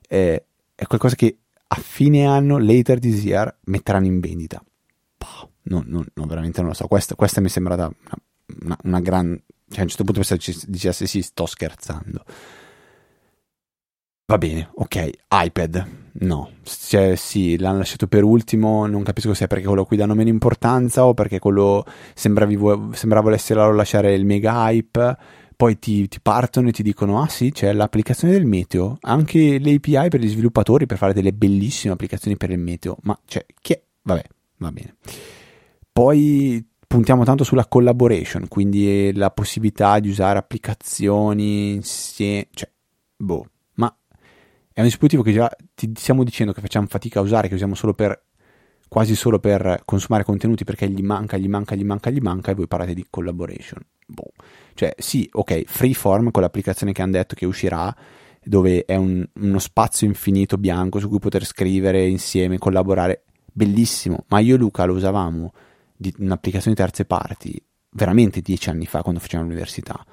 eh, 0.09 0.45
è 0.75 0.87
qualcosa 0.87 1.15
che 1.15 1.37
a 1.67 1.75
fine 1.77 2.27
anno, 2.27 2.59
later 2.59 2.99
this 2.99 3.23
year, 3.23 3.55
metteranno 3.65 4.07
in 4.07 4.21
vendita. 4.21 4.63
Poh, 5.19 5.52
non, 5.65 5.85
non, 5.87 6.05
non, 6.15 6.27
veramente 6.27 6.61
non 6.61 6.71
lo 6.71 6.75
so. 6.75 6.87
Questa, 6.87 7.15
questa 7.15 7.41
mi 7.41 7.47
è 7.47 7.51
sembrata 7.51 7.87
una, 7.87 8.19
una, 8.63 8.79
una 8.85 9.01
gran... 9.01 9.41
Cioè, 9.69 9.81
a 9.81 9.83
un 9.83 9.89
certo 9.89 10.05
punto 10.05 10.21
dicesse 10.67 11.07
sì, 11.07 11.23
sto 11.23 11.47
scherzando. 11.47 12.25
Va 14.33 14.39
bene, 14.39 14.71
ok, 14.75 15.11
iPad, 15.31 15.87
no, 16.21 16.53
cioè, 16.63 17.17
sì, 17.17 17.59
l'hanno 17.59 17.79
lasciato 17.79 18.07
per 18.07 18.23
ultimo, 18.23 18.87
non 18.87 19.03
capisco 19.03 19.35
se 19.35 19.45
è 19.45 19.47
perché 19.47 19.67
quello 19.67 19.85
qui 19.85 19.99
danno 19.99 20.15
meno 20.15 20.31
importanza 20.31 21.05
o 21.05 21.13
perché 21.13 21.39
quello 21.39 21.85
sembravi, 22.15 22.57
sembrava 22.93 23.25
volesse 23.25 23.53
lasciare 23.53 24.15
il 24.15 24.25
mega 24.25 24.71
hype, 24.71 25.17
poi 25.55 25.79
ti, 25.79 26.09
ti, 26.09 26.19
partono 26.23 26.69
e 26.69 26.73
ti 26.73 26.83
dicono, 26.83 27.21
ah 27.21 27.29
sì, 27.29 27.53
c'è 27.53 27.75
l'applicazione 27.75 28.33
del 28.33 28.47
meteo, 28.47 28.97
anche 29.03 29.59
l'API 29.61 30.09
per 30.09 30.21
gli 30.21 30.29
sviluppatori 30.29 30.87
per 30.87 30.97
fare 30.97 31.13
delle 31.13 31.35
bellissime 31.35 31.93
applicazioni 31.93 32.39
per 32.39 32.51
il 32.51 32.59
meteo, 32.59 32.97
ma 33.03 33.19
cioè, 33.27 33.45
chi 33.61 33.75
è? 33.75 33.83
Vabbè, 34.01 34.25
va 34.57 34.73
bene. 34.73 34.95
Poi 35.93 36.67
puntiamo 36.87 37.23
tanto 37.25 37.45
sulla 37.45 37.67
collaboration, 37.67 38.49
quindi 38.49 39.13
la 39.15 39.31
possibilità 39.31 39.99
di 39.99 40.09
usare 40.09 40.39
applicazioni 40.39 41.75
insieme, 41.75 42.49
cioè, 42.55 42.71
boh, 43.15 43.47
ma 43.75 43.95
è 44.73 44.81
un 44.81 44.87
dispositivo 44.87 45.23
che 45.23 45.33
già 45.33 45.55
ti 45.75 45.93
stiamo 45.95 46.25
dicendo 46.25 46.55
che 46.55 46.63
facciamo 46.63 46.87
fatica 46.87 47.19
a 47.19 47.23
usare, 47.23 47.49
che 47.49 47.55
usiamo 47.55 47.75
solo 47.75 47.93
per 47.93 48.25
quasi 48.89 49.15
solo 49.15 49.39
per 49.39 49.83
consumare 49.85 50.25
contenuti 50.25 50.65
perché 50.65 50.89
gli 50.89 51.03
manca, 51.03 51.37
gli 51.37 51.49
manca, 51.49 51.75
gli 51.75 51.85
manca, 51.85 52.11
gli 52.11 52.21
manca 52.21 52.51
e 52.51 52.55
voi 52.55 52.69
parlate 52.69 52.95
di 52.95 53.07
collaboration. 53.09 53.81
Boh. 54.07 54.33
Cioè, 54.75 54.95
sì, 54.99 55.29
ok, 55.31 55.65
Freeform 55.65 56.31
con 56.31 56.43
l'applicazione 56.43 56.93
che 56.93 57.03
hanno 57.03 57.13
detto 57.13 57.35
che 57.35 57.47
uscirà, 57.47 57.95
dove 58.43 58.85
è 58.87 58.97
un, 58.97 59.27
uno 59.35 59.59
spazio 59.59 60.07
infinito 60.07 60.57
bianco 60.57 60.99
su 61.01 61.09
cui 61.09 61.19
poter 61.19 61.45
scrivere 61.45 62.07
insieme, 62.07 62.57
collaborare, 62.59 63.25
bellissimo, 63.53 64.25
ma 64.29 64.41
io 64.41 64.55
e 64.55 64.59
Luca 64.59 64.85
lo 64.85 64.95
usavamo 64.95 65.53
di 66.03 66.15
un'applicazione 66.19 66.77
di 66.77 66.83
terze 66.83 67.07
parti 67.07 67.65
veramente 67.93 68.41
dieci 68.41 68.69
anni 68.69 68.85
fa 68.85 69.01
quando 69.03 69.21
facevamo 69.21 69.49
l'università 69.49 70.05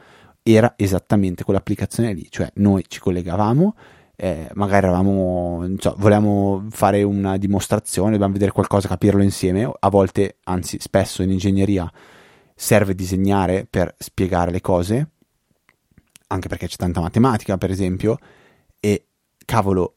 era 0.42 0.74
esattamente 0.78 1.44
quell'applicazione 1.44 2.14
lì 2.14 2.28
cioè 2.30 2.50
noi 2.56 2.86
ci 2.88 3.00
collegavamo 3.00 3.76
eh, 4.16 4.50
magari 4.54 4.86
eravamo 4.86 5.66
so, 5.78 5.96
volevamo 5.98 6.66
fare 6.70 7.04
una 7.04 7.38
dimostrazione 7.38 8.12
dobbiamo 8.12 8.34
vedere 8.34 8.52
qualcosa 8.52 8.88
capirlo 8.88 9.24
insieme 9.24 9.70
a 9.80 9.90
volte 9.90 10.38
anzi 10.44 10.78
spesso 10.80 11.24
in 11.24 11.32
ingegneria 11.32 11.90
serve 12.54 12.96
disegnare 12.96 13.66
per 13.70 13.96
spiegare 13.98 14.52
le 14.52 14.62
cose 14.62 15.10
anche 16.28 16.48
perché 16.50 16.68
c'è 16.68 16.76
tanta 16.76 17.00
matematica 17.00 17.58
per 17.58 17.72
esempio 17.72 18.18
e 18.80 19.08
cavolo 19.46 19.96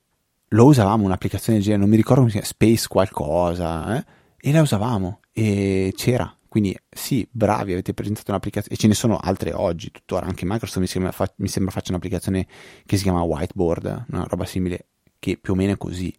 lo 0.48 0.66
usavamo 0.66 1.04
un'applicazione 1.04 1.58
del 1.58 1.66
genere 1.66 1.82
non 1.82 1.90
mi 1.90 1.96
ricordo 1.96 2.20
come 2.20 2.32
si 2.32 2.38
chiama 2.38 2.52
Space 2.52 2.86
qualcosa 2.88 3.96
eh? 3.96 4.04
e 4.40 4.52
la 4.52 4.60
usavamo 4.60 5.21
e 5.32 5.92
c'era. 5.96 6.36
Quindi 6.48 6.76
sì, 6.90 7.26
bravi, 7.30 7.72
avete 7.72 7.94
presentato 7.94 8.30
un'applicazione 8.30 8.76
e 8.76 8.78
ce 8.78 8.86
ne 8.86 8.94
sono 8.94 9.16
altre 9.16 9.54
oggi, 9.54 9.90
tuttora 9.90 10.26
anche 10.26 10.44
Microsoft 10.44 10.80
mi 10.80 10.86
sembra, 10.86 11.10
fa, 11.10 11.32
mi 11.36 11.48
sembra 11.48 11.72
faccia 11.72 11.92
un'applicazione 11.92 12.46
che 12.84 12.98
si 12.98 13.04
chiama 13.04 13.22
Whiteboard, 13.22 14.04
una 14.10 14.26
roba 14.28 14.44
simile 14.44 14.88
che 15.18 15.38
più 15.38 15.54
o 15.54 15.56
meno 15.56 15.72
è 15.72 15.76
così. 15.78 16.14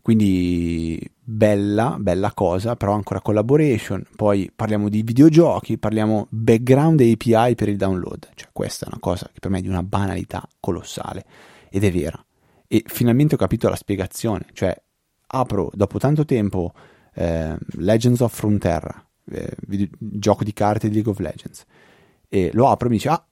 Quindi 0.00 0.98
bella, 1.22 1.96
bella 1.98 2.32
cosa, 2.32 2.76
però 2.76 2.94
ancora 2.94 3.20
collaboration. 3.20 4.04
Poi 4.16 4.50
parliamo 4.54 4.88
di 4.88 5.02
videogiochi, 5.02 5.78
parliamo 5.78 6.26
background 6.30 7.00
API 7.00 7.54
per 7.54 7.68
il 7.68 7.76
download. 7.76 8.30
Cioè 8.34 8.48
questa 8.52 8.86
è 8.86 8.88
una 8.88 9.00
cosa 9.00 9.28
che 9.32 9.38
per 9.38 9.50
me 9.50 9.58
è 9.58 9.60
di 9.60 9.68
una 9.68 9.82
banalità 9.82 10.48
colossale 10.58 11.24
ed 11.70 11.84
è 11.84 11.92
vera. 11.92 12.24
E 12.66 12.82
finalmente 12.86 13.34
ho 13.34 13.38
capito 13.38 13.68
la 13.68 13.76
spiegazione, 13.76 14.46
cioè 14.54 14.74
apro 15.26 15.70
dopo 15.74 15.98
tanto 15.98 16.24
tempo 16.24 16.72
eh, 17.14 17.56
Legends 17.76 18.20
of 18.20 18.34
Frontera, 18.34 19.06
eh, 19.30 19.54
video, 19.66 19.88
gioco 19.98 20.44
di 20.44 20.52
carte 20.52 20.88
di 20.88 20.94
League 20.94 21.10
of 21.10 21.18
Legends, 21.18 21.64
e 22.28 22.50
lo 22.54 22.68
apro 22.68 22.86
e 22.86 22.90
mi 22.90 22.96
dice, 22.96 23.08
ah, 23.08 23.26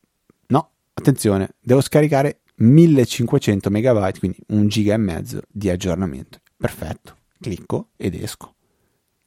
no, 0.49 0.71
attenzione, 0.93 1.55
devo 1.61 1.81
scaricare 1.81 2.41
1500 2.57 3.71
megabyte, 3.71 4.19
quindi 4.19 4.39
un 4.49 4.69
giga 4.69 4.95
e 4.95 4.99
mezzo 4.99 5.41
di 5.49 5.71
aggiornamento. 5.71 6.41
Perfetto, 6.57 7.17
clicco 7.41 7.89
ed 7.97 8.15
esco. 8.15 8.55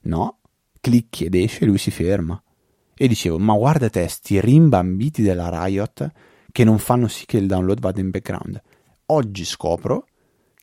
No, 0.02 0.40
clicchi 0.80 1.26
ed 1.26 1.36
esce 1.36 1.64
e 1.64 1.66
lui 1.66 1.78
si 1.78 1.90
ferma. 1.90 2.42
E 2.96 3.08
dicevo, 3.08 3.40
ma 3.40 3.56
guarda 3.56 3.90
te, 3.90 4.08
sti 4.08 4.40
rimbambiti 4.40 5.24
della 5.24 5.50
Riot 5.50 6.12
che 6.52 6.64
non 6.64 6.78
fanno 6.78 7.08
sì 7.08 7.26
che 7.26 7.38
il 7.38 7.48
download 7.48 7.80
vada 7.80 8.00
in 8.00 8.12
background. 8.12 8.62
Oggi 9.08 9.46
scopro 9.46 10.06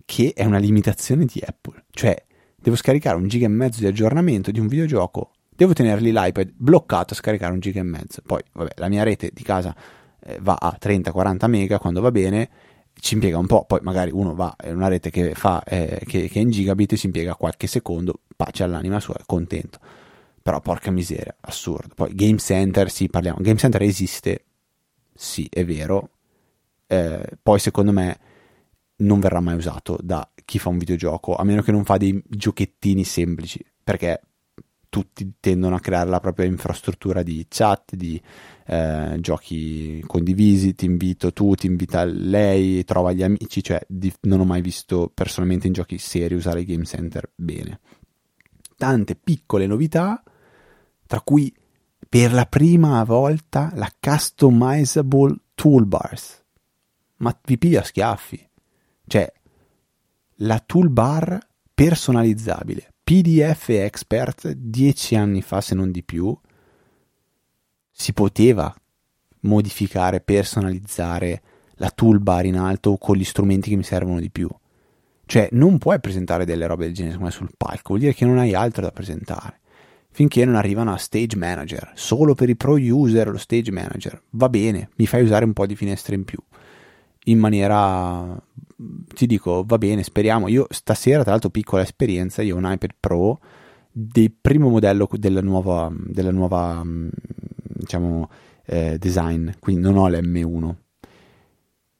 che 0.04 0.32
è 0.34 0.44
una 0.44 0.58
limitazione 0.58 1.24
di 1.24 1.42
Apple. 1.44 1.84
Cioè, 1.90 2.24
devo 2.60 2.76
scaricare 2.76 3.16
un 3.16 3.28
giga 3.28 3.46
e 3.46 3.48
mezzo 3.48 3.80
di 3.80 3.86
aggiornamento 3.86 4.50
di 4.50 4.60
un 4.60 4.66
videogioco, 4.66 5.32
devo 5.48 5.72
tenerli 5.72 6.12
l'iPad 6.12 6.52
bloccato 6.54 7.14
a 7.14 7.16
scaricare 7.16 7.52
un 7.52 7.60
giga 7.60 7.80
e 7.80 7.84
mezzo. 7.84 8.22
Poi, 8.24 8.40
vabbè, 8.52 8.72
la 8.76 8.88
mia 8.88 9.02
rete 9.02 9.30
di 9.32 9.42
casa 9.42 9.74
eh, 10.20 10.38
va 10.40 10.56
a 10.58 10.76
30-40 10.80 11.48
mega 11.48 11.78
quando 11.78 12.00
va 12.00 12.10
bene, 12.10 12.48
ci 12.94 13.14
impiega 13.14 13.38
un 13.38 13.46
po', 13.46 13.64
poi 13.64 13.80
magari 13.82 14.10
uno 14.10 14.34
va 14.34 14.54
in 14.64 14.76
una 14.76 14.88
rete 14.88 15.10
che, 15.10 15.34
fa, 15.34 15.62
eh, 15.64 16.02
che, 16.06 16.28
che 16.28 16.38
è 16.38 16.42
in 16.42 16.50
gigabit 16.50 16.92
e 16.92 16.96
si 16.96 17.06
impiega 17.06 17.34
qualche 17.34 17.66
secondo, 17.66 18.20
pace 18.36 18.62
all'anima 18.62 19.00
sua, 19.00 19.14
è 19.14 19.22
contento. 19.26 19.78
Però 20.42 20.60
porca 20.60 20.90
miseria, 20.90 21.34
assurdo. 21.40 21.94
Poi 21.94 22.14
Game 22.14 22.38
Center, 22.38 22.90
sì, 22.90 23.08
parliamo. 23.08 23.38
Game 23.40 23.58
Center 23.58 23.82
esiste, 23.82 24.44
sì, 25.14 25.46
è 25.50 25.64
vero. 25.64 26.10
Eh, 26.86 27.36
poi 27.42 27.58
secondo 27.58 27.92
me 27.92 28.18
non 28.96 29.20
verrà 29.20 29.40
mai 29.40 29.54
usato 29.54 29.98
da 30.02 30.26
chi 30.50 30.58
fa 30.58 30.68
un 30.68 30.78
videogioco, 30.78 31.36
a 31.36 31.44
meno 31.44 31.62
che 31.62 31.70
non 31.70 31.84
fa 31.84 31.96
dei 31.96 32.20
giochettini 32.26 33.04
semplici, 33.04 33.64
perché 33.84 34.20
tutti 34.88 35.34
tendono 35.38 35.76
a 35.76 35.78
creare 35.78 36.10
la 36.10 36.18
propria 36.18 36.46
infrastruttura 36.46 37.22
di 37.22 37.46
chat, 37.48 37.94
di 37.94 38.20
eh, 38.66 39.16
giochi 39.20 40.02
condivisi, 40.08 40.74
ti 40.74 40.86
invito 40.86 41.32
tu, 41.32 41.54
ti 41.54 41.68
invita 41.68 42.02
lei, 42.02 42.82
trova 42.82 43.12
gli 43.12 43.22
amici, 43.22 43.62
cioè 43.62 43.80
di, 43.86 44.12
non 44.22 44.40
ho 44.40 44.44
mai 44.44 44.60
visto 44.60 45.08
personalmente 45.14 45.68
in 45.68 45.72
giochi 45.72 45.98
seri 45.98 46.34
usare 46.34 46.62
i 46.62 46.64
game 46.64 46.84
center 46.84 47.30
bene. 47.32 47.78
Tante 48.76 49.14
piccole 49.14 49.68
novità, 49.68 50.20
tra 51.06 51.20
cui 51.20 51.54
per 52.08 52.32
la 52.32 52.46
prima 52.46 53.04
volta 53.04 53.70
la 53.76 53.88
customizable 54.00 55.36
toolbars. 55.54 56.44
Ma 57.18 57.38
vi 57.44 57.56
piglia 57.56 57.84
schiaffi. 57.84 58.48
Cioè, 59.06 59.32
la 60.42 60.62
toolbar 60.64 61.38
personalizzabile 61.74 62.92
PDF 63.02 63.70
Expert 63.70 64.52
dieci 64.52 65.16
anni 65.16 65.42
fa, 65.42 65.60
se 65.60 65.74
non 65.74 65.90
di 65.90 66.04
più, 66.04 66.36
si 67.90 68.12
poteva 68.12 68.72
modificare, 69.40 70.20
personalizzare 70.20 71.42
la 71.74 71.90
toolbar 71.90 72.46
in 72.46 72.56
alto 72.56 72.96
con 72.98 73.16
gli 73.16 73.24
strumenti 73.24 73.70
che 73.70 73.76
mi 73.76 73.82
servono 73.82 74.20
di 74.20 74.30
più. 74.30 74.48
Cioè, 75.26 75.48
non 75.52 75.78
puoi 75.78 75.98
presentare 75.98 76.44
delle 76.44 76.66
robe 76.66 76.84
del 76.84 76.94
genere 76.94 77.16
come 77.16 77.30
sul 77.30 77.50
palco, 77.56 77.88
vuol 77.88 78.00
dire 78.00 78.14
che 78.14 78.24
non 78.24 78.38
hai 78.38 78.54
altro 78.54 78.82
da 78.82 78.92
presentare. 78.92 79.58
Finché 80.12 80.44
non 80.44 80.54
arrivano 80.54 80.92
a 80.92 80.96
Stage 80.96 81.36
Manager, 81.36 81.92
solo 81.94 82.34
per 82.34 82.48
i 82.48 82.56
pro 82.56 82.74
user 82.74 83.28
lo 83.28 83.38
Stage 83.38 83.72
Manager. 83.72 84.22
Va 84.30 84.48
bene, 84.48 84.90
mi 84.96 85.06
fai 85.06 85.22
usare 85.22 85.44
un 85.44 85.52
po' 85.52 85.66
di 85.66 85.76
finestre 85.76 86.14
in 86.14 86.24
più. 86.24 86.38
In 87.24 87.38
maniera 87.38 88.40
ti 89.14 89.26
dico, 89.26 89.64
va 89.66 89.78
bene, 89.78 90.02
speriamo. 90.02 90.48
Io 90.48 90.66
stasera, 90.70 91.22
tra 91.22 91.32
l'altro, 91.32 91.50
piccola 91.50 91.82
esperienza, 91.82 92.42
io 92.42 92.54
ho 92.54 92.58
un 92.58 92.70
iPad 92.70 92.90
Pro 92.98 93.40
del 93.92 94.32
primo 94.32 94.68
modello 94.68 95.08
della 95.12 95.40
nuova, 95.40 95.92
della 95.94 96.30
nuova 96.30 96.82
mm, 96.84 97.08
diciamo, 97.80 98.30
eh, 98.66 98.98
design, 98.98 99.50
quindi 99.58 99.82
non 99.82 99.96
ho 99.96 100.08
l'M1, 100.08 100.74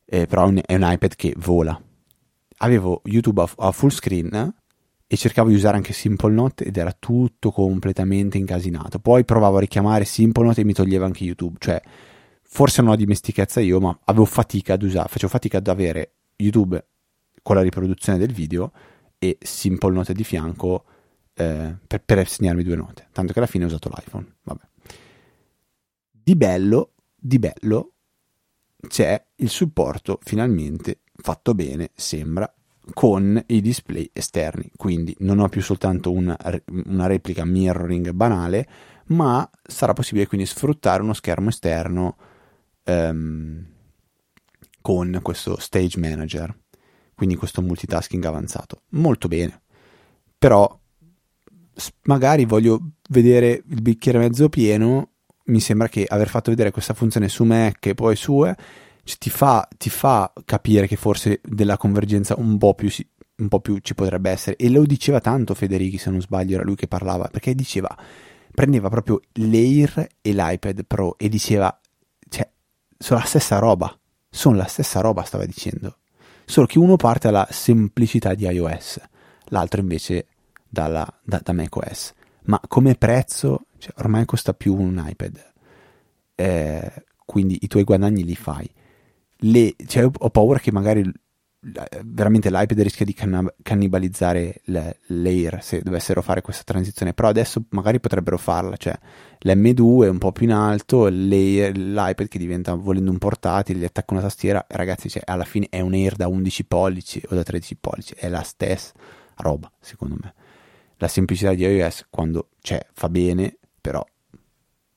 eh, 0.06 0.26
però 0.26 0.48
è 0.48 0.74
un, 0.74 0.90
iPad 0.92 1.14
che 1.16 1.34
vola. 1.38 1.80
Avevo 2.58 3.00
YouTube 3.04 3.42
a, 3.42 3.50
a, 3.56 3.72
full 3.72 3.88
screen 3.88 4.54
e 5.06 5.16
cercavo 5.16 5.48
di 5.48 5.54
usare 5.54 5.76
anche 5.76 5.92
Simple 5.92 6.32
Note 6.32 6.64
ed 6.64 6.76
era 6.76 6.94
tutto 6.96 7.50
completamente 7.50 8.38
incasinato. 8.38 8.98
Poi 8.98 9.24
provavo 9.24 9.56
a 9.56 9.60
richiamare 9.60 10.04
Simple 10.04 10.44
Note 10.44 10.60
e 10.60 10.64
mi 10.64 10.72
toglieva 10.72 11.06
anche 11.06 11.24
YouTube, 11.24 11.56
cioè 11.58 11.80
forse 12.42 12.82
non 12.82 12.92
ho 12.92 12.96
dimestichezza 12.96 13.60
io, 13.60 13.80
ma 13.80 13.98
avevo 14.04 14.24
fatica 14.24 14.74
ad 14.74 14.82
usare, 14.82 15.08
facevo 15.08 15.30
fatica 15.30 15.58
ad 15.58 15.68
avere 15.68 16.12
YouTube 16.41 16.84
con 17.43 17.57
la 17.57 17.62
riproduzione 17.62 18.18
del 18.18 18.32
video 18.32 18.72
e 19.18 19.38
Simple 19.41 19.93
Note 19.93 20.12
di 20.12 20.24
fianco 20.24 20.84
eh, 21.34 21.74
per, 21.86 22.03
per 22.05 22.28
segnarmi 22.28 22.62
due 22.62 22.76
note. 22.76 23.09
Tanto 23.12 23.32
che 23.32 23.38
alla 23.38 23.49
fine 23.49 23.64
ho 23.64 23.68
usato 23.68 23.88
l'iPhone. 23.88 24.36
Vabbè. 24.43 24.62
Di 26.11 26.36
bello, 26.36 26.93
di 27.16 27.38
bello, 27.38 27.93
c'è 28.88 29.22
il 29.36 29.49
supporto 29.49 30.18
finalmente 30.22 31.01
fatto 31.14 31.55
bene, 31.55 31.91
sembra, 31.95 32.53
con 32.93 33.43
i 33.47 33.61
display 33.61 34.09
esterni. 34.12 34.70
Quindi 34.76 35.14
non 35.20 35.38
ho 35.38 35.49
più 35.49 35.62
soltanto 35.62 36.11
una, 36.12 36.36
una 36.86 37.07
replica 37.07 37.45
mirroring 37.45 38.11
banale, 38.11 38.68
ma 39.07 39.49
sarà 39.62 39.93
possibile 39.93 40.26
quindi 40.26 40.47
sfruttare 40.47 41.03
uno 41.03 41.12
schermo 41.12 41.49
esterno 41.49 42.16
um, 42.84 43.66
con 44.80 45.18
questo 45.22 45.58
Stage 45.58 45.98
Manager, 45.98 46.56
quindi 47.14 47.36
questo 47.36 47.62
multitasking 47.62 48.24
avanzato. 48.24 48.82
Molto 48.90 49.28
bene, 49.28 49.62
però 50.38 50.78
magari 52.02 52.44
voglio 52.44 52.92
vedere 53.08 53.62
il 53.66 53.82
bicchiere 53.82 54.18
mezzo 54.18 54.48
pieno, 54.48 55.10
mi 55.44 55.60
sembra 55.60 55.88
che 55.88 56.04
aver 56.08 56.28
fatto 56.28 56.50
vedere 56.50 56.70
questa 56.70 56.94
funzione 56.94 57.28
su 57.28 57.44
Mac 57.44 57.86
e 57.86 57.94
poi 57.94 58.16
su 58.16 58.44
cioè, 59.02 59.18
ti, 59.18 59.30
fa, 59.30 59.68
ti, 59.76 59.90
fa, 59.90 60.32
capire 60.44 60.86
che 60.86 60.96
forse 60.96 61.40
della 61.42 61.76
convergenza 61.76 62.34
un 62.38 62.58
po, 62.58 62.74
più, 62.74 62.88
un 63.36 63.48
po' 63.48 63.60
più 63.60 63.78
ci 63.78 63.94
potrebbe 63.94 64.30
essere. 64.30 64.56
E 64.56 64.70
lo 64.70 64.84
diceva 64.84 65.20
tanto 65.20 65.54
Federici, 65.54 65.98
se 65.98 66.10
non 66.10 66.20
sbaglio, 66.20 66.54
era 66.54 66.64
lui 66.64 66.76
che 66.76 66.86
parlava, 66.86 67.28
perché 67.28 67.54
diceva, 67.54 67.96
prendeva 68.54 68.88
proprio 68.88 69.20
l'Air 69.34 70.06
e 70.20 70.32
l'iPad 70.32 70.84
Pro 70.84 71.18
e 71.18 71.28
diceva, 71.28 71.76
cioè, 72.28 72.48
sono 72.96 73.20
la 73.20 73.26
stessa 73.26 73.58
roba, 73.58 73.98
sono 74.30 74.56
la 74.56 74.66
stessa 74.66 75.00
roba, 75.00 75.24
stava 75.24 75.44
dicendo. 75.44 75.98
Solo 76.44 76.66
che 76.66 76.78
uno 76.78 76.96
parte 76.96 77.28
dalla 77.28 77.48
semplicità 77.50 78.34
di 78.34 78.46
iOS, 78.46 79.00
l'altro 79.46 79.80
invece 79.80 80.26
dalla, 80.68 81.06
da, 81.22 81.40
da 81.42 81.52
macOS. 81.52 82.14
Ma 82.44 82.60
come 82.66 82.94
prezzo, 82.94 83.66
cioè, 83.78 83.92
ormai 83.98 84.24
costa 84.24 84.54
più 84.54 84.74
un 84.74 85.02
iPad. 85.04 85.52
Eh, 86.34 87.04
quindi 87.24 87.58
i 87.60 87.66
tuoi 87.66 87.84
guadagni 87.84 88.24
li 88.24 88.36
fai. 88.36 88.68
Le, 89.42 89.74
cioè, 89.86 90.04
ho 90.04 90.30
paura 90.30 90.58
che 90.58 90.72
magari 90.72 91.10
veramente 92.04 92.50
l'iPad 92.50 92.80
rischia 92.80 93.04
di 93.04 93.14
cannibalizzare 93.62 94.62
l'Air 94.64 95.62
se 95.62 95.82
dovessero 95.82 96.22
fare 96.22 96.40
questa 96.40 96.62
transizione 96.64 97.12
però 97.12 97.28
adesso 97.28 97.64
magari 97.70 98.00
potrebbero 98.00 98.38
farla 98.38 98.76
cioè 98.76 98.98
l'M2 99.40 100.04
è 100.04 100.08
un 100.08 100.18
po' 100.18 100.32
più 100.32 100.46
in 100.46 100.52
alto 100.52 101.08
l'iPad 101.08 102.28
che 102.28 102.38
diventa 102.38 102.72
volendo 102.74 103.11
un 103.11 103.18
portatile 103.18 103.78
gli 103.78 103.84
attacca 103.84 104.14
una 104.14 104.22
tastiera 104.22 104.64
ragazzi 104.68 105.11
cioè, 105.11 105.22
alla 105.26 105.44
fine 105.44 105.66
è 105.68 105.80
un 105.80 105.92
Air 105.92 106.16
da 106.16 106.28
11 106.28 106.64
pollici 106.64 107.22
o 107.28 107.34
da 107.34 107.42
13 107.42 107.76
pollici 107.76 108.14
è 108.16 108.28
la 108.30 108.42
stessa 108.42 108.92
roba 109.36 109.70
secondo 109.80 110.16
me 110.18 110.34
la 111.00 111.08
semplicità 111.08 111.54
di 111.54 111.64
iOS 111.64 112.06
quando 112.11 112.50
c'è 112.61 112.86
fa 112.92 113.08
bene, 113.08 113.56
però 113.80 114.04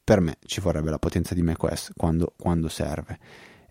per 0.04 0.20
me 0.20 0.38
ci 0.46 0.60
vorrebbe 0.60 0.90
la 0.90 1.00
potenza 1.00 1.34
di 1.34 1.42
macOS 1.42 1.92
quando, 1.96 2.34
quando 2.38 2.68
serve. 2.68 3.18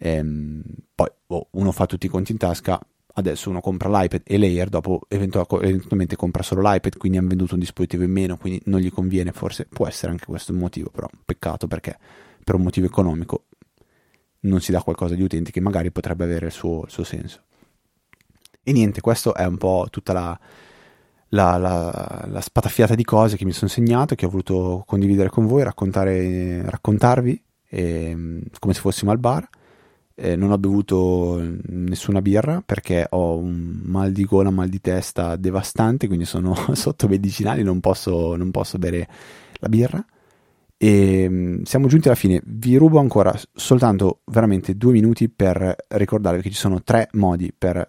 Ehm, 0.05 0.63
poi 0.97 1.09
oh, 1.29 1.47
uno 1.53 1.71
fa 1.71 1.87
tutti 1.87 2.07
i 2.07 2.09
conti 2.09 2.33
in 2.33 2.39
tasca, 2.39 2.81
adesso 3.15 3.51
uno 3.51 3.61
compra 3.61 3.89
l'iPad 3.89 4.23
e 4.25 4.37
l'Air, 4.37 4.69
dopo 4.69 5.03
eventualmente 5.09 6.17
compra 6.17 6.43
solo 6.43 6.61
l'iPad, 6.61 6.97
quindi 6.97 7.19
hanno 7.19 7.29
venduto 7.29 7.55
un 7.55 7.61
dispositivo 7.61 8.03
in 8.03 8.11
meno, 8.11 8.37
quindi 8.37 8.61
non 8.65 8.81
gli 8.81 8.91
conviene, 8.91 9.31
forse 9.31 9.67
può 9.67 9.87
essere 9.87 10.11
anche 10.11 10.25
questo 10.27 10.51
il 10.51 10.59
motivo, 10.59 10.91
però 10.91 11.09
peccato 11.25 11.69
perché 11.69 11.97
per 12.43 12.57
un 12.57 12.63
motivo 12.63 12.87
economico 12.87 13.45
non 14.41 14.61
si 14.61 14.73
dà 14.73 14.83
qualcosa 14.83 15.15
agli 15.15 15.23
utenti 15.23 15.53
che 15.53 15.61
magari 15.61 15.93
potrebbe 15.93 16.25
avere 16.25 16.47
il 16.47 16.53
suo, 16.53 16.83
il 16.85 16.91
suo 16.91 17.05
senso. 17.05 17.43
E 18.65 18.73
niente, 18.73 19.01
questo 19.01 19.35
è 19.35 19.45
un 19.45 19.57
po' 19.57 19.87
tutta 19.89 20.13
la, 20.13 20.39
la, 21.29 21.57
la, 21.59 22.25
la, 22.29 22.41
spatafiata 22.41 22.97
di 22.97 23.05
cose 23.05 23.37
che 23.37 23.45
mi 23.45 23.53
sono 23.53 23.71
segnato, 23.71 24.17
che 24.17 24.27
ho 24.27 24.29
voluto 24.29 24.83
condividere 24.85 25.29
con 25.29 25.47
voi, 25.47 25.63
raccontarvi 25.63 27.43
eh, 27.69 28.43
come 28.59 28.75
se 28.75 28.81
fossimo 28.81 29.13
al 29.13 29.19
bar. 29.19 29.49
Eh, 30.15 30.37
non 30.37 30.51
ho 30.51 30.59
bevuto 30.59 31.41
nessuna 31.69 32.21
birra 32.21 32.63
perché 32.65 33.07
ho 33.11 33.37
un 33.37 33.81
mal 33.85 34.13
di 34.13 34.25
gola, 34.25 34.51
mal 34.51 34.69
di 34.69 34.81
testa 34.81 35.37
devastante, 35.37 36.07
quindi 36.07 36.25
sono 36.25 36.55
sotto 36.75 37.09
medicinali, 37.09 37.63
non 37.63 37.81
posso, 37.81 38.37
non 38.37 38.51
posso 38.51 38.79
bere 38.79 39.09
la 39.55 39.69
birra. 39.69 40.05
E 40.77 41.23
ehm, 41.23 41.63
siamo 41.63 41.87
giunti 41.87 42.09
alla 42.09 42.17
fine. 42.17 42.43
Vi 42.45 42.77
rubo 42.77 42.99
ancora 42.99 43.33
soltanto 43.53 44.23
veramente 44.27 44.77
due 44.77 44.93
minuti 44.93 45.29
per 45.29 45.77
ricordarvi 45.89 46.43
che 46.43 46.51
ci 46.51 46.57
sono 46.57 46.83
tre 46.83 47.09
modi 47.13 47.53
per 47.57 47.89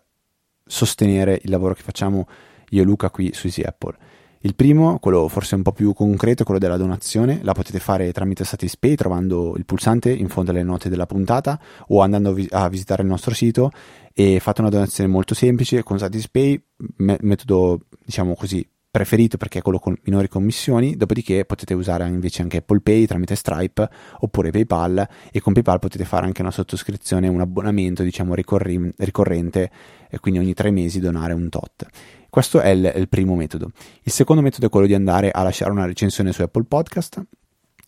sostenere 0.65 1.39
il 1.43 1.49
lavoro 1.49 1.74
che 1.74 1.82
facciamo 1.82 2.28
io 2.69 2.82
e 2.82 2.86
Luca 2.86 3.09
qui 3.09 3.32
su 3.34 3.47
Easy 3.47 3.63
Apple. 3.63 3.97
Il 4.46 4.56
primo, 4.56 5.00
quello 5.00 5.30
forse 5.30 5.56
un 5.56 5.62
po' 5.62 5.72
più 5.72 5.94
concreto, 5.94 6.44
quello 6.44 6.60
della 6.60 6.76
donazione, 6.76 7.39
la 7.44 7.54
potete 7.54 7.80
fare 7.80 8.12
tramite 8.12 8.44
Satispay 8.44 8.96
trovando 8.96 9.54
il 9.56 9.64
pulsante 9.64 10.12
in 10.12 10.28
fondo 10.28 10.52
alle 10.52 10.64
note 10.64 10.89
della 10.89 11.06
puntata 11.06 11.58
o 11.88 12.02
andando 12.02 12.36
a 12.50 12.68
visitare 12.68 13.04
il 13.04 13.08
nostro 13.08 13.34
sito. 13.34 13.72
E 14.12 14.41
fate 14.41 14.60
una 14.60 14.70
donazione 14.70 15.10
molto 15.10 15.34
semplice 15.34 15.82
con 15.84 15.98
Satispay, 15.98 16.62
metodo 16.98 17.86
diciamo 18.04 18.36
così 18.36 18.68
preferito 18.91 19.38
perché 19.38 19.60
è 19.60 19.62
quello 19.62 19.80
con 19.80 19.98
minori 20.04 20.28
commissioni, 20.28 20.98
dopodiché 20.98 21.46
potete 21.46 21.74
usare 21.74 22.06
invece 22.06 22.41
anche 22.41 22.58
Apple 22.58 22.82
Pay 22.82 23.06
tramite 23.06 23.36
Stripe 23.36 23.89
oppure 24.20 24.52
PayPal. 24.52 25.08
E 25.32 25.39
con 25.39 25.54
PayPal 25.54 25.80
potete 25.80 26.04
fare 26.04 26.26
anche 26.26 26.41
una 26.41 26.52
sottoscrizione, 26.52 27.30
un 27.30 27.39
abbonamento 27.39 28.04
diciamo 28.04 28.36
ricorri- 28.36 28.94
ricorrente. 28.98 29.72
E 30.10 30.20
quindi 30.20 30.41
ogni 30.41 30.54
tre 30.54 30.70
mesi 30.70 31.00
donare 31.00 31.32
un 31.32 31.48
tot. 31.48 31.88
Questo 32.34 32.62
è 32.62 32.70
il, 32.70 32.92
il 32.96 33.08
primo 33.10 33.36
metodo. 33.36 33.70
Il 34.02 34.12
secondo 34.12 34.42
metodo 34.42 34.66
è 34.66 34.70
quello 34.70 34.88
di 34.88 34.96
andare 34.96 35.30
a 35.30 35.44
lasciare 35.44 35.70
una 35.70 35.86
recensione 35.86 36.32
su 36.32 36.42
Apple 36.42 36.64
Podcast 36.64 37.24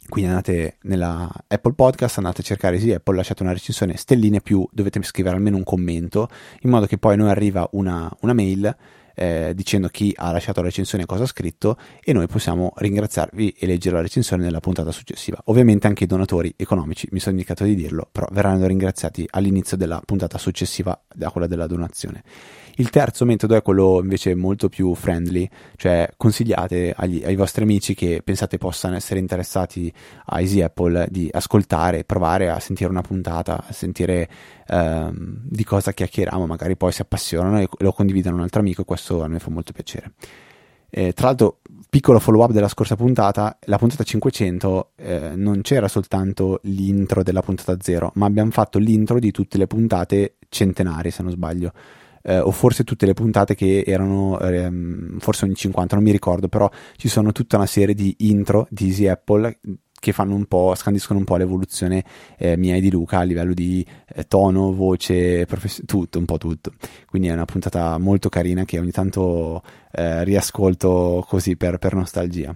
quindi 0.07 0.29
andate 0.29 0.77
nella 0.83 1.27
Apple 1.47 1.73
Podcast, 1.73 2.19
andate 2.19 2.41
a 2.41 2.43
cercare 2.43 2.77
sì, 2.77 2.93
Apple, 2.93 3.15
lasciate 3.15 3.41
una 3.41 3.53
recensione, 3.53 3.97
stelline 3.97 4.41
più, 4.41 4.63
dovete 4.71 5.01
scrivere 5.01 5.35
almeno 5.35 5.57
un 5.57 5.63
commento, 5.63 6.29
in 6.59 6.69
modo 6.69 6.85
che 6.85 6.99
poi 6.99 7.17
noi 7.17 7.29
arriva 7.29 7.67
una, 7.71 8.07
una 8.21 8.33
mail 8.33 8.75
eh, 9.15 9.53
dicendo 9.55 9.87
chi 9.87 10.13
ha 10.15 10.31
lasciato 10.31 10.59
la 10.59 10.67
recensione 10.67 11.05
e 11.05 11.07
cosa 11.07 11.23
ha 11.23 11.27
scritto 11.27 11.77
e 12.03 12.13
noi 12.13 12.27
possiamo 12.27 12.73
ringraziarvi 12.75 13.55
e 13.57 13.65
leggere 13.65 13.95
la 13.95 14.01
recensione 14.01 14.43
nella 14.43 14.59
puntata 14.59 14.91
successiva. 14.91 15.41
Ovviamente 15.45 15.87
anche 15.87 16.03
i 16.03 16.07
donatori 16.07 16.53
economici, 16.55 17.07
mi 17.11 17.19
sono 17.19 17.31
indicato 17.31 17.63
di 17.63 17.73
dirlo, 17.73 18.07
però 18.11 18.27
verranno 18.31 18.67
ringraziati 18.67 19.25
all'inizio 19.31 19.75
della 19.75 20.01
puntata 20.05 20.37
successiva 20.37 21.01
a 21.19 21.31
quella 21.31 21.47
della 21.47 21.65
donazione. 21.65 22.23
Il 22.77 22.89
terzo 22.89 23.23
metodo 23.23 23.55
è 23.55 23.61
quello 23.61 24.01
invece 24.01 24.35
molto 24.35 24.67
più 24.67 24.93
friendly, 24.95 25.47
cioè 25.77 26.09
consigliate 26.17 26.93
agli, 26.93 27.23
ai 27.23 27.37
vostri 27.37 27.63
amici 27.63 27.93
che 27.93 28.21
pensate 28.21 28.57
possano 28.57 28.97
essere 28.97 29.21
interessati 29.21 29.91
a 30.25 30.41
Easy 30.41 30.61
Apple 30.61 31.07
di 31.09 31.29
ascoltare, 31.31 32.03
provare 32.03 32.49
a 32.49 32.59
sentire 32.59 32.89
una 32.89 33.01
puntata, 33.01 33.63
a 33.65 33.71
sentire 33.71 34.27
ehm, 34.67 35.39
di 35.43 35.63
cosa 35.63 35.93
chiacchieriamo, 35.93 36.45
magari 36.45 36.75
poi 36.75 36.91
si 36.91 37.01
appassionano 37.01 37.61
e 37.61 37.69
lo 37.77 37.93
condividono 37.93 38.35
un 38.35 38.41
altro 38.41 38.59
amico 38.59 38.81
e 38.81 38.85
questo 38.85 39.23
a 39.23 39.29
me 39.29 39.39
fa 39.39 39.49
molto 39.49 39.71
piacere. 39.71 40.11
Eh, 40.89 41.13
tra 41.13 41.27
l'altro, 41.27 41.59
piccolo 41.89 42.19
follow 42.19 42.43
up 42.43 42.51
della 42.51 42.67
scorsa 42.67 42.97
puntata, 42.97 43.57
la 43.67 43.77
puntata 43.77 44.03
500 44.03 44.91
eh, 44.97 45.31
non 45.35 45.61
c'era 45.61 45.87
soltanto 45.87 46.59
l'intro 46.63 47.23
della 47.23 47.41
puntata 47.41 47.77
0, 47.79 48.11
ma 48.15 48.25
abbiamo 48.25 48.51
fatto 48.51 48.79
l'intro 48.79 49.17
di 49.17 49.31
tutte 49.31 49.57
le 49.57 49.65
puntate 49.65 50.35
centenarie, 50.49 51.11
se 51.11 51.23
non 51.23 51.31
sbaglio 51.31 51.71
eh, 52.25 52.39
o 52.39 52.51
forse 52.51 52.83
tutte 52.83 53.05
le 53.05 53.13
puntate 53.13 53.55
che 53.55 53.83
erano 53.85 54.39
ehm, 54.39 55.19
forse 55.19 55.45
ogni 55.45 55.55
50, 55.55 55.95
non 55.95 56.03
mi 56.03 56.11
ricordo, 56.11 56.47
però 56.47 56.69
ci 56.97 57.07
sono 57.07 57.31
tutta 57.31 57.57
una 57.57 57.65
serie 57.65 57.93
di 57.93 58.15
intro 58.19 58.67
di 58.69 58.87
Easy 58.87 59.07
Apple 59.07 59.59
che 60.05 60.11
fanno 60.11 60.35
un 60.35 60.45
po', 60.45 60.75
scandiscono 60.75 61.17
un 61.17 61.25
po' 61.25 61.35
l'evoluzione 61.35 62.03
eh, 62.37 62.57
mia 62.57 62.75
e 62.75 62.81
di 62.81 62.91
Luca 62.91 63.19
a 63.19 63.23
livello 63.23 63.53
di 63.53 63.83
eh, 64.13 64.27
tono, 64.27 64.71
voce, 64.73 65.45
profes- 65.45 65.83
tutto, 65.85 66.19
un 66.19 66.25
po' 66.25 66.37
tutto. 66.37 66.73
Quindi 67.07 67.29
è 67.29 67.33
una 67.33 67.45
puntata 67.45 67.97
molto 67.97 68.29
carina 68.29 68.65
che 68.65 68.77
ogni 68.77 68.91
tanto 68.91 69.63
eh, 69.91 70.23
riascolto 70.23 71.25
così 71.27 71.55
per, 71.55 71.77
per 71.79 71.95
nostalgia. 71.95 72.55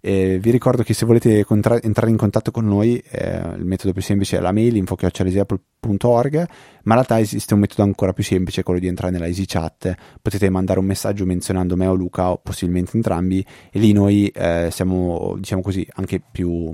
E 0.00 0.38
vi 0.38 0.50
ricordo 0.52 0.84
che 0.84 0.94
se 0.94 1.04
volete 1.04 1.44
contra- 1.44 1.80
entrare 1.82 2.10
in 2.10 2.16
contatto 2.16 2.52
con 2.52 2.66
noi, 2.66 3.02
eh, 3.10 3.38
il 3.56 3.64
metodo 3.64 3.92
più 3.92 4.00
semplice 4.02 4.36
è 4.36 4.40
la 4.40 4.52
mail 4.52 4.76
info.org, 4.76 6.34
ma 6.36 6.44
in 6.44 6.92
realtà 6.92 7.18
esiste 7.18 7.54
un 7.54 7.60
metodo 7.60 7.82
ancora 7.82 8.12
più 8.12 8.22
semplice, 8.22 8.62
quello 8.62 8.78
di 8.78 8.86
entrare 8.86 9.12
nella 9.12 9.26
EasyChat. 9.26 9.94
Potete 10.22 10.48
mandare 10.50 10.78
un 10.78 10.86
messaggio 10.86 11.24
menzionando 11.26 11.76
me 11.76 11.86
o 11.86 11.94
Luca, 11.94 12.30
o 12.30 12.38
possibilmente 12.38 12.92
entrambi, 12.94 13.44
e 13.72 13.78
lì 13.80 13.92
noi 13.92 14.28
eh, 14.28 14.68
siamo, 14.70 15.34
diciamo 15.36 15.62
così, 15.62 15.86
anche 15.94 16.20
più, 16.20 16.72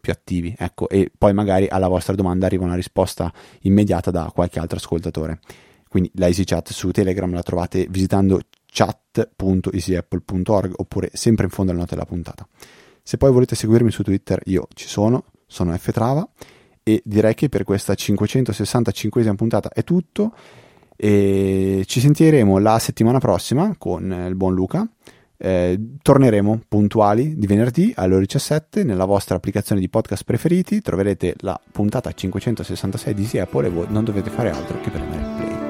più 0.00 0.12
attivi. 0.12 0.54
Ecco, 0.56 0.88
e 0.88 1.10
poi 1.16 1.34
magari 1.34 1.66
alla 1.68 1.88
vostra 1.88 2.14
domanda 2.14 2.46
arriva 2.46 2.64
una 2.64 2.74
risposta 2.74 3.30
immediata 3.62 4.10
da 4.10 4.30
qualche 4.32 4.58
altro 4.58 4.78
ascoltatore. 4.78 5.40
Quindi 5.90 6.10
la 6.14 6.26
EasyChat 6.26 6.70
su 6.70 6.90
Telegram 6.90 7.32
la 7.32 7.42
trovate 7.42 7.86
visitando 7.90 8.40
chat.easyapple.org 8.70 10.72
oppure 10.76 11.10
sempre 11.12 11.44
in 11.44 11.50
fondo 11.50 11.72
alle 11.72 11.80
note 11.80 11.94
della 11.94 12.06
puntata. 12.06 12.46
Se 13.02 13.16
poi 13.16 13.32
volete 13.32 13.54
seguirmi 13.54 13.90
su 13.90 14.02
Twitter, 14.02 14.40
io 14.44 14.68
ci 14.74 14.86
sono, 14.86 15.24
sono 15.46 15.76
ftrava 15.76 16.28
e 16.82 17.02
direi 17.04 17.34
che 17.34 17.48
per 17.48 17.64
questa 17.64 17.92
565esima 17.92 19.34
puntata 19.34 19.70
è 19.70 19.84
tutto. 19.84 20.32
E 20.96 21.82
ci 21.86 21.98
sentiremo 21.98 22.58
la 22.58 22.78
settimana 22.78 23.18
prossima 23.18 23.74
con 23.78 24.24
il 24.28 24.34
buon 24.34 24.54
Luca. 24.54 24.86
Eh, 25.42 25.80
torneremo 26.02 26.60
puntuali 26.68 27.38
di 27.38 27.46
venerdì 27.46 27.94
alle 27.96 28.16
ore 28.16 28.26
17 28.26 28.84
nella 28.84 29.06
vostra 29.06 29.36
applicazione 29.36 29.80
di 29.80 29.88
podcast 29.88 30.24
preferiti. 30.24 30.82
Troverete 30.82 31.36
la 31.38 31.58
puntata 31.72 32.12
566 32.12 33.14
di 33.14 33.22
Easy 33.22 33.38
Apple 33.38 33.66
e 33.66 33.70
voi 33.70 33.86
non 33.88 34.04
dovete 34.04 34.28
fare 34.28 34.50
altro 34.50 34.78
che 34.80 34.90
premere 34.90 35.24
play. 35.36 35.69